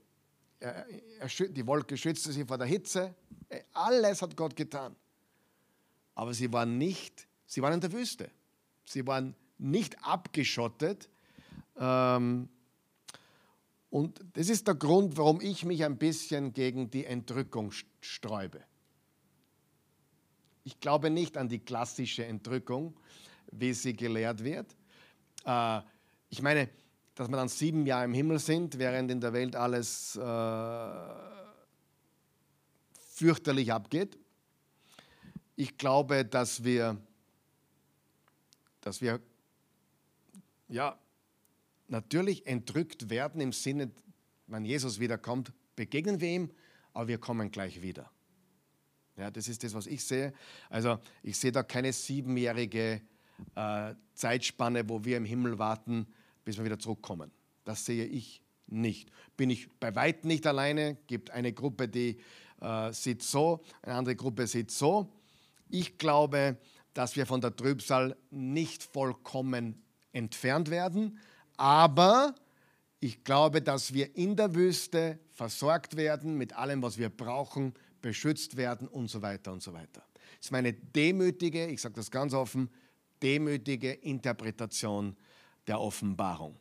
die 1.49 1.67
Wolke 1.67 1.97
schützte 1.97 2.33
sie 2.33 2.45
vor 2.45 2.59
der 2.59 2.67
Hitze. 2.67 3.15
Alles 3.73 4.23
hat 4.23 4.37
Gott 4.37 4.55
getan. 4.55 4.95
Aber 6.15 6.35
sie 6.35 6.53
waren 6.53 6.77
nicht, 6.77 7.27
sie 7.47 7.63
waren 7.63 7.75
in 7.75 7.81
der 7.81 7.93
Wüste. 7.93 8.31
Sie 8.85 9.07
waren 9.07 9.35
nicht 9.59 9.97
abgeschottet. 10.05 11.09
Ähm, 11.77 12.49
und 13.91 14.20
das 14.34 14.49
ist 14.49 14.68
der 14.68 14.76
Grund, 14.76 15.16
warum 15.16 15.41
ich 15.41 15.64
mich 15.64 15.84
ein 15.84 15.99
bisschen 15.99 16.53
gegen 16.53 16.91
die 16.91 17.05
Entrückung 17.05 17.72
sträube. 18.01 18.62
Ich 20.62 20.78
glaube 20.78 21.11
nicht 21.11 21.36
an 21.36 21.49
die 21.49 21.59
klassische 21.59 22.24
Entrückung, 22.24 22.95
wie 23.51 23.72
sie 23.72 23.97
gelehrt 23.97 24.45
wird. 24.45 24.76
Äh, 25.45 25.80
ich 26.28 26.41
meine, 26.41 26.68
dass 27.16 27.28
wir 27.28 27.36
dann 27.36 27.49
sieben 27.49 27.84
Jahre 27.84 28.05
im 28.05 28.14
Himmel 28.14 28.38
sind, 28.38 28.78
während 28.78 29.11
in 29.11 29.20
der 29.20 29.32
Welt 29.32 29.57
alles 29.57 30.14
äh, 30.16 30.20
fürchterlich 32.95 33.72
abgeht. 33.72 34.16
Ich 35.57 35.76
glaube, 35.76 36.24
dass 36.24 36.62
wir, 36.62 36.97
dass 38.80 39.01
wir 39.03 39.20
ja, 40.68 40.97
natürlich 41.91 42.47
entrückt 42.47 43.11
werden 43.11 43.41
im 43.41 43.53
Sinne, 43.53 43.91
wenn 44.47 44.64
Jesus 44.64 44.99
wiederkommt, 44.99 45.53
begegnen 45.76 46.20
wir 46.20 46.28
ihm, 46.28 46.51
aber 46.93 47.09
wir 47.09 47.18
kommen 47.18 47.51
gleich 47.51 47.82
wieder. 47.82 48.11
Ja, 49.16 49.30
das 49.30 49.49
ist 49.49 49.62
das, 49.62 49.74
was 49.74 49.86
ich 49.86 50.05
sehe. 50.05 50.32
Also 50.68 50.99
ich 51.22 51.36
sehe 51.36 51.53
da 51.53 51.62
keine 51.62 51.93
siebenjährige 51.93 53.03
äh, 53.55 53.95
Zeitspanne, 54.14 54.88
wo 54.88 55.05
wir 55.05 55.16
im 55.16 55.24
Himmel 55.24 55.59
warten, 55.59 56.07
bis 56.45 56.57
wir 56.57 56.64
wieder 56.64 56.78
zurückkommen. 56.78 57.30
Das 57.64 57.84
sehe 57.84 58.07
ich 58.07 58.43
nicht. 58.66 59.11
Bin 59.36 59.51
ich 59.51 59.70
bei 59.78 59.95
weitem 59.95 60.28
nicht 60.28 60.47
alleine, 60.47 60.97
gibt 61.07 61.30
eine 61.30 61.53
Gruppe, 61.53 61.88
die 61.88 62.18
äh, 62.61 62.93
sieht 62.93 63.22
so, 63.22 63.62
eine 63.82 63.95
andere 63.95 64.16
Gruppe 64.16 64.47
sieht 64.47 64.70
so. 64.70 65.12
Ich 65.68 65.99
glaube, 65.99 66.57
dass 66.95 67.16
wir 67.16 67.26
von 67.26 67.41
der 67.41 67.55
Trübsal 67.55 68.16
nicht 68.30 68.82
vollkommen 68.82 69.82
entfernt 70.12 70.70
werden, 70.70 71.18
aber 71.61 72.35
ich 73.01 73.23
glaube, 73.23 73.61
dass 73.61 73.93
wir 73.93 74.17
in 74.17 74.35
der 74.35 74.55
Wüste 74.55 75.19
versorgt 75.31 75.95
werden 75.95 76.39
mit 76.39 76.55
allem, 76.55 76.83
was 76.83 76.97
wir 76.97 77.11
brauchen, 77.11 77.75
beschützt 78.01 78.57
werden 78.57 78.89
und 78.89 79.09
so 79.09 79.21
weiter 79.21 79.53
und 79.53 79.63
so 79.63 79.75
weiter. 79.75 80.03
Das 80.15 80.47
ist 80.47 80.53
meine 80.53 80.73
demütige, 80.73 81.67
ich 81.67 81.83
sage 81.83 81.97
das 81.97 82.11
ganz 82.11 82.33
offen, 82.33 82.71
demütige 83.23 83.93
Interpretation 83.93 85.15
der 85.67 85.79
Offenbarung. 85.79 86.57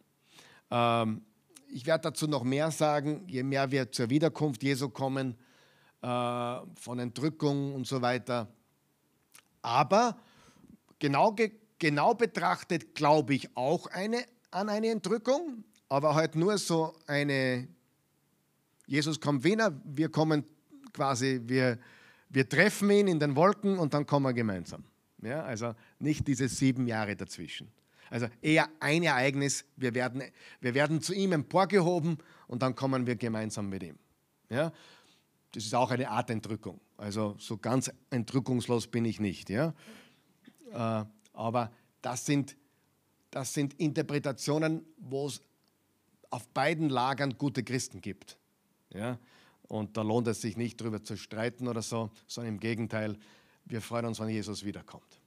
Ähm, 0.70 1.22
ich 1.70 1.86
werde 1.86 2.10
dazu 2.10 2.28
noch 2.28 2.43
mehr 2.43 2.70
sagen, 2.70 3.24
je 3.26 3.43
mehr 3.43 3.72
wir 3.72 3.89
zur 3.93 4.10
Wiederkunft 4.10 4.62
Jesu 4.64 4.89
kommen, 4.89 5.38
äh, 6.02 6.58
von 6.76 7.00
Entrückung 7.00 7.74
und 7.74 7.88
so 7.88 8.02
weiter. 8.02 8.50
Aber 9.62 10.18
genau, 11.00 11.34
genau 11.78 12.14
betrachtet 12.16 12.95
glaube 12.95 13.34
ich 13.34 13.56
auch 13.56 13.88
eine, 13.88 14.26
an 14.52 14.70
eine 14.70 14.88
Entrückung, 14.88 15.64
aber 15.88 16.16
halt 16.16 16.36
nur 16.36 16.58
so 16.58 16.95
eine, 17.08 17.68
Jesus 18.88 19.20
kommt 19.20 19.43
wieder, 19.43 19.80
wir 19.86 20.10
kommen 20.10 20.43
quasi, 20.93 21.41
wir, 21.43 21.80
wir 22.30 22.47
treffen 22.47 22.89
ihn 22.91 23.08
in 23.08 23.20
den 23.20 23.36
Wolken 23.36 23.78
und 23.78 23.93
dann 23.93 24.06
kommen 24.06 24.26
wir 24.26 24.34
gemeinsam. 24.34 24.84
Ja, 25.22 25.43
also 25.43 25.76
nicht 26.00 26.28
diese 26.28 26.47
sieben 26.47 26.88
Jahre 26.88 27.16
dazwischen. 27.16 27.72
Also 28.10 28.28
eher 28.41 28.68
ein 28.80 29.04
Ereignis, 29.04 29.66
wir 29.76 29.93
werden, 29.93 30.24
wir 30.62 30.74
werden 30.74 31.02
zu 31.02 31.14
ihm 31.14 31.32
emporgehoben 31.32 32.18
und 32.47 32.62
dann 32.62 32.76
kommen 32.76 33.06
wir 33.06 33.16
gemeinsam 33.16 33.70
mit 33.70 33.84
ihm. 33.84 34.00
Ja? 34.50 34.72
Das 35.52 35.66
ist 35.66 35.76
auch 35.76 35.91
eine 35.91 36.10
Art 36.10 36.30
Entrückung. 36.30 36.80
Also 36.97 37.36
so 37.39 37.58
ganz 37.58 37.91
entrückungslos 38.10 38.88
bin 38.88 39.06
ich 39.06 39.20
nicht. 39.20 39.50
Ja? 39.50 39.74
Äh, 40.72 41.06
aber 41.34 41.72
das 42.02 42.26
sind, 42.26 42.56
das 43.32 43.53
sind 43.53 43.80
Interpretationen, 43.80 44.86
wo 44.97 45.27
es 45.27 45.41
auf 46.30 46.47
beiden 46.49 46.89
Lagern 46.89 47.38
gute 47.38 47.63
Christen 47.63 48.01
gibt. 48.01 48.38
Ja? 48.93 49.17
Und 49.67 49.97
da 49.97 50.01
lohnt 50.01 50.27
es 50.27 50.41
sich 50.41 50.57
nicht 50.57 50.82
darüber 50.82 51.03
zu 51.03 51.15
streiten 51.15 51.67
oder 51.67 51.82
so, 51.82 52.09
sondern 52.27 52.55
im 52.55 52.59
Gegenteil, 52.59 53.17
wir 53.65 53.82
freuen 53.82 54.05
uns, 54.05 54.19
wenn 54.19 54.30
Jesus 54.30 54.65
wiederkommt. 54.65 55.19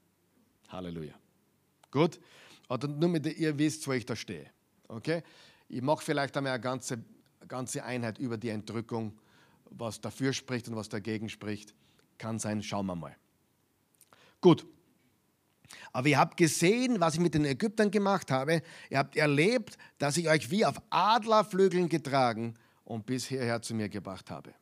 Halleluja. 0.69 1.15
Gut. 1.91 2.19
Oder 2.69 2.89
nur 2.89 3.09
mit 3.09 3.27
ihr 3.27 3.57
wisst, 3.59 3.87
wo 3.87 3.93
ich 3.93 4.07
da 4.07 4.17
stehe. 4.17 4.51
Okay? 4.89 5.23
Ich 5.69 5.83
mache 5.83 6.05
vielleicht 6.05 6.37
einmal 6.37 6.53
eine 6.53 6.61
ganze, 6.61 7.05
ganze 7.47 7.85
Einheit 7.85 8.19
über 8.19 8.37
die 8.37 8.49
Entrückung, 8.49 9.17
was 9.71 10.01
dafür 10.01 10.33
spricht 10.33 10.69
und 10.69 10.77
was 10.77 10.89
dagegen 10.89 11.29
spricht. 11.29 11.75
Kann 12.19 12.39
sein, 12.39 12.63
schauen 12.63 12.87
wir 12.87 12.97
mal. 12.97 13.17
Gut. 14.41 14.67
Aber 15.93 16.09
ihr 16.09 16.19
habt 16.19 16.37
gesehen, 16.37 17.01
was 17.01 17.15
ich 17.15 17.21
mit 17.21 17.35
den 17.35 17.45
Ägyptern 17.45 17.91
gemacht 17.91 18.31
habe. 18.31 18.63
Ihr 18.91 18.99
habt 18.99 19.17
erlebt, 19.17 19.77
dass 19.99 20.17
ich 20.17 20.29
euch 20.29 20.51
wie 20.51 20.65
auf 20.65 20.81
Adlerflügeln 20.91 21.89
getragen 21.89 22.55
und 22.85 23.07
bis 23.07 23.27
hierher 23.27 23.63
zu 23.63 23.75
mir 23.75 23.89
gebracht 23.89 24.31
habe. 24.31 24.53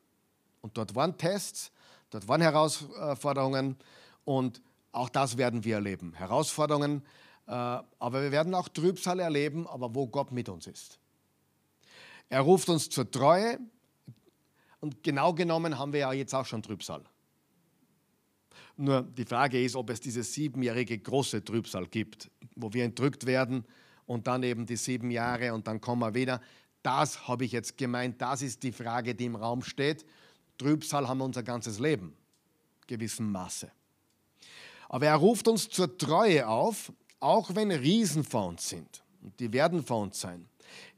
Und 0.61 0.77
dort 0.77 0.95
waren 0.95 1.17
Tests, 1.17 1.73
dort 2.11 2.29
waren 2.29 2.41
Herausforderungen 2.41 3.77
und 4.25 4.61
auch 4.93 5.09
das 5.09 5.37
werden 5.37 5.65
wir 5.65 5.77
erleben. 5.77 6.15
Herausforderungen, 6.15 7.03
äh, 7.47 7.53
aber 7.53 8.23
wir 8.23 8.33
werden 8.33 8.55
auch 8.55 8.69
Trübsal 8.69 9.21
erleben, 9.21 9.67
aber 9.67 9.95
wo 9.95 10.07
Gott 10.07 10.33
mit 10.33 10.49
uns 10.49 10.67
ist. 10.67 10.99
Er 12.29 12.43
ruft 12.43 12.69
uns 12.69 12.89
zur 12.91 13.11
Treue 13.11 13.59
und 14.81 15.03
genau 15.03 15.35
genommen 15.35 15.79
haben 15.79 15.93
wir 15.93 16.01
ja 16.01 16.13
jetzt 16.13 16.35
auch 16.35 16.47
schon 16.47 16.63
Trübsal. 16.63 17.03
Nur 18.77 19.03
die 19.03 19.25
Frage 19.25 19.63
ist, 19.63 19.77
ob 19.77 19.91
es 19.91 20.01
diese 20.01 20.23
siebenjährige 20.23 20.99
große 20.99 21.45
Trübsal 21.45 21.87
gibt, 21.87 22.31
wo 22.57 22.73
wir 22.73 22.85
entrückt 22.85 23.27
werden 23.27 23.65
und 24.07 24.27
dann 24.27 24.43
eben 24.43 24.67
die 24.67 24.77
sieben 24.77 25.11
Jahre 25.11 25.53
und 25.55 25.67
dann 25.67 25.81
kommen 25.81 26.01
wir 26.01 26.15
wieder. 26.15 26.41
Das 26.83 27.29
habe 27.29 27.45
ich 27.45 27.53
jetzt 27.53 27.77
gemeint, 27.77 28.21
das 28.21 28.43
ist 28.43 28.63
die 28.63 28.73
Frage, 28.73 29.15
die 29.15 29.27
im 29.27 29.37
Raum 29.37 29.63
steht. 29.63 30.05
Trübsal 30.59 31.07
haben 31.09 31.19
wir 31.19 31.25
unser 31.25 31.43
ganzes 31.43 31.79
Leben, 31.79 32.15
gewissem 32.87 33.31
Maße. 33.31 33.71
Aber 34.89 35.07
er 35.07 35.17
ruft 35.17 35.47
uns 35.47 35.69
zur 35.69 35.97
Treue 35.97 36.49
auf, 36.49 36.93
auch 37.21 37.55
wenn 37.55 37.71
Riesen 37.71 38.25
vor 38.25 38.47
uns 38.47 38.69
sind. 38.69 39.05
Und 39.23 39.39
die 39.39 39.53
werden 39.53 39.85
vor 39.85 40.01
uns 40.01 40.21
sein. 40.21 40.49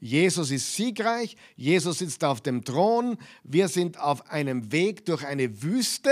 Jesus 0.00 0.50
ist 0.50 0.74
siegreich, 0.74 1.36
Jesus 1.56 1.98
sitzt 1.98 2.24
auf 2.24 2.40
dem 2.40 2.64
Thron, 2.64 3.16
wir 3.42 3.68
sind 3.68 3.98
auf 3.98 4.30
einem 4.30 4.72
Weg 4.72 5.04
durch 5.06 5.24
eine 5.24 5.62
Wüste, 5.62 6.10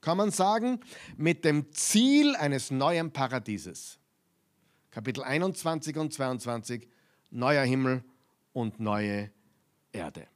kann 0.00 0.16
man 0.16 0.30
sagen, 0.30 0.80
mit 1.16 1.44
dem 1.44 1.72
Ziel 1.72 2.36
eines 2.36 2.70
neuen 2.70 3.12
Paradieses. 3.12 3.98
Kapitel 4.90 5.22
21 5.22 5.96
und 5.96 6.12
22, 6.12 6.88
neuer 7.30 7.64
Himmel 7.64 8.02
und 8.52 8.80
neue 8.80 9.30
Erde. 9.92 10.26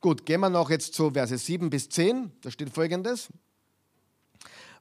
Gut, 0.00 0.26
gehen 0.26 0.40
wir 0.40 0.50
noch 0.50 0.70
jetzt 0.70 0.94
zu 0.94 1.10
Verse 1.10 1.36
7 1.36 1.70
bis 1.70 1.88
10. 1.88 2.32
Da 2.40 2.50
steht 2.50 2.70
folgendes. 2.70 3.28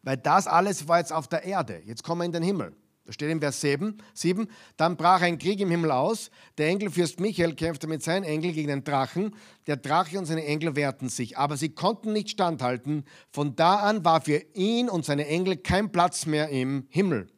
Weil 0.04 0.18
das 0.18 0.48
alles 0.48 0.88
war 0.88 1.00
jetzt 1.00 1.12
auf 1.12 1.28
der 1.28 1.44
Erde. 1.44 1.82
Jetzt 1.86 2.04
kommen 2.04 2.22
wir 2.22 2.26
in 2.26 2.32
den 2.32 2.44
Himmel. 2.44 2.76
Da 3.08 3.14
steht 3.14 3.30
in 3.30 3.40
Vers 3.40 3.62
7, 3.62 3.98
7, 4.14 4.50
dann 4.76 4.98
brach 4.98 5.22
ein 5.22 5.38
Krieg 5.38 5.62
im 5.62 5.72
Himmel 5.72 5.92
aus. 5.92 6.30
Der 6.58 6.68
Engelfürst 6.68 7.22
Michael 7.22 7.56
kämpfte 7.56 7.88
mit 7.88 8.04
seinen 8.04 8.26
Engeln 8.26 8.54
gegen 8.54 8.68
den 8.68 8.84
Drachen. 8.84 9.34
Der 9.66 9.78
Drache 9.78 10.20
und 10.20 10.26
seine 10.26 10.44
Engel 10.44 10.76
wehrten 10.76 11.08
sich, 11.08 11.38
aber 11.38 11.56
sie 11.56 11.70
konnten 11.70 12.12
nicht 12.12 12.32
standhalten. 12.32 13.06
Von 13.32 13.56
da 13.56 13.78
an 13.78 14.04
war 14.04 14.20
für 14.20 14.44
ihn 14.54 14.90
und 14.90 15.06
seine 15.06 15.26
Engel 15.26 15.56
kein 15.56 15.90
Platz 15.90 16.26
mehr 16.26 16.50
im 16.50 16.86
Himmel. 16.90 17.30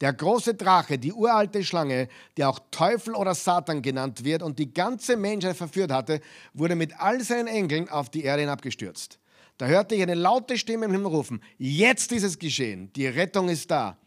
Der 0.00 0.12
große 0.12 0.54
Drache, 0.54 0.98
die 0.98 1.12
uralte 1.12 1.62
Schlange, 1.62 2.08
die 2.36 2.44
auch 2.44 2.58
Teufel 2.72 3.14
oder 3.14 3.36
Satan 3.36 3.82
genannt 3.82 4.24
wird 4.24 4.42
und 4.42 4.58
die 4.58 4.74
ganze 4.74 5.16
Menschheit 5.16 5.56
verführt 5.56 5.92
hatte, 5.92 6.20
wurde 6.52 6.74
mit 6.74 6.98
all 6.98 7.22
seinen 7.22 7.46
Engeln 7.46 7.88
auf 7.88 8.10
die 8.10 8.24
Erde 8.24 8.42
hinabgestürzt. 8.42 9.20
Da 9.56 9.66
hörte 9.66 9.94
ich 9.94 10.02
eine 10.02 10.14
laute 10.14 10.58
Stimme 10.58 10.86
im 10.86 10.92
Himmel 10.92 11.12
rufen, 11.12 11.40
jetzt 11.58 12.10
ist 12.10 12.24
es 12.24 12.40
geschehen, 12.40 12.92
die 12.96 13.06
Rettung 13.06 13.48
ist 13.48 13.70
da. 13.70 13.99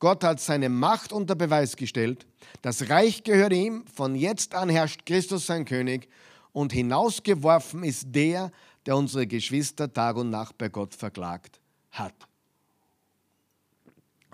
Gott 0.00 0.24
hat 0.24 0.40
seine 0.40 0.70
Macht 0.70 1.12
unter 1.12 1.34
Beweis 1.34 1.76
gestellt. 1.76 2.26
Das 2.62 2.88
Reich 2.88 3.22
gehört 3.22 3.52
ihm. 3.52 3.86
Von 3.86 4.16
jetzt 4.16 4.54
an 4.54 4.70
herrscht 4.70 5.06
Christus 5.06 5.46
sein 5.46 5.66
König. 5.66 6.08
Und 6.52 6.72
hinausgeworfen 6.72 7.84
ist 7.84 8.06
der, 8.08 8.50
der 8.86 8.96
unsere 8.96 9.26
Geschwister 9.26 9.92
Tag 9.92 10.16
und 10.16 10.30
Nacht 10.30 10.58
bei 10.58 10.68
Gott 10.68 10.94
verklagt 10.94 11.60
hat. 11.90 12.14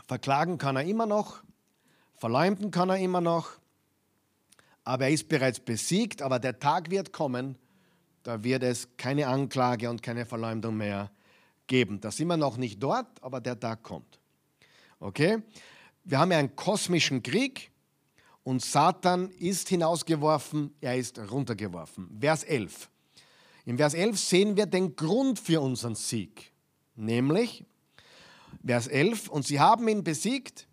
Verklagen 0.07 0.57
kann 0.57 0.77
er 0.77 0.85
immer 0.85 1.07
noch, 1.07 1.43
verleumden 2.14 2.71
kann 2.71 2.91
er 2.91 2.99
immer 2.99 3.21
noch, 3.21 3.51
aber 4.85 5.07
er 5.07 5.11
ist 5.11 5.29
bereits 5.29 5.59
besiegt, 5.59 6.23
aber 6.23 6.39
der 6.39 6.61
Tag 6.61 6.91
wird 6.91 7.12
kommen, 7.12 7.59
da 8.23 8.45
wird 8.45 8.62
es 8.62 8.89
keine 8.97 9.27
Anklage 9.27 9.91
und 9.91 10.03
keine 10.03 10.25
Verleumdung 10.25 10.77
mehr 10.77 11.11
geben. 11.67 12.01
Da 12.01 12.12
sind 12.12 12.29
wir 12.29 12.37
noch 12.37 12.57
nicht 12.57 12.81
dort, 12.81 13.21
aber 13.21 13.41
der 13.41 13.59
Tag 13.59 13.83
kommt. 13.83 14.21
Okay? 15.01 15.42
Wir 16.05 16.18
haben 16.18 16.32
ja 16.32 16.38
einen 16.38 16.55
kosmischen 16.57 17.22
Krieg 17.22 17.70
und 18.44 18.62
Satan 18.62 19.30
ist 19.30 19.68
hinausgeworfen, 19.68 20.74
er 20.80 20.97
ist 20.97 21.18
runtergeworfen. 21.18 22.16
Vers 22.20 22.44
11. 22.44 22.88
In 23.64 23.76
Vers 23.76 23.94
11 23.94 24.18
sehen 24.18 24.57
wir 24.57 24.66
den 24.66 24.94
Grund 24.94 25.40
für 25.40 25.61
unseren 25.61 25.97
Sieg, 25.97 26.53
nämlich 26.94 27.64
Vers 28.64 28.86
11, 28.86 29.28
und 29.28 29.44
sie 29.44 29.59
haben 29.59 29.88
ihn 29.88 30.05
besiegt, 30.05 30.68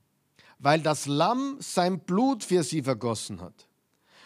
weil 0.59 0.81
das 0.81 1.07
Lamm 1.07 1.57
sein 1.59 1.99
Blut 1.99 2.43
für 2.43 2.63
sie 2.63 2.83
vergossen 2.83 3.41
hat 3.41 3.67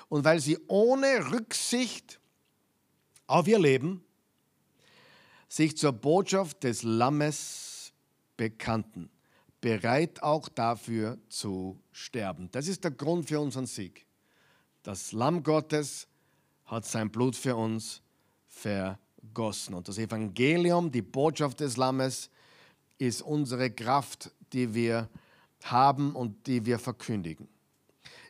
und 0.09 0.25
weil 0.25 0.39
sie 0.41 0.57
ohne 0.67 1.31
Rücksicht 1.31 2.19
auf 3.25 3.47
ihr 3.47 3.59
Leben 3.59 4.03
sich 5.47 5.77
zur 5.77 5.93
Botschaft 5.93 6.63
des 6.65 6.83
Lammes 6.83 7.93
bekannten 8.35 9.09
bereit 9.62 10.22
auch 10.22 10.49
dafür 10.49 11.18
zu 11.30 11.80
sterben. 11.91 12.49
Das 12.51 12.68
ist 12.68 12.84
der 12.84 12.91
Grund 12.91 13.28
für 13.28 13.39
unseren 13.39 13.66
Sieg. 13.66 14.05
Das 14.84 15.12
Lamm 15.12 15.43
Gottes 15.43 16.08
hat 16.66 16.86
sein 16.86 17.10
Blut 17.10 17.36
für 17.36 17.55
uns 17.55 18.01
vergossen. 18.47 19.74
Und 19.74 19.88
das 19.88 19.97
Evangelium, 19.97 20.91
die 20.91 21.01
Botschaft 21.01 21.60
des 21.60 21.78
Lammes, 21.78 22.30
ist 22.97 23.22
unsere 23.22 23.72
Kraft, 23.72 24.32
die 24.53 24.74
wir 24.74 25.10
haben 25.64 26.16
und 26.16 26.47
die 26.47 26.66
wir 26.66 26.80
verkündigen. 26.80 27.47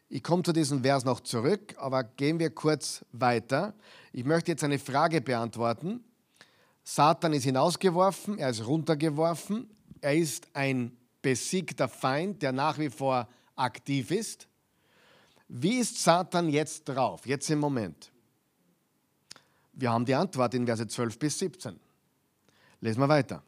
Ich 0.09 0.23
komme 0.23 0.43
zu 0.43 0.53
diesem 0.53 0.83
Vers 0.83 1.03
noch 1.03 1.19
zurück, 1.19 1.75
aber 1.77 2.03
gehen 2.03 2.39
wir 2.39 2.49
kurz 2.49 3.03
weiter. 3.11 3.73
Ich 4.13 4.23
möchte 4.23 4.51
jetzt 4.51 4.63
eine 4.63 4.79
Frage 4.79 5.19
beantworten. 5.19 6.03
Satan 6.83 7.33
ist 7.33 7.43
hinausgeworfen, 7.43 8.39
er 8.39 8.49
ist 8.49 8.65
runtergeworfen, 8.65 9.69
er 9.99 10.15
ist 10.15 10.47
ein 10.53 10.95
besiegter 11.27 11.89
Feind, 11.89 12.41
der 12.41 12.53
nach 12.53 12.79
wie 12.79 12.89
vor 12.89 13.27
aktiv 13.57 14.11
ist. 14.11 14.47
Wie 15.49 15.79
ist 15.79 16.01
Satan 16.01 16.47
jetzt 16.47 16.85
drauf, 16.85 17.25
jetzt 17.25 17.49
im 17.49 17.59
Moment? 17.59 18.13
Wir 19.73 19.91
haben 19.91 20.05
die 20.05 20.15
Antwort 20.15 20.53
in 20.53 20.65
Verse 20.65 20.87
12 20.87 21.19
bis 21.19 21.39
17. 21.39 21.77
Lesen 22.79 23.01
wir 23.01 23.09
weiter. 23.09 23.43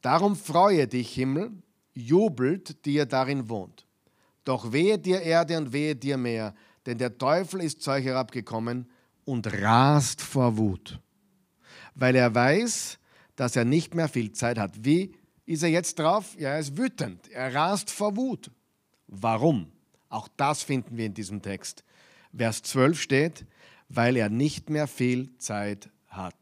Darum 0.00 0.34
freue 0.34 0.88
dich, 0.88 1.12
Himmel, 1.12 1.50
jubelt, 1.92 2.86
die 2.86 2.94
ihr 2.94 3.06
darin 3.06 3.50
wohnt. 3.50 3.84
Doch 4.44 4.72
wehe 4.72 4.98
dir 4.98 5.20
Erde 5.20 5.58
und 5.58 5.74
wehe 5.74 5.94
dir 5.94 6.16
Meer, 6.16 6.54
denn 6.86 6.96
der 6.96 7.18
Teufel 7.18 7.60
ist 7.60 7.82
zu 7.82 7.90
euch 7.90 8.06
herabgekommen 8.06 8.88
und 9.26 9.46
rast 9.60 10.22
vor 10.22 10.56
Wut, 10.56 10.98
weil 11.94 12.16
er 12.16 12.34
weiß, 12.34 12.98
dass 13.36 13.56
er 13.56 13.66
nicht 13.66 13.94
mehr 13.94 14.08
viel 14.08 14.32
Zeit 14.32 14.58
hat. 14.58 14.86
Wie 14.86 15.17
ist 15.48 15.62
er 15.62 15.70
jetzt 15.70 15.98
drauf? 15.98 16.36
Ja, 16.38 16.50
er 16.50 16.58
ist 16.58 16.76
wütend. 16.76 17.26
Er 17.28 17.54
rast 17.54 17.90
vor 17.90 18.16
Wut. 18.16 18.50
Warum? 19.06 19.72
Auch 20.10 20.28
das 20.36 20.62
finden 20.62 20.98
wir 20.98 21.06
in 21.06 21.14
diesem 21.14 21.40
Text. 21.40 21.84
Vers 22.36 22.62
12 22.62 23.00
steht, 23.00 23.46
weil 23.88 24.16
er 24.16 24.28
nicht 24.28 24.68
mehr 24.68 24.86
viel 24.86 25.36
Zeit 25.38 25.88
hat. 26.08 26.34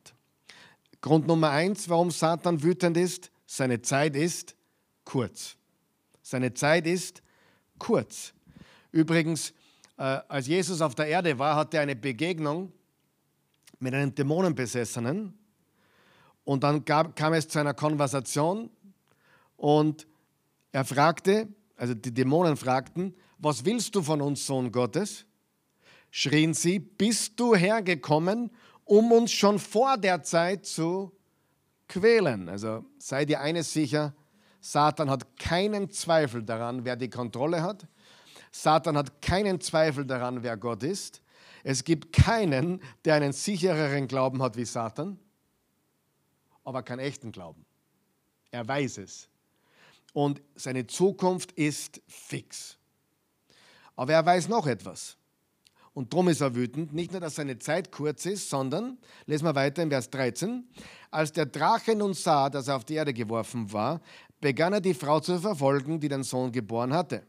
Grund 1.01 1.29
Nummer 1.29 1.51
eins, 1.51 1.89
warum 1.89 2.11
Satan 2.11 2.65
wütend 2.65 2.97
ist, 2.97 3.31
seine 3.47 3.81
Zeit 3.81 4.17
ist 4.17 4.57
kurz. 5.05 5.57
Seine 6.21 6.53
Zeit 6.55 6.85
ist 6.89 7.23
kurz. 7.79 8.33
Übrigens, 8.91 9.51
äh, 9.99 10.03
als 10.03 10.49
Jesus 10.49 10.81
auf 10.81 10.97
der 10.97 11.07
Erde 11.07 11.39
war, 11.39 11.55
hatte 11.55 11.77
er 11.77 11.85
eine 11.85 11.95
Begegnung 11.95 12.73
mit 13.79 13.95
einem 13.95 14.13
Dämonenbesessenen. 14.13 15.39
Und 16.43 16.65
dann 16.65 16.85
gab, 16.85 17.15
kam 17.15 17.35
es 17.35 17.47
zu 17.47 17.61
einer 17.61 17.75
Konversation 17.75 18.71
und 19.57 20.07
er 20.73 20.85
fragte, 20.85 21.49
also 21.77 21.95
die 21.95 22.13
Dämonen 22.13 22.57
fragten, 22.57 23.15
was 23.39 23.65
willst 23.65 23.95
du 23.95 24.03
von 24.03 24.21
uns, 24.21 24.47
Sohn 24.47 24.73
Gottes? 24.73 25.25
Schrien 26.11 26.55
sie, 26.55 26.79
bist 26.79 27.39
du 27.39 27.55
hergekommen, 27.55 28.51
um 28.85 29.13
uns 29.13 29.33
schon 29.33 29.59
vor 29.59 29.99
der 29.99 30.23
Zeit 30.23 30.65
zu 30.65 31.13
quälen? 31.89 32.49
Also 32.49 32.85
sei 32.99 33.25
dir 33.25 33.41
eines 33.41 33.73
sicher, 33.73 34.15
Satan 34.61 35.11
hat 35.11 35.37
keinen 35.39 35.91
Zweifel 35.91 36.43
daran, 36.43 36.85
wer 36.85 36.97
die 36.97 37.11
Kontrolle 37.11 37.63
hat. 37.63 37.87
Satan 38.51 38.97
hat 38.97 39.21
keinen 39.21 39.61
Zweifel 39.61 40.07
daran, 40.07 40.43
wer 40.43 40.57
Gott 40.57 40.83
ist. 40.83 41.23
Es 41.63 41.85
gibt 41.85 42.13
keinen, 42.13 42.81
der 43.05 43.17
einen 43.17 43.33
sichereren 43.33 44.09
Glauben 44.09 44.43
hat 44.43 44.57
wie 44.57 44.65
Satan, 44.65 45.19
aber 46.65 46.83
keinen 46.83 47.01
echten 47.01 47.33
Glauben. 47.33 47.65
Er 48.51 48.67
weiß 48.67 48.99
es 48.99 49.29
und 50.17 50.41
seine 50.55 50.87
Zukunft 50.87 51.53
ist 51.53 52.01
fix. 52.07 52.79
Aber 53.97 54.15
er 54.15 54.25
weiß 54.25 54.49
noch 54.49 54.67
etwas. 54.67 55.19
Und 55.93 56.11
drum 56.11 56.29
ist 56.29 56.41
er 56.41 56.55
wütend. 56.55 56.95
Nicht 56.95 57.13
nur, 57.13 57.21
dass 57.21 57.35
seine 57.35 57.59
Zeit 57.59 57.93
kurz 57.93 58.25
ist, 58.25 58.49
sondern, 58.49 58.97
lesen 59.27 59.45
wir 59.45 59.55
weiter 59.55 59.83
in 59.83 59.91
Vers 59.91 60.09
13, 60.09 60.67
als 61.11 61.33
der 61.33 61.45
Drache 61.45 61.95
nun 61.95 62.15
sah, 62.15 62.49
dass 62.49 62.69
er 62.69 62.77
auf 62.77 62.87
die 62.87 62.95
Erde 62.95 63.13
geworfen 63.13 63.71
war, 63.75 64.01
begann 64.41 64.73
er 64.73 64.81
die 64.81 64.95
Frau 64.95 65.21
zu 65.21 65.39
verfolgen, 65.39 66.01
die 66.01 66.09
den 66.09 66.23
Sohn 66.23 66.51
geboren 66.51 66.95
hatte. 66.95 67.23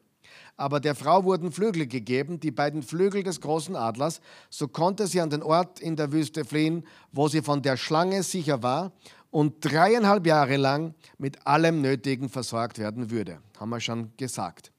Aber 0.56 0.80
der 0.80 0.96
Frau 0.96 1.26
wurden 1.26 1.52
Flügel 1.52 1.88
gegeben, 1.88 2.40
die 2.40 2.52
beiden 2.52 2.84
Flügel 2.84 3.22
des 3.22 3.42
großen 3.42 3.76
Adlers, 3.76 4.22
so 4.50 4.70
konnte 4.70 5.08
sie 5.08 5.20
an 5.20 5.30
den 5.30 5.44
Ort 5.44 5.82
in 5.82 5.98
der 5.98 6.14
Wüste 6.14 6.46
fliehen, 6.46 6.88
wo 7.12 7.28
sie 7.28 7.42
von 7.42 7.62
der 7.62 7.76
Schlange 7.76 8.24
sicher 8.24 8.64
war 8.64 8.94
und 9.38 9.64
dreieinhalb 9.64 10.26
Jahre 10.26 10.58
lang 10.58 10.96
mit 11.20 11.46
allem 11.46 11.80
Nötigen 11.80 12.28
versorgt 12.28 12.80
werden 12.80 13.12
würde. 13.12 13.40
Haben 13.60 13.70
wir 13.70 13.80
schon 13.80 14.12
gesagt. 14.18 14.72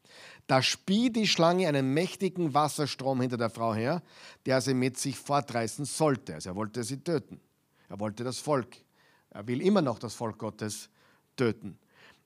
Da 0.49 0.63
spie 0.63 1.11
die 1.11 1.29
Schlange 1.29 1.69
einen 1.69 1.95
mächtigen 1.95 2.55
Wasserstrom 2.55 3.21
hinter 3.21 3.37
der 3.37 3.51
Frau 3.51 3.73
her, 3.73 4.03
der 4.47 4.61
sie 4.61 4.75
mit 4.75 4.99
sich 4.99 5.17
fortreißen 5.17 5.85
sollte. 5.85 6.35
Also 6.35 6.51
er 6.51 6.57
wollte 6.57 6.83
sie 6.83 6.97
töten. 6.99 7.41
Er 7.89 8.01
wollte 8.01 8.25
das 8.25 8.39
Volk. 8.39 8.79
Er 9.31 9.47
will 9.47 9.63
immer 9.63 9.81
noch 9.81 10.01
das 10.01 10.15
Volk 10.15 10.39
Gottes 10.39 10.89
töten. 11.37 11.79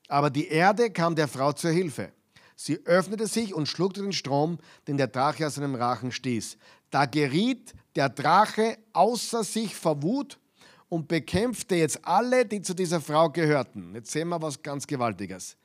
Aber 0.07 0.31
die 0.31 0.47
Erde 0.47 0.89
kam 0.89 1.13
der 1.13 1.27
Frau 1.27 1.53
zur 1.53 1.69
Hilfe. 1.69 2.13
Sie 2.55 2.83
öffnete 2.87 3.27
sich 3.27 3.53
und 3.53 3.67
schluckte 3.67 4.01
den 4.01 4.11
Strom, 4.11 4.57
den 4.87 4.97
der 4.97 5.05
Drache 5.05 5.45
aus 5.45 5.53
seinem 5.53 5.75
Rachen 5.75 6.11
stieß. 6.11 6.57
Da 6.89 7.05
geriet 7.05 7.75
der 7.95 8.09
Drache 8.09 8.79
außer 8.91 9.43
sich 9.43 9.75
vor 9.75 10.01
Wut 10.01 10.39
und 10.93 11.07
bekämpfte 11.07 11.73
jetzt 11.73 12.05
alle, 12.05 12.45
die 12.45 12.61
zu 12.61 12.75
dieser 12.75 13.01
Frau 13.01 13.27
gehörten. 13.27 13.95
Jetzt 13.95 14.11
sehen 14.11 14.29
wir 14.29 14.39
was 14.39 14.61
ganz 14.61 14.85
Gewaltiges. 14.85 15.57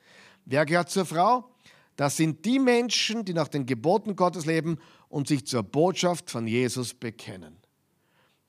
Wer 0.46 0.64
gehört 0.64 0.88
zur 0.88 1.04
Frau? 1.04 1.50
Das 1.96 2.16
sind 2.16 2.46
die 2.46 2.58
Menschen, 2.58 3.26
die 3.26 3.34
nach 3.34 3.48
den 3.48 3.66
Geboten 3.66 4.16
Gottes 4.16 4.46
leben 4.46 4.78
und 5.10 5.28
sich 5.28 5.46
zur 5.46 5.64
Botschaft 5.64 6.30
von 6.30 6.46
Jesus 6.46 6.94
bekennen. 6.94 7.58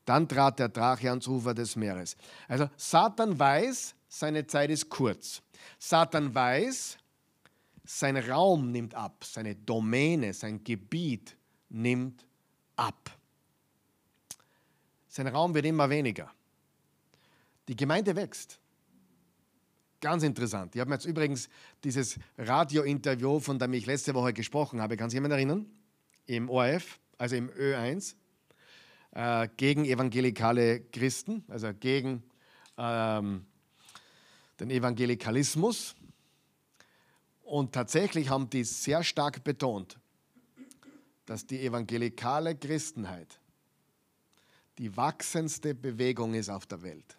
Dann 0.05 0.29
trat 0.29 0.59
der 0.59 0.69
Drache 0.69 1.09
ans 1.09 1.27
Ufer 1.27 1.53
des 1.53 1.75
Meeres. 1.75 2.15
Also 2.47 2.69
Satan 2.77 3.37
weiß, 3.37 3.93
seine 4.07 4.47
Zeit 4.47 4.69
ist 4.69 4.87
kurz. 4.87 5.41
Satan 5.79 6.33
weiß, 6.33 6.97
sein 7.83 8.15
Raum 8.15 8.71
nimmt 8.71 8.95
ab, 8.95 9.25
seine 9.25 9.53
Domäne, 9.53 10.33
sein 10.33 10.63
Gebiet 10.63 11.35
nimmt 11.67 12.25
ab. 12.77 13.11
Sein 15.09 15.27
Raum 15.27 15.53
wird 15.53 15.65
immer 15.65 15.89
weniger. 15.89 16.31
Die 17.69 17.75
Gemeinde 17.75 18.15
wächst. 18.15 18.59
Ganz 20.01 20.23
interessant. 20.23 20.73
Ich 20.73 20.81
habe 20.81 20.89
mir 20.89 20.95
jetzt 20.95 21.05
übrigens 21.05 21.49
dieses 21.83 22.17
Radiointerview, 22.39 23.39
von 23.39 23.59
dem 23.59 23.73
ich 23.73 23.85
letzte 23.85 24.15
Woche 24.15 24.33
gesprochen 24.33 24.81
habe, 24.81 24.97
kann 24.97 25.11
sich 25.11 25.17
jemand 25.17 25.35
erinnern? 25.35 25.67
Im 26.25 26.49
ORF, 26.49 26.99
also 27.19 27.35
im 27.35 27.51
Ö1, 27.51 28.15
äh, 29.11 29.47
gegen 29.55 29.85
evangelikale 29.85 30.79
Christen, 30.79 31.43
also 31.47 31.71
gegen 31.71 32.23
ähm, 32.75 33.45
den 34.59 34.71
Evangelikalismus. 34.71 35.95
Und 37.43 37.73
tatsächlich 37.73 38.29
haben 38.29 38.49
die 38.49 38.63
sehr 38.63 39.03
stark 39.03 39.43
betont, 39.43 39.99
dass 41.27 41.45
die 41.45 41.63
evangelikale 41.63 42.55
Christenheit 42.55 43.39
die 44.79 44.97
wachsendste 44.97 45.75
Bewegung 45.75 46.33
ist 46.33 46.49
auf 46.49 46.65
der 46.65 46.81
Welt. 46.81 47.18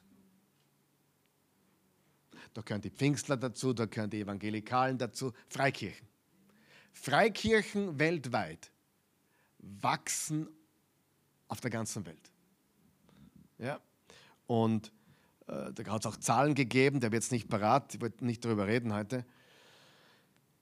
Da 2.55 2.63
gehören 2.63 2.83
die 2.83 2.91
Pfingstler 2.91 3.37
dazu, 3.37 3.73
da 3.73 3.87
gehören 3.87 4.11
die 4.11 4.21
Evangelikalen 4.21 4.99
dazu, 4.99 5.33
Freikirchen. 5.49 6.09
Freikirchen 6.93 7.99
weltweit 7.99 8.71
wachsen 9.59 10.49
auf 11.49 11.61
der 11.61 11.71
ganzen 11.71 12.05
Welt. 12.07 12.31
Ja? 13.59 13.81
Und 14.47 14.93
äh, 15.47 15.73
da 15.73 15.93
hat 15.93 16.05
es 16.05 16.07
auch 16.07 16.17
Zahlen 16.17 16.55
gegeben, 16.55 17.01
der 17.01 17.13
wird 17.13 17.23
es 17.23 17.31
nicht 17.31 17.49
parat, 17.49 17.95
ich 17.95 18.01
wollte 18.01 18.25
nicht 18.25 18.45
darüber 18.45 18.67
reden 18.67 18.93
heute. 18.93 19.25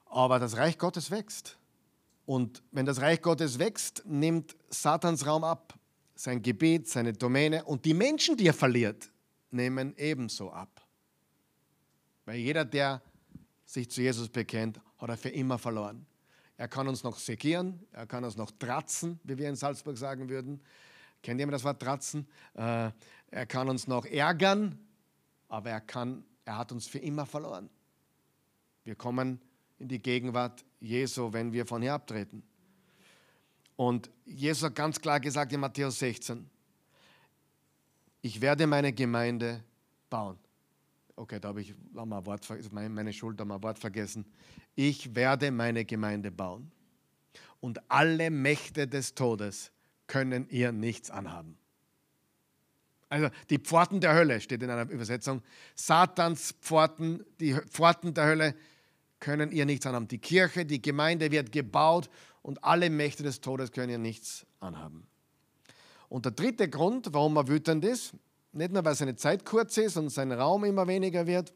Aber 0.07 0.39
das 0.39 0.57
Reich 0.57 0.79
Gottes 0.79 1.11
wächst. 1.11 1.59
Und 2.27 2.63
wenn 2.73 2.87
das 2.87 3.01
Reich 3.01 3.23
Gottes 3.23 3.59
wächst, 3.59 4.03
nimmt 4.07 4.57
Satans 4.69 5.27
Raum 5.27 5.45
ab. 5.45 5.75
Sein 6.15 6.43
Gebet, 6.43 6.89
seine 6.89 7.13
Domäne 7.13 7.65
und 7.65 7.85
die 7.85 7.95
Menschen, 7.95 8.37
die 8.37 8.47
er 8.49 8.55
verliert, 8.55 9.11
nehmen 9.51 9.95
ebenso 9.97 10.51
ab. 10.51 10.88
Weil 12.29 12.41
jeder, 12.41 12.67
der 12.67 13.01
sich 13.65 13.89
zu 13.91 14.03
Jesus 14.03 14.29
bekennt, 14.29 14.79
hat 14.99 15.09
er 15.09 15.17
für 15.17 15.31
immer 15.31 15.57
verloren. 15.57 16.05
Er 16.59 16.69
kann 16.69 16.87
uns 16.87 17.03
noch 17.03 17.17
segieren, 17.17 17.81
er 17.91 18.07
kann 18.07 18.23
uns 18.23 18.37
noch 18.37 18.51
tratzen, 18.51 19.19
wie 19.25 19.39
wir 19.39 19.49
in 19.49 19.57
Salzburg 19.57 19.97
sagen 19.97 20.29
würden. 20.29 20.61
Kennt 21.23 21.41
jemand 21.41 21.55
das 21.55 21.65
Wort 21.65 21.81
tratzen? 21.81 22.29
Äh, 22.53 22.91
er 23.31 23.47
kann 23.47 23.71
uns 23.71 23.89
noch 23.89 24.05
ärgern, 24.05 24.79
aber 25.49 25.71
er, 25.71 25.81
kann, 25.81 26.23
er 26.45 26.59
hat 26.59 26.71
uns 26.71 26.87
für 26.87 26.99
immer 26.99 27.25
verloren. 27.25 27.71
Wir 28.85 28.95
kommen 28.95 29.41
in 29.79 29.89
die 29.89 30.03
Gegenwart 30.03 30.67
Jesu, 30.81 31.33
wenn 31.33 31.51
wir 31.55 31.65
von 31.65 31.81
hier 31.81 31.95
abtreten. 31.95 32.43
Und 33.75 34.11
Jesus 34.27 34.65
hat 34.65 34.75
ganz 34.75 35.01
klar 35.01 35.19
gesagt 35.19 35.51
in 35.55 35.61
Matthäus 35.61 35.99
16, 35.99 36.47
ich 38.21 38.39
werde 38.43 38.67
meine 38.67 38.93
Gemeinde 38.93 39.65
bauen. 40.11 40.39
Okay, 41.19 41.41
da 41.41 41.49
habe 41.49 41.61
ich 41.61 41.75
mal 41.93 42.25
Wort, 42.27 42.47
meine 42.73 43.13
Schuld, 43.13 43.41
habe 43.41 43.55
ein 43.55 43.63
Wort 43.65 43.81
vergessen. 43.81 44.25
Ich 44.77 45.17
werde 45.17 45.51
meine 45.51 45.85
Gemeinde 45.85 46.31
bauen. 46.31 46.71
Und 47.61 47.81
alle 47.91 48.31
Mächte 48.31 48.87
des 48.87 49.17
Todes 49.17 49.73
können 50.07 50.49
ihr 50.49 50.71
nichts 50.71 51.11
anhaben. 51.11 51.59
Also 53.09 53.31
die 53.51 53.59
Pforten 53.59 54.01
der 54.01 54.15
Hölle 54.15 54.41
steht 54.41 54.63
in 54.63 54.71
einer 54.71 54.89
Übersetzung. 54.89 55.43
Satans 55.75 56.55
Pforten, 56.61 57.25
die 57.41 57.55
Pforten 57.55 58.15
der 58.15 58.27
Hölle 58.27 58.55
können 59.19 59.51
ihr 59.51 59.67
nichts 59.67 59.87
anhaben. 59.87 60.07
Die 60.07 60.19
Kirche, 60.19 60.65
die 60.65 60.81
Gemeinde 60.81 61.33
wird 61.33 61.51
gebaut 61.51 62.11
und 62.43 62.63
alle 62.63 62.91
Mächte 62.91 63.25
des 63.25 63.41
Todes 63.41 63.73
können 63.73 63.91
ihr 63.91 63.99
nichts 63.99 64.47
anhaben. 64.61 65.05
Und 66.09 66.27
der 66.27 66.33
dritte 66.33 66.69
Grund, 66.69 67.13
warum 67.13 67.37
er 67.37 67.49
wütend 67.49 67.85
ist, 67.85 68.15
nicht 68.53 68.73
nur 68.73 68.85
weil 68.85 68.95
seine 68.95 69.17
Zeit 69.17 69.45
kurz 69.45 69.77
ist 69.77 69.97
und 69.97 70.11
sein 70.11 70.33
Raum 70.33 70.65
immer 70.65 70.87
weniger 70.87 71.27
wird, 71.27 71.53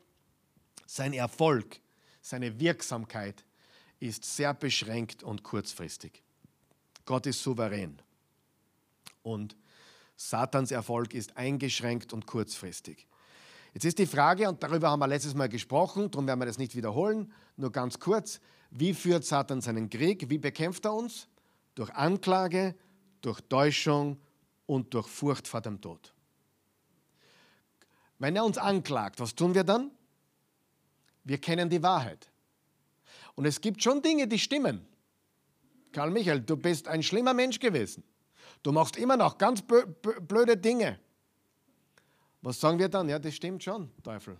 sein 0.86 1.12
Erfolg, 1.12 1.80
seine 2.20 2.60
Wirksamkeit 2.60 3.44
ist 3.98 4.24
sehr 4.24 4.52
beschränkt 4.54 5.22
und 5.22 5.42
kurzfristig. 5.42 6.22
Gott 7.04 7.26
ist 7.26 7.42
souverän. 7.42 8.00
Und 9.22 9.56
Satans 10.16 10.70
Erfolg 10.70 11.14
ist 11.14 11.36
eingeschränkt 11.36 12.12
und 12.12 12.26
kurzfristig. 12.26 13.06
Jetzt 13.74 13.84
ist 13.84 13.98
die 13.98 14.06
Frage, 14.06 14.48
und 14.48 14.62
darüber 14.62 14.90
haben 14.90 15.00
wir 15.00 15.06
letztes 15.06 15.34
Mal 15.34 15.48
gesprochen, 15.48 16.10
darum 16.10 16.26
werden 16.26 16.40
wir 16.40 16.46
das 16.46 16.58
nicht 16.58 16.76
wiederholen, 16.76 17.32
nur 17.56 17.72
ganz 17.72 17.98
kurz, 17.98 18.40
wie 18.70 18.94
führt 18.94 19.24
Satan 19.24 19.60
seinen 19.60 19.88
Krieg? 19.90 20.28
Wie 20.30 20.38
bekämpft 20.38 20.84
er 20.84 20.94
uns? 20.94 21.28
Durch 21.74 21.90
Anklage, 21.90 22.74
durch 23.20 23.40
Täuschung 23.42 24.18
und 24.66 24.94
durch 24.94 25.06
Furcht 25.06 25.48
vor 25.48 25.60
dem 25.60 25.80
Tod. 25.80 26.11
Wenn 28.22 28.36
er 28.36 28.44
uns 28.44 28.56
anklagt, 28.56 29.18
was 29.18 29.34
tun 29.34 29.52
wir 29.52 29.64
dann? 29.64 29.90
Wir 31.24 31.38
kennen 31.38 31.68
die 31.68 31.82
Wahrheit. 31.82 32.30
Und 33.34 33.46
es 33.46 33.60
gibt 33.60 33.82
schon 33.82 34.00
Dinge, 34.00 34.28
die 34.28 34.38
stimmen. 34.38 34.86
Karl 35.90 36.12
Michael, 36.12 36.40
du 36.40 36.56
bist 36.56 36.86
ein 36.86 37.02
schlimmer 37.02 37.34
Mensch 37.34 37.58
gewesen. 37.58 38.04
Du 38.62 38.70
machst 38.70 38.96
immer 38.96 39.16
noch 39.16 39.38
ganz 39.38 39.60
blöde 39.60 40.56
Dinge. 40.56 41.00
Was 42.42 42.60
sagen 42.60 42.78
wir 42.78 42.88
dann? 42.88 43.08
Ja, 43.08 43.18
das 43.18 43.34
stimmt 43.34 43.64
schon, 43.64 43.90
Teufel. 44.04 44.38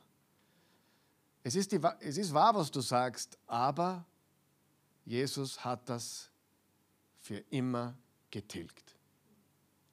Es 1.43 1.57
ist, 1.57 1.73
die, 1.73 1.81
es 1.99 2.19
ist 2.19 2.33
wahr, 2.33 2.55
was 2.55 2.71
du 2.71 2.81
sagst, 2.81 3.37
aber 3.49 4.07
Jesus 5.05 5.65
hat 5.65 5.89
das 5.89 6.31
für 7.19 7.39
immer 7.51 7.99
getilgt. 8.31 8.95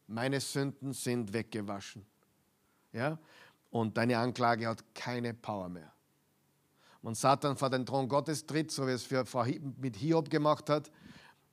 Meine 0.05 0.39
Sünden 0.39 0.93
sind 0.93 1.33
weggewaschen. 1.33 2.05
Ja? 2.93 3.17
Und 3.71 3.97
deine 3.97 4.17
Anklage 4.17 4.67
hat 4.67 4.83
keine 4.95 5.33
Power 5.33 5.69
mehr. 5.69 5.91
Und 7.01 7.15
Satan 7.15 7.55
vor 7.55 7.69
den 7.69 7.85
Thron 7.85 8.09
Gottes 8.09 8.45
tritt, 8.45 8.71
so 8.71 8.85
wie 8.87 8.91
es 8.91 9.03
für, 9.03 9.25
mit 9.77 9.95
Hiob 9.95 10.29
gemacht 10.29 10.69
hat, 10.69 10.91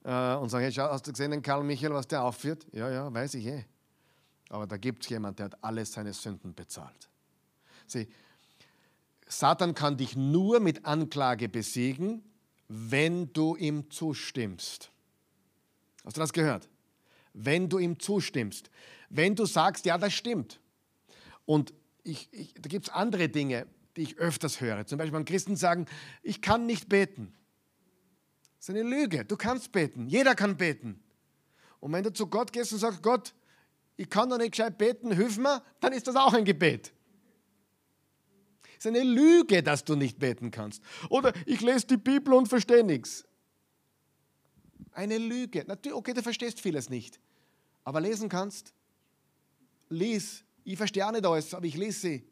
äh, 0.02 0.34
und 0.34 0.48
sagt, 0.48 0.64
hey, 0.64 0.72
hast 0.72 1.06
du 1.06 1.12
gesehen, 1.12 1.30
den 1.30 1.42
Karl 1.42 1.62
Michael, 1.62 1.92
was 1.92 2.08
der 2.08 2.22
aufführt? 2.22 2.66
Ja, 2.72 2.90
ja, 2.90 3.12
weiß 3.12 3.34
ich 3.34 3.46
eh. 3.46 3.64
Aber 4.48 4.66
da 4.66 4.76
gibt 4.76 5.02
es 5.02 5.08
jemanden, 5.08 5.36
der 5.36 5.46
hat 5.46 5.64
alle 5.64 5.84
seine 5.84 6.12
Sünden 6.12 6.54
bezahlt. 6.54 7.08
Sieh, 7.86 8.08
Satan 9.26 9.74
kann 9.74 9.96
dich 9.96 10.16
nur 10.16 10.60
mit 10.60 10.84
Anklage 10.84 11.48
besiegen, 11.48 12.22
wenn 12.68 13.32
du 13.32 13.56
ihm 13.56 13.90
zustimmst. 13.90 14.90
Hast 16.04 16.16
du 16.16 16.20
das 16.20 16.32
gehört? 16.32 16.68
Wenn 17.32 17.68
du 17.68 17.78
ihm 17.78 17.98
zustimmst. 17.98 18.70
Wenn 19.08 19.34
du 19.34 19.44
sagst, 19.44 19.84
ja, 19.84 19.98
das 19.98 20.12
stimmt. 20.12 20.60
Und 21.44 21.74
ich, 22.06 22.28
ich, 22.32 22.54
da 22.54 22.68
gibt 22.68 22.86
es 22.86 22.92
andere 22.92 23.28
Dinge, 23.28 23.66
die 23.96 24.02
ich 24.02 24.18
öfters 24.18 24.60
höre. 24.60 24.86
Zum 24.86 24.98
Beispiel, 24.98 25.18
wenn 25.18 25.24
Christen 25.24 25.56
sagen, 25.56 25.86
ich 26.22 26.40
kann 26.40 26.66
nicht 26.66 26.88
beten. 26.88 27.34
Das 28.58 28.68
ist 28.68 28.74
eine 28.74 28.88
Lüge. 28.88 29.24
Du 29.24 29.36
kannst 29.36 29.72
beten. 29.72 30.06
Jeder 30.06 30.34
kann 30.34 30.56
beten. 30.56 31.02
Und 31.80 31.92
wenn 31.92 32.04
du 32.04 32.12
zu 32.12 32.26
Gott 32.28 32.52
gehst 32.52 32.72
und 32.72 32.78
sagst, 32.78 33.02
Gott, 33.02 33.34
ich 33.96 34.08
kann 34.08 34.30
doch 34.30 34.38
nicht 34.38 34.52
gescheit 34.52 34.78
beten, 34.78 35.12
hilf 35.12 35.36
mir, 35.38 35.62
dann 35.80 35.92
ist 35.92 36.06
das 36.06 36.16
auch 36.16 36.32
ein 36.34 36.44
Gebet. 36.44 36.92
Es 38.78 38.84
ist 38.84 38.86
eine 38.86 39.02
Lüge, 39.02 39.62
dass 39.62 39.84
du 39.84 39.96
nicht 39.96 40.18
beten 40.18 40.50
kannst. 40.50 40.82
Oder 41.08 41.32
ich 41.46 41.60
lese 41.60 41.86
die 41.86 41.96
Bibel 41.96 42.34
und 42.34 42.46
verstehe 42.46 42.84
nichts. 42.84 43.24
Eine 44.92 45.18
Lüge. 45.18 45.64
Natürlich, 45.66 45.96
okay, 45.96 46.12
du 46.12 46.22
verstehst 46.22 46.60
vieles 46.60 46.88
nicht. 46.88 47.18
Aber 47.84 48.00
lesen 48.00 48.28
kannst. 48.28 48.72
Lies. 49.88 50.45
Ich 50.66 50.76
verstehe 50.76 51.06
auch 51.06 51.12
nicht 51.12 51.24
alles, 51.24 51.54
aber 51.54 51.64
ich 51.64 51.76
lese 51.76 52.00
sie. 52.00 52.24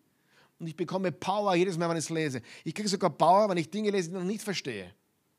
Und 0.59 0.66
ich 0.66 0.76
bekomme 0.76 1.12
Power 1.12 1.55
jedes 1.55 1.78
Mal, 1.78 1.89
wenn 1.89 1.97
ich 1.97 2.05
es 2.05 2.11
lese. 2.11 2.43
Ich 2.64 2.74
kriege 2.74 2.89
sogar 2.89 3.11
Power, 3.11 3.49
wenn 3.49 3.57
ich 3.57 3.70
Dinge 3.70 3.91
lese, 3.91 4.09
die 4.09 4.16
ich 4.16 4.20
noch 4.20 4.26
nicht 4.26 4.43
verstehe. 4.43 4.93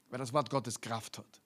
Weil 0.10 0.20
das 0.20 0.32
Wort 0.32 0.50
Gottes 0.50 0.80
Kraft 0.80 1.18
hat. 1.18 1.42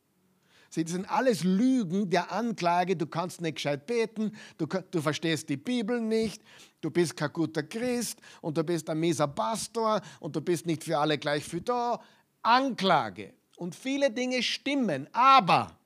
Sie, 0.70 0.84
das 0.84 0.94
sind 0.94 1.10
alles 1.10 1.44
Lügen 1.44 2.08
der 2.08 2.32
Anklage. 2.32 2.96
Du 2.96 3.08
kannst 3.08 3.42
nicht 3.42 3.56
gescheit 3.56 3.88
beten, 3.88 4.32
du, 4.60 4.68
du 4.68 5.02
verstehst 5.02 5.50
die 5.50 5.58
Bibel 5.58 6.00
nicht, 6.00 6.44
du 6.82 6.92
bist 6.92 7.18
kein 7.18 7.34
guter 7.34 7.64
Christ 7.64 8.20
und 8.42 8.56
du 8.56 8.64
bist 8.64 8.88
ein 8.88 9.00
mieser 9.00 9.28
Pastor 9.28 10.02
und 10.20 10.36
du 10.36 10.42
bist 10.42 10.68
nicht 10.68 10.84
für 10.84 11.00
alle 11.00 11.18
gleich 11.18 11.44
für 11.44 11.62
da. 11.62 12.00
Anklage. 12.44 13.34
Und 13.58 13.74
viele 13.74 14.12
Dinge 14.12 14.44
stimmen, 14.44 15.08
aber 15.12 15.79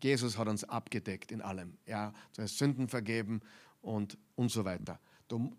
Jesus 0.00 0.38
hat 0.38 0.48
uns 0.48 0.64
abgedeckt 0.64 1.32
in 1.32 1.42
allem. 1.42 1.76
Ja, 1.86 2.12
du 2.36 2.42
hast 2.42 2.58
Sünden 2.58 2.88
vergeben 2.88 3.40
und, 3.82 4.16
und 4.36 4.50
so 4.50 4.64
weiter. 4.64 5.00
Du, 5.26 5.52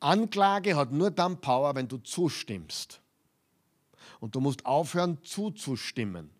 Anklage 0.00 0.76
hat 0.76 0.92
nur 0.92 1.10
dann 1.10 1.40
Power, 1.40 1.74
wenn 1.74 1.88
du 1.88 1.98
zustimmst. 1.98 3.00
Und 4.18 4.34
du 4.34 4.40
musst 4.40 4.64
aufhören 4.66 5.22
zuzustimmen. 5.22 6.30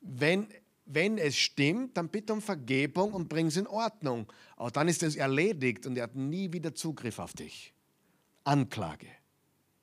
Wenn, 0.00 0.48
wenn 0.84 1.18
es 1.18 1.36
stimmt, 1.36 1.96
dann 1.96 2.08
bitte 2.08 2.32
um 2.32 2.42
Vergebung 2.42 3.12
und 3.12 3.28
bring 3.28 3.46
es 3.46 3.56
in 3.56 3.66
Ordnung. 3.66 4.30
Aber 4.56 4.70
dann 4.70 4.88
ist 4.88 5.02
es 5.02 5.16
erledigt 5.16 5.86
und 5.86 5.96
er 5.96 6.04
hat 6.04 6.14
nie 6.14 6.52
wieder 6.52 6.74
Zugriff 6.74 7.18
auf 7.18 7.32
dich. 7.32 7.72
Anklage. 8.44 9.08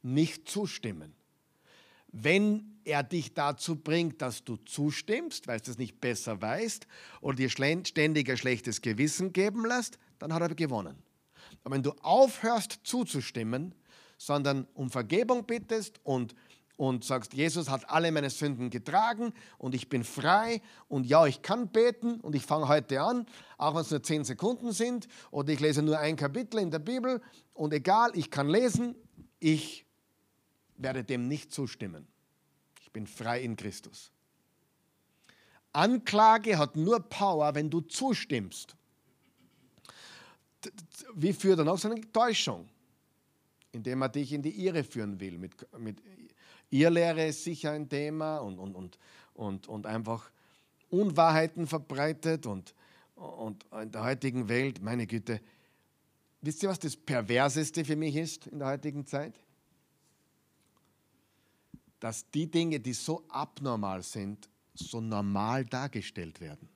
Nicht 0.04 0.48
zustimmen. 0.48 1.16
Wenn 2.14 2.78
er 2.86 3.04
dich 3.04 3.34
dazu 3.34 3.76
bringt, 3.76 4.22
dass 4.22 4.44
du 4.44 4.58
zustimmst, 4.58 5.48
weil 5.48 5.60
du 5.60 5.72
es 5.72 5.78
nicht 5.78 6.00
besser 6.00 6.42
weißt 6.42 6.88
oder 7.22 7.36
dir 7.36 7.50
ständig 7.50 8.30
ein 8.30 8.38
schlechtes 8.38 8.82
Gewissen 8.82 9.34
geben 9.34 9.66
lässt, 9.66 9.98
dann 10.20 10.34
hat 10.34 10.42
er 10.42 10.54
gewonnen. 10.54 10.96
Aber 11.64 11.76
wenn 11.76 11.84
du 11.84 11.92
aufhörst 12.02 12.80
zuzustimmen, 12.84 13.74
sondern 14.18 14.68
um 14.74 14.90
Vergebung 14.90 15.46
bittest 15.46 16.00
und 16.04 16.36
und 16.76 17.04
sagst, 17.04 17.34
Jesus 17.34 17.70
hat 17.70 17.90
alle 17.90 18.12
meine 18.12 18.30
Sünden 18.30 18.70
getragen 18.70 19.34
und 19.58 19.76
ich 19.76 19.90
bin 19.90 20.04
frei 20.04 20.62
und 20.88 21.06
ja, 21.06 21.26
ich 21.28 21.42
kann 21.42 21.68
beten 21.70 22.20
und 22.20 22.36
ich 22.36 22.46
fange 22.46 22.68
heute 22.68 23.02
an, 23.02 23.28
auch 23.58 23.76
wenn 23.76 23.82
es 23.82 23.92
nur 23.92 24.02
zehn 24.02 24.24
Sekunden 24.24 24.72
sind 24.72 25.08
oder 25.30 25.54
ich 25.54 25.60
lese 25.60 25.84
nur 25.84 26.00
ein 26.00 26.16
Kapitel 26.16 26.60
in 26.60 26.72
der 26.72 26.80
Bibel 26.80 27.22
und 27.54 27.74
egal, 27.74 28.12
ich 28.16 28.32
kann 28.32 28.50
lesen, 28.50 28.96
ich 29.40 29.86
werde 30.78 31.04
dem 31.04 31.28
nicht 31.28 31.52
zustimmen. 31.52 32.08
Ich 32.82 32.92
bin 32.92 33.08
frei 33.08 33.42
in 33.42 33.56
Christus. 33.56 34.12
Anklage 35.74 36.58
hat 36.58 36.76
nur 36.76 37.00
Power, 37.00 37.56
wenn 37.56 37.70
du 37.70 37.82
zustimmst. 37.82 38.76
Wie 41.16 41.34
führt 41.34 41.60
er 41.60 41.66
noch 41.66 41.78
so 41.78 41.90
eine 41.90 42.00
Täuschung? 42.12 42.70
Indem 43.72 44.04
er 44.04 44.10
dich 44.10 44.32
in 44.32 44.44
die 44.44 44.66
Irre 44.66 44.84
führen 44.84 45.20
will, 45.20 45.38
mit, 45.38 45.54
mit 45.80 46.02
Irrlehre 46.70 47.28
ist 47.28 47.44
sicher 47.44 47.72
ein 47.72 47.90
Thema 47.90 48.38
und, 48.38 48.60
und, 48.60 48.76
und, 48.76 49.00
und, 49.34 49.68
und 49.68 49.86
einfach 49.88 50.30
Unwahrheiten 50.90 51.66
verbreitet 51.66 52.46
und, 52.46 52.76
und 53.16 53.66
in 53.82 53.92
der 53.92 54.04
heutigen 54.04 54.48
Welt, 54.48 54.82
meine 54.82 55.08
Güte, 55.08 55.42
wisst 56.42 56.62
ihr, 56.62 56.70
was 56.70 56.80
das 56.80 56.96
Perverseste 56.96 57.84
für 57.84 57.96
mich 57.96 58.16
ist 58.16 58.48
in 58.48 58.60
der 58.60 58.68
heutigen 58.68 59.08
Zeit? 59.08 59.34
Dass 62.04 62.30
die 62.32 62.52
Dinge, 62.52 62.82
die 62.82 62.92
so 62.92 63.24
abnormal 63.30 64.04
sind, 64.04 64.50
so 64.74 65.00
normal 65.00 65.64
dargestellt 65.64 66.42
werden. 66.42 66.68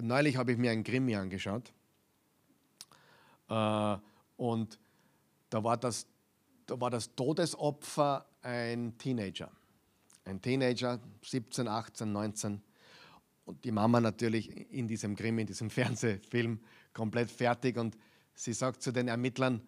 Neulich 0.00 0.36
habe 0.36 0.52
ich 0.52 0.58
mir 0.58 0.70
einen 0.70 0.84
Krimi 0.84 1.16
angeschaut 1.16 1.72
äh, 3.48 3.96
und 4.36 4.78
da 5.48 5.64
war 5.64 5.76
das, 5.76 6.06
da 6.66 6.80
war 6.80 6.90
das 6.90 7.12
Todesopfer 7.16 8.24
ein 8.42 8.96
Teenager. 8.96 9.50
Ein 10.24 10.40
Teenager, 10.40 11.00
17, 11.24 11.66
18, 11.66 12.12
19. 12.12 12.62
Und 13.46 13.64
die 13.64 13.72
Mama 13.72 14.00
natürlich 14.00 14.70
in 14.70 14.86
diesem 14.86 15.16
Grimm, 15.16 15.40
in 15.40 15.48
diesem 15.48 15.70
Fernsehfilm 15.70 16.60
komplett 16.92 17.32
fertig. 17.32 17.78
Und 17.78 17.98
sie 18.32 18.52
sagt 18.52 18.80
zu 18.80 18.92
den 18.92 19.08
Ermittlern, 19.08 19.66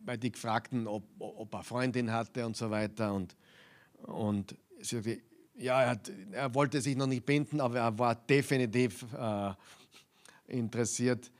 weil 0.00 0.18
die 0.18 0.30
fragten, 0.30 0.86
ob, 0.86 1.04
ob 1.18 1.52
er 1.54 1.62
Freundin 1.62 2.12
hatte 2.12 2.46
und 2.46 2.56
so 2.56 2.70
weiter. 2.70 3.12
Und, 3.12 3.36
und 4.02 4.56
sie 4.80 4.96
sagte, 4.96 5.22
ja, 5.58 5.82
er, 5.82 5.90
hat, 5.90 6.12
er, 6.32 6.54
wollte 6.54 6.80
sich 6.80 6.96
noch 6.96 7.06
nicht 7.06 7.24
binden, 7.24 7.60
aber 7.60 7.78
er 7.78 7.98
war 7.98 8.14
definitiv 8.14 9.06
äh, 9.14 9.54
interessiert 10.46 11.30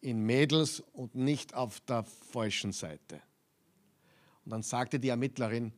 in 0.00 0.20
Mädels 0.24 0.80
und 0.92 1.14
nicht 1.14 1.54
auf 1.54 1.80
der 1.80 2.04
falschen 2.04 2.72
Seite. 2.72 3.22
Und 4.44 4.50
dann 4.50 4.62
sagte 4.62 5.00
die 5.00 5.08
Ermittlerin, 5.08 5.72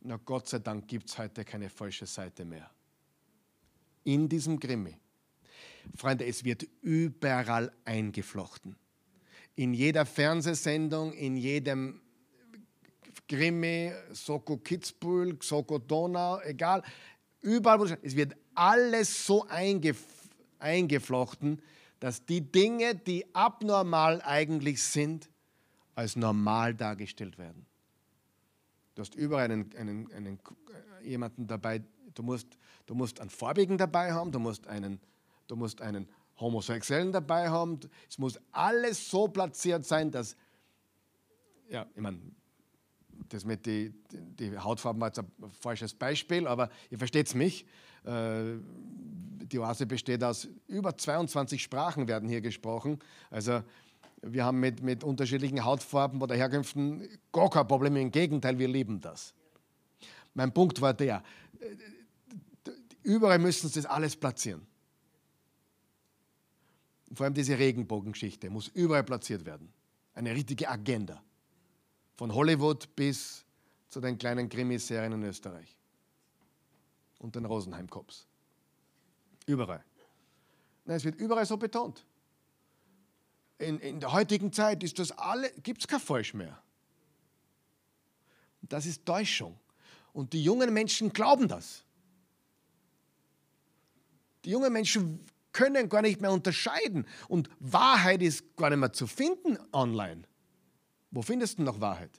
na 0.00 0.16
Gott 0.16 0.48
sei 0.48 0.58
Dank 0.58 0.88
gibt 0.88 1.08
es 1.10 1.18
heute 1.18 1.44
keine 1.44 1.68
falsche 1.68 2.06
Seite 2.06 2.44
mehr. 2.44 2.70
In 4.04 4.28
diesem 4.28 4.58
Krimi. 4.58 4.96
Freunde, 5.94 6.26
es 6.26 6.44
wird 6.44 6.66
überall 6.80 7.70
eingeflochten. 7.84 8.76
In 9.58 9.74
jeder 9.74 10.06
Fernsehsendung, 10.06 11.12
in 11.14 11.36
jedem 11.36 12.00
Krimi, 13.26 13.92
Soko 14.12 14.56
Kitzbühel, 14.58 15.36
Soko 15.42 15.78
Donau, 15.78 16.38
egal, 16.42 16.84
überall, 17.40 17.98
es 18.02 18.14
wird 18.14 18.36
alles 18.54 19.26
so 19.26 19.44
eingeflochten, 20.60 21.60
dass 21.98 22.24
die 22.24 22.40
Dinge, 22.40 22.94
die 22.94 23.26
abnormal 23.34 24.22
eigentlich 24.22 24.80
sind, 24.80 25.28
als 25.96 26.14
normal 26.14 26.72
dargestellt 26.76 27.36
werden. 27.36 27.66
Du 28.94 29.02
hast 29.02 29.16
überall 29.16 29.50
einen, 29.50 29.74
einen, 29.76 30.12
einen, 30.12 30.38
äh, 31.02 31.08
jemanden 31.08 31.48
dabei, 31.48 31.82
du 32.14 32.22
musst, 32.22 32.46
du 32.86 32.94
musst 32.94 33.18
einen 33.18 33.30
Farbigen 33.30 33.76
dabei 33.76 34.12
haben, 34.12 34.30
du 34.30 34.38
musst 34.38 34.68
einen, 34.68 35.00
du 35.48 35.56
musst 35.56 35.80
einen 35.80 36.08
Homosexuellen 36.40 37.12
dabei 37.12 37.48
haben. 37.48 37.80
Es 38.08 38.18
muss 38.18 38.38
alles 38.52 39.10
so 39.10 39.28
platziert 39.28 39.84
sein, 39.84 40.10
dass, 40.10 40.36
ja, 41.68 41.86
ich 41.94 42.00
meine, 42.00 42.18
das 43.28 43.44
mit 43.44 43.66
die, 43.66 43.92
die 44.10 44.56
Hautfarben 44.56 45.00
war 45.00 45.08
jetzt 45.08 45.18
ein 45.18 45.30
falsches 45.60 45.94
Beispiel, 45.94 46.46
aber 46.46 46.70
ihr 46.90 46.98
versteht 46.98 47.34
mich. 47.34 47.66
Äh, 48.04 48.58
die 49.52 49.58
Oase 49.58 49.86
besteht 49.86 50.22
aus 50.22 50.48
über 50.66 50.96
22 50.96 51.62
Sprachen, 51.62 52.06
werden 52.06 52.28
hier 52.28 52.40
gesprochen. 52.40 52.98
Also 53.30 53.62
wir 54.22 54.44
haben 54.44 54.60
mit, 54.60 54.82
mit 54.82 55.04
unterschiedlichen 55.04 55.64
Hautfarben 55.64 56.20
oder 56.20 56.34
Herkünften 56.34 57.08
gar 57.32 57.50
kein 57.50 57.66
Problem. 57.66 57.96
Im 57.96 58.10
Gegenteil, 58.10 58.58
wir 58.58 58.68
lieben 58.68 59.00
das. 59.00 59.34
Mein 60.34 60.52
Punkt 60.52 60.80
war 60.80 60.94
der, 60.94 61.22
überall 63.02 63.38
müssen 63.38 63.68
sie 63.68 63.80
das 63.80 63.90
alles 63.90 64.14
platzieren. 64.14 64.67
Vor 67.12 67.24
allem 67.24 67.34
diese 67.34 67.58
Regenbogengeschichte 67.58 68.50
muss 68.50 68.68
überall 68.68 69.04
platziert 69.04 69.44
werden. 69.44 69.72
Eine 70.14 70.34
richtige 70.34 70.68
Agenda. 70.68 71.22
Von 72.16 72.34
Hollywood 72.34 72.94
bis 72.96 73.44
zu 73.88 74.00
den 74.00 74.18
kleinen 74.18 74.48
Krimiserien 74.48 75.12
in 75.12 75.22
Österreich. 75.22 75.76
Und 77.18 77.34
den 77.34 77.44
Rosenheim-Cops. 77.44 78.26
Überall. 79.46 79.84
Nein, 80.84 80.96
es 80.96 81.04
wird 81.04 81.16
überall 81.16 81.46
so 81.46 81.56
betont. 81.56 82.04
In, 83.58 83.78
in 83.80 84.00
der 84.00 84.12
heutigen 84.12 84.52
Zeit 84.52 84.82
ist 84.84 84.98
das 84.98 85.10
alle, 85.12 85.50
gibt 85.62 85.80
es 85.80 85.88
kein 85.88 86.00
Falsch 86.00 86.34
mehr. 86.34 86.62
Das 88.62 88.86
ist 88.86 89.04
Täuschung. 89.04 89.58
Und 90.12 90.32
die 90.32 90.42
jungen 90.42 90.72
Menschen 90.72 91.12
glauben 91.12 91.48
das. 91.48 91.84
Die 94.44 94.50
jungen 94.50 94.72
Menschen 94.72 95.24
können 95.58 95.88
gar 95.88 96.02
nicht 96.02 96.20
mehr 96.20 96.30
unterscheiden. 96.30 97.04
Und 97.26 97.50
Wahrheit 97.58 98.22
ist 98.22 98.56
gar 98.56 98.70
nicht 98.70 98.78
mehr 98.78 98.92
zu 98.92 99.08
finden 99.08 99.58
online. 99.72 100.22
Wo 101.10 101.20
findest 101.20 101.58
du 101.58 101.64
noch 101.64 101.80
Wahrheit? 101.80 102.12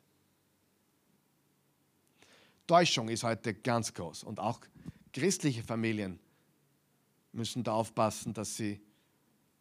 Täuschung 2.68 3.08
ist 3.08 3.24
heute 3.24 3.54
ganz 3.54 3.94
groß. 3.94 4.26
Und 4.26 4.42
auch 4.42 4.60
christliche 5.14 5.64
Familien 5.64 6.20
müssen 7.32 7.64
da 7.64 7.72
aufpassen, 7.74 8.34
dass 8.34 8.58
sie 8.58 8.82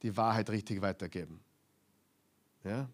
die 0.03 0.17
Wahrheit 0.17 0.51
richtig 0.51 0.83
weitergeben. 0.83 1.41
Ja? 2.65 2.89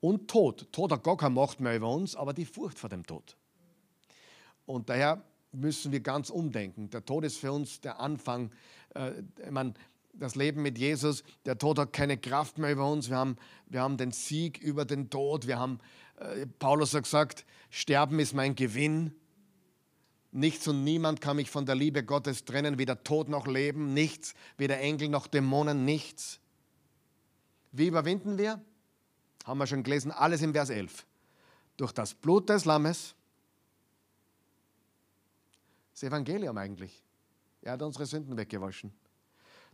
Und 0.00 0.28
Tod. 0.28 0.70
Tod 0.70 0.92
hat 0.92 1.02
gar 1.02 1.16
keine 1.16 1.34
Macht 1.34 1.60
mehr 1.60 1.76
über 1.76 1.88
uns, 1.88 2.14
aber 2.14 2.34
die 2.34 2.44
Furcht 2.44 2.78
vor 2.78 2.90
dem 2.90 3.06
Tod. 3.06 3.36
Und 4.66 4.90
daher 4.90 5.24
müssen 5.52 5.92
wir 5.92 6.00
ganz 6.00 6.30
umdenken. 6.30 6.90
Der 6.90 7.04
Tod 7.04 7.24
ist 7.24 7.38
für 7.38 7.52
uns 7.52 7.80
der 7.80 8.00
Anfang. 8.00 8.52
Äh, 8.94 9.50
man, 9.50 9.74
das 10.12 10.34
Leben 10.34 10.62
mit 10.62 10.78
Jesus, 10.78 11.22
der 11.44 11.58
Tod 11.58 11.78
hat 11.78 11.92
keine 11.92 12.18
Kraft 12.18 12.58
mehr 12.58 12.72
über 12.72 12.90
uns. 12.90 13.08
Wir 13.08 13.16
haben, 13.16 13.36
wir 13.66 13.80
haben 13.80 13.96
den 13.96 14.12
Sieg 14.12 14.58
über 14.58 14.84
den 14.84 15.10
Tod. 15.10 15.46
Wir 15.46 15.58
haben, 15.58 15.78
äh, 16.16 16.46
Paulus 16.46 16.94
hat 16.94 17.04
gesagt, 17.04 17.46
Sterben 17.70 18.18
ist 18.18 18.34
mein 18.34 18.54
Gewinn. 18.54 19.14
Nichts 20.32 20.68
und 20.68 20.84
niemand 20.84 21.20
kann 21.20 21.36
mich 21.36 21.50
von 21.50 21.66
der 21.66 21.74
Liebe 21.74 22.04
Gottes 22.04 22.44
trennen, 22.44 22.78
weder 22.78 23.02
Tod 23.02 23.28
noch 23.28 23.46
Leben, 23.48 23.94
nichts, 23.94 24.34
weder 24.58 24.78
Engel 24.78 25.08
noch 25.08 25.26
Dämonen, 25.26 25.84
nichts. 25.84 26.38
Wie 27.72 27.88
überwinden 27.88 28.38
wir? 28.38 28.60
Haben 29.44 29.58
wir 29.58 29.66
schon 29.66 29.82
gelesen, 29.82 30.12
alles 30.12 30.42
im 30.42 30.52
Vers 30.52 30.70
11. 30.70 31.06
Durch 31.76 31.92
das 31.92 32.14
Blut 32.14 32.48
des 32.48 32.64
Lammes, 32.64 33.14
das 35.92 36.04
Evangelium 36.04 36.56
eigentlich. 36.58 37.02
Er 37.62 37.72
hat 37.72 37.82
unsere 37.82 38.06
Sünden 38.06 38.36
weggewaschen. 38.36 38.92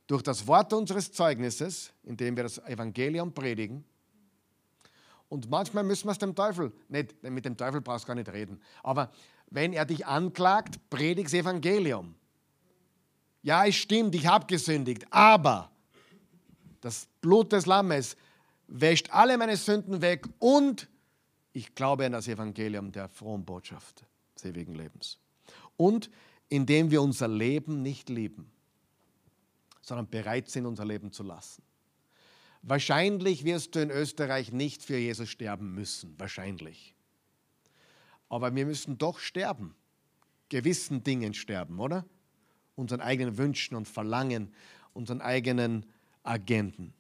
Durch 0.06 0.22
das 0.22 0.46
Wort 0.46 0.72
unseres 0.72 1.10
Zeugnisses, 1.12 1.92
indem 2.04 2.36
wir 2.36 2.44
das 2.44 2.58
Evangelium 2.58 3.32
predigen. 3.32 3.84
Und 5.28 5.50
manchmal 5.50 5.84
müssen 5.84 6.06
wir 6.06 6.12
es 6.12 6.18
dem 6.18 6.34
Teufel, 6.34 6.72
nicht, 6.88 7.22
mit 7.22 7.44
dem 7.44 7.56
Teufel 7.56 7.80
brauchst 7.80 8.04
du 8.04 8.08
gar 8.08 8.14
nicht 8.14 8.32
reden, 8.32 8.60
aber 8.82 9.10
wenn 9.50 9.72
er 9.72 9.84
dich 9.84 10.06
anklagt, 10.06 10.78
predigt 10.90 11.26
das 11.26 11.34
Evangelium. 11.34 12.14
Ja, 13.42 13.64
es 13.66 13.76
stimmt, 13.76 14.14
ich 14.14 14.26
habe 14.26 14.46
gesündigt, 14.46 15.06
aber 15.10 15.70
das 16.80 17.08
Blut 17.20 17.52
des 17.52 17.66
Lammes 17.66 18.16
wäscht 18.68 19.10
alle 19.10 19.36
meine 19.38 19.56
Sünden 19.56 20.00
weg 20.02 20.26
und 20.38 20.88
ich 21.52 21.74
glaube 21.74 22.06
an 22.06 22.12
das 22.12 22.28
Evangelium 22.28 22.92
der 22.92 23.08
frohen 23.08 23.44
Botschaft 23.44 24.04
des 24.34 24.44
ewigen 24.44 24.74
Lebens. 24.74 25.18
Und 25.76 26.10
indem 26.48 26.90
wir 26.90 27.02
unser 27.02 27.28
Leben 27.28 27.82
nicht 27.82 28.08
lieben, 28.08 28.50
sondern 29.80 30.08
bereit 30.08 30.48
sind, 30.48 30.66
unser 30.66 30.84
Leben 30.84 31.12
zu 31.12 31.22
lassen. 31.22 31.62
Wahrscheinlich 32.62 33.44
wirst 33.44 33.74
du 33.74 33.80
in 33.80 33.90
Österreich 33.90 34.52
nicht 34.52 34.82
für 34.82 34.96
Jesus 34.96 35.28
sterben 35.28 35.74
müssen, 35.74 36.18
wahrscheinlich. 36.18 36.94
Aber 38.28 38.54
wir 38.54 38.66
müssen 38.66 38.98
doch 38.98 39.20
sterben, 39.20 39.74
gewissen 40.48 41.04
Dingen 41.04 41.34
sterben, 41.34 41.78
oder? 41.78 42.04
Unseren 42.74 43.00
eigenen 43.00 43.38
Wünschen 43.38 43.76
und 43.76 43.86
Verlangen, 43.86 44.52
unseren 44.92 45.20
eigenen 45.20 45.86
Agenten. 46.24 46.92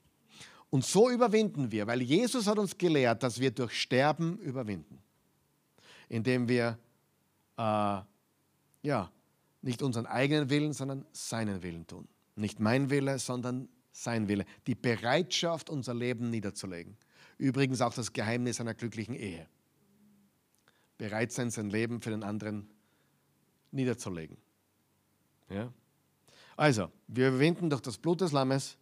Und 0.70 0.84
so 0.84 1.10
überwinden 1.10 1.72
wir, 1.72 1.86
weil 1.86 2.02
Jesus 2.02 2.46
hat 2.46 2.58
uns 2.58 2.78
gelehrt, 2.78 3.22
dass 3.22 3.40
wir 3.40 3.50
durch 3.50 3.80
Sterben 3.80 4.38
überwinden, 4.38 5.02
indem 6.08 6.48
wir 6.48 6.78
äh, 7.56 8.00
ja, 8.82 9.10
nicht 9.66 9.82
unseren 9.82 10.06
eigenen 10.06 10.48
Willen, 10.48 10.72
sondern 10.72 11.04
seinen 11.10 11.62
Willen 11.62 11.88
tun. 11.88 12.06
Nicht 12.36 12.60
mein 12.60 12.88
Wille, 12.88 13.18
sondern 13.18 13.68
sein 13.90 14.28
Wille. 14.28 14.46
Die 14.68 14.76
Bereitschaft, 14.76 15.70
unser 15.70 15.92
Leben 15.92 16.30
niederzulegen. 16.30 16.96
Übrigens 17.36 17.80
auch 17.80 17.92
das 17.92 18.12
Geheimnis 18.12 18.60
einer 18.60 18.74
glücklichen 18.74 19.16
Ehe. 19.16 19.48
Bereit 20.98 21.32
sein, 21.32 21.50
sein 21.50 21.68
Leben 21.68 22.00
für 22.00 22.10
den 22.10 22.22
anderen 22.22 22.68
niederzulegen. 23.72 24.36
Ja? 25.50 25.72
Also, 26.56 26.90
wir 27.08 27.28
überwinden 27.28 27.68
durch 27.68 27.82
das 27.82 27.98
Blut 27.98 28.20
des 28.20 28.30
Lammes, 28.30 28.78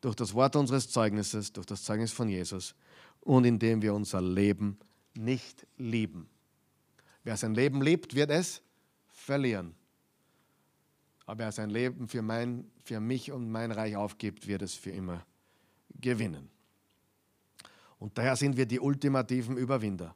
durch 0.00 0.14
das 0.14 0.32
Wort 0.32 0.54
unseres 0.54 0.88
Zeugnisses, 0.90 1.52
durch 1.52 1.66
das 1.66 1.82
Zeugnis 1.82 2.12
von 2.12 2.28
Jesus 2.28 2.76
und 3.20 3.44
indem 3.44 3.82
wir 3.82 3.92
unser 3.92 4.22
Leben 4.22 4.78
nicht 5.14 5.66
lieben. 5.76 6.28
Wer 7.24 7.36
sein 7.36 7.54
Leben 7.54 7.82
liebt, 7.82 8.14
wird 8.14 8.30
es 8.30 8.62
verlieren. 9.08 9.74
Aber 11.26 11.38
wer 11.38 11.52
sein 11.52 11.70
Leben 11.70 12.08
für, 12.08 12.22
mein, 12.22 12.70
für 12.82 13.00
mich 13.00 13.32
und 13.32 13.50
mein 13.50 13.72
Reich 13.72 13.96
aufgibt, 13.96 14.46
wird 14.46 14.62
es 14.62 14.74
für 14.74 14.90
immer 14.90 15.24
gewinnen. 16.00 16.50
Und 17.98 18.18
daher 18.18 18.36
sind 18.36 18.56
wir 18.56 18.66
die 18.66 18.80
ultimativen 18.80 19.56
Überwinder. 19.56 20.14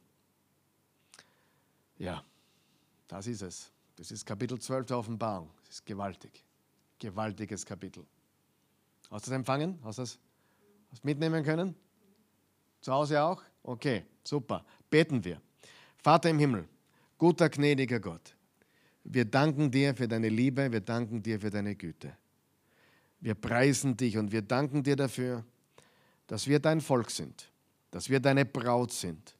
Ja, 1.97 2.23
das 3.07 3.27
ist 3.27 3.41
es. 3.41 3.71
Das 3.95 4.11
ist 4.11 4.25
Kapitel 4.25 4.59
12 4.59 4.85
der 4.85 4.97
Offenbarung. 4.97 5.49
Das 5.65 5.75
ist 5.75 5.85
gewaltig. 5.85 6.43
Gewaltiges 6.99 7.65
Kapitel. 7.65 8.05
Hast 9.09 9.25
du 9.25 9.31
es 9.31 9.35
empfangen? 9.35 9.79
Hast 9.83 9.97
du 9.97 10.03
es 10.03 10.19
mitnehmen 11.03 11.43
können? 11.43 11.75
Zu 12.81 12.93
Hause 12.93 13.21
auch? 13.21 13.41
Okay, 13.63 14.05
super. 14.23 14.63
Beten 14.89 15.23
wir. 15.23 15.41
Vater 15.97 16.29
im 16.29 16.39
Himmel, 16.39 16.67
guter, 17.17 17.49
gnädiger 17.49 17.99
Gott, 17.99 18.35
wir 19.09 19.25
danken 19.25 19.71
dir 19.71 19.95
für 19.95 20.07
deine 20.07 20.29
Liebe, 20.29 20.71
wir 20.71 20.81
danken 20.81 21.21
dir 21.21 21.39
für 21.39 21.49
deine 21.49 21.75
Güte. 21.75 22.15
Wir 23.19 23.33
preisen 23.33 23.97
dich 23.97 24.17
und 24.17 24.31
wir 24.31 24.43
danken 24.43 24.83
dir 24.83 24.95
dafür, 24.95 25.43
dass 26.27 26.47
wir 26.47 26.59
dein 26.59 26.79
Volk 26.79 27.09
sind, 27.09 27.51
dass 27.89 28.07
wir 28.07 28.19
deine 28.19 28.45
Braut 28.45 28.93
sind, 28.93 29.35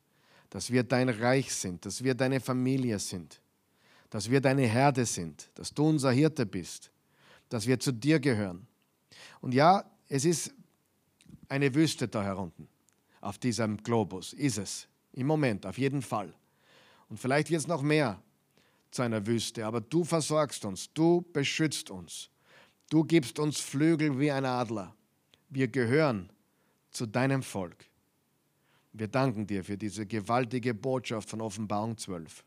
dass 0.49 0.71
wir 0.71 0.81
dein 0.81 1.07
Reich 1.09 1.53
sind, 1.53 1.85
dass 1.85 2.03
wir 2.03 2.15
deine 2.15 2.39
Familie 2.39 2.97
sind, 2.97 3.39
dass 4.09 4.29
wir 4.29 4.41
deine 4.41 4.65
Herde 4.65 5.05
sind, 5.05 5.51
dass 5.53 5.71
du 5.71 5.87
unser 5.87 6.11
Hirte 6.11 6.47
bist, 6.47 6.89
dass 7.47 7.67
wir 7.67 7.79
zu 7.79 7.91
dir 7.91 8.19
gehören. 8.19 8.65
Und 9.39 9.53
ja, 9.53 9.85
es 10.07 10.25
ist 10.25 10.51
eine 11.47 11.73
Wüste 11.75 12.07
da 12.07 12.23
herunten, 12.23 12.67
auf 13.21 13.37
diesem 13.37 13.77
Globus, 13.77 14.33
ist 14.33 14.57
es. 14.57 14.87
Im 15.13 15.27
Moment, 15.27 15.67
auf 15.67 15.77
jeden 15.77 16.01
Fall. 16.01 16.33
Und 17.07 17.19
vielleicht 17.19 17.51
es 17.51 17.67
noch 17.67 17.83
mehr 17.83 18.19
zu 18.91 19.01
einer 19.01 19.25
Wüste, 19.25 19.65
aber 19.65 19.81
du 19.81 20.03
versorgst 20.03 20.65
uns, 20.65 20.91
du 20.93 21.21
beschützt 21.33 21.91
uns, 21.91 22.29
du 22.89 23.03
gibst 23.03 23.39
uns 23.39 23.59
Flügel 23.59 24.19
wie 24.19 24.31
ein 24.31 24.45
Adler. 24.45 24.95
Wir 25.49 25.67
gehören 25.67 26.31
zu 26.91 27.05
deinem 27.05 27.43
Volk. 27.43 27.85
Wir 28.93 29.07
danken 29.07 29.45
dir 29.45 29.63
für 29.63 29.77
diese 29.77 30.05
gewaltige 30.05 30.73
Botschaft 30.73 31.29
von 31.29 31.41
Offenbarung 31.41 31.97
12. 31.97 32.43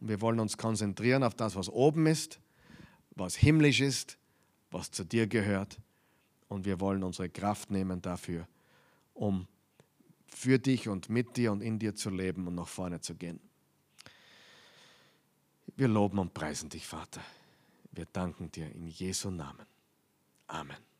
Und 0.00 0.08
wir 0.08 0.20
wollen 0.20 0.40
uns 0.40 0.56
konzentrieren 0.56 1.22
auf 1.22 1.34
das, 1.34 1.56
was 1.56 1.68
oben 1.68 2.06
ist, 2.06 2.40
was 3.10 3.34
himmlisch 3.34 3.80
ist, 3.80 4.18
was 4.70 4.90
zu 4.90 5.04
dir 5.04 5.26
gehört. 5.26 5.78
Und 6.48 6.64
wir 6.64 6.80
wollen 6.80 7.02
unsere 7.02 7.28
Kraft 7.28 7.70
nehmen 7.70 8.02
dafür, 8.02 8.46
um 9.14 9.46
für 10.26 10.58
dich 10.58 10.88
und 10.88 11.08
mit 11.08 11.36
dir 11.36 11.52
und 11.52 11.60
in 11.60 11.78
dir 11.78 11.94
zu 11.94 12.10
leben 12.10 12.46
und 12.46 12.54
nach 12.54 12.68
vorne 12.68 13.00
zu 13.00 13.14
gehen. 13.14 13.40
Wir 15.76 15.88
loben 15.88 16.18
und 16.18 16.34
preisen 16.34 16.68
dich, 16.68 16.86
Vater. 16.86 17.20
Wir 17.92 18.06
danken 18.06 18.50
dir 18.50 18.70
in 18.70 18.86
Jesu 18.86 19.30
Namen. 19.30 19.66
Amen. 20.46 20.91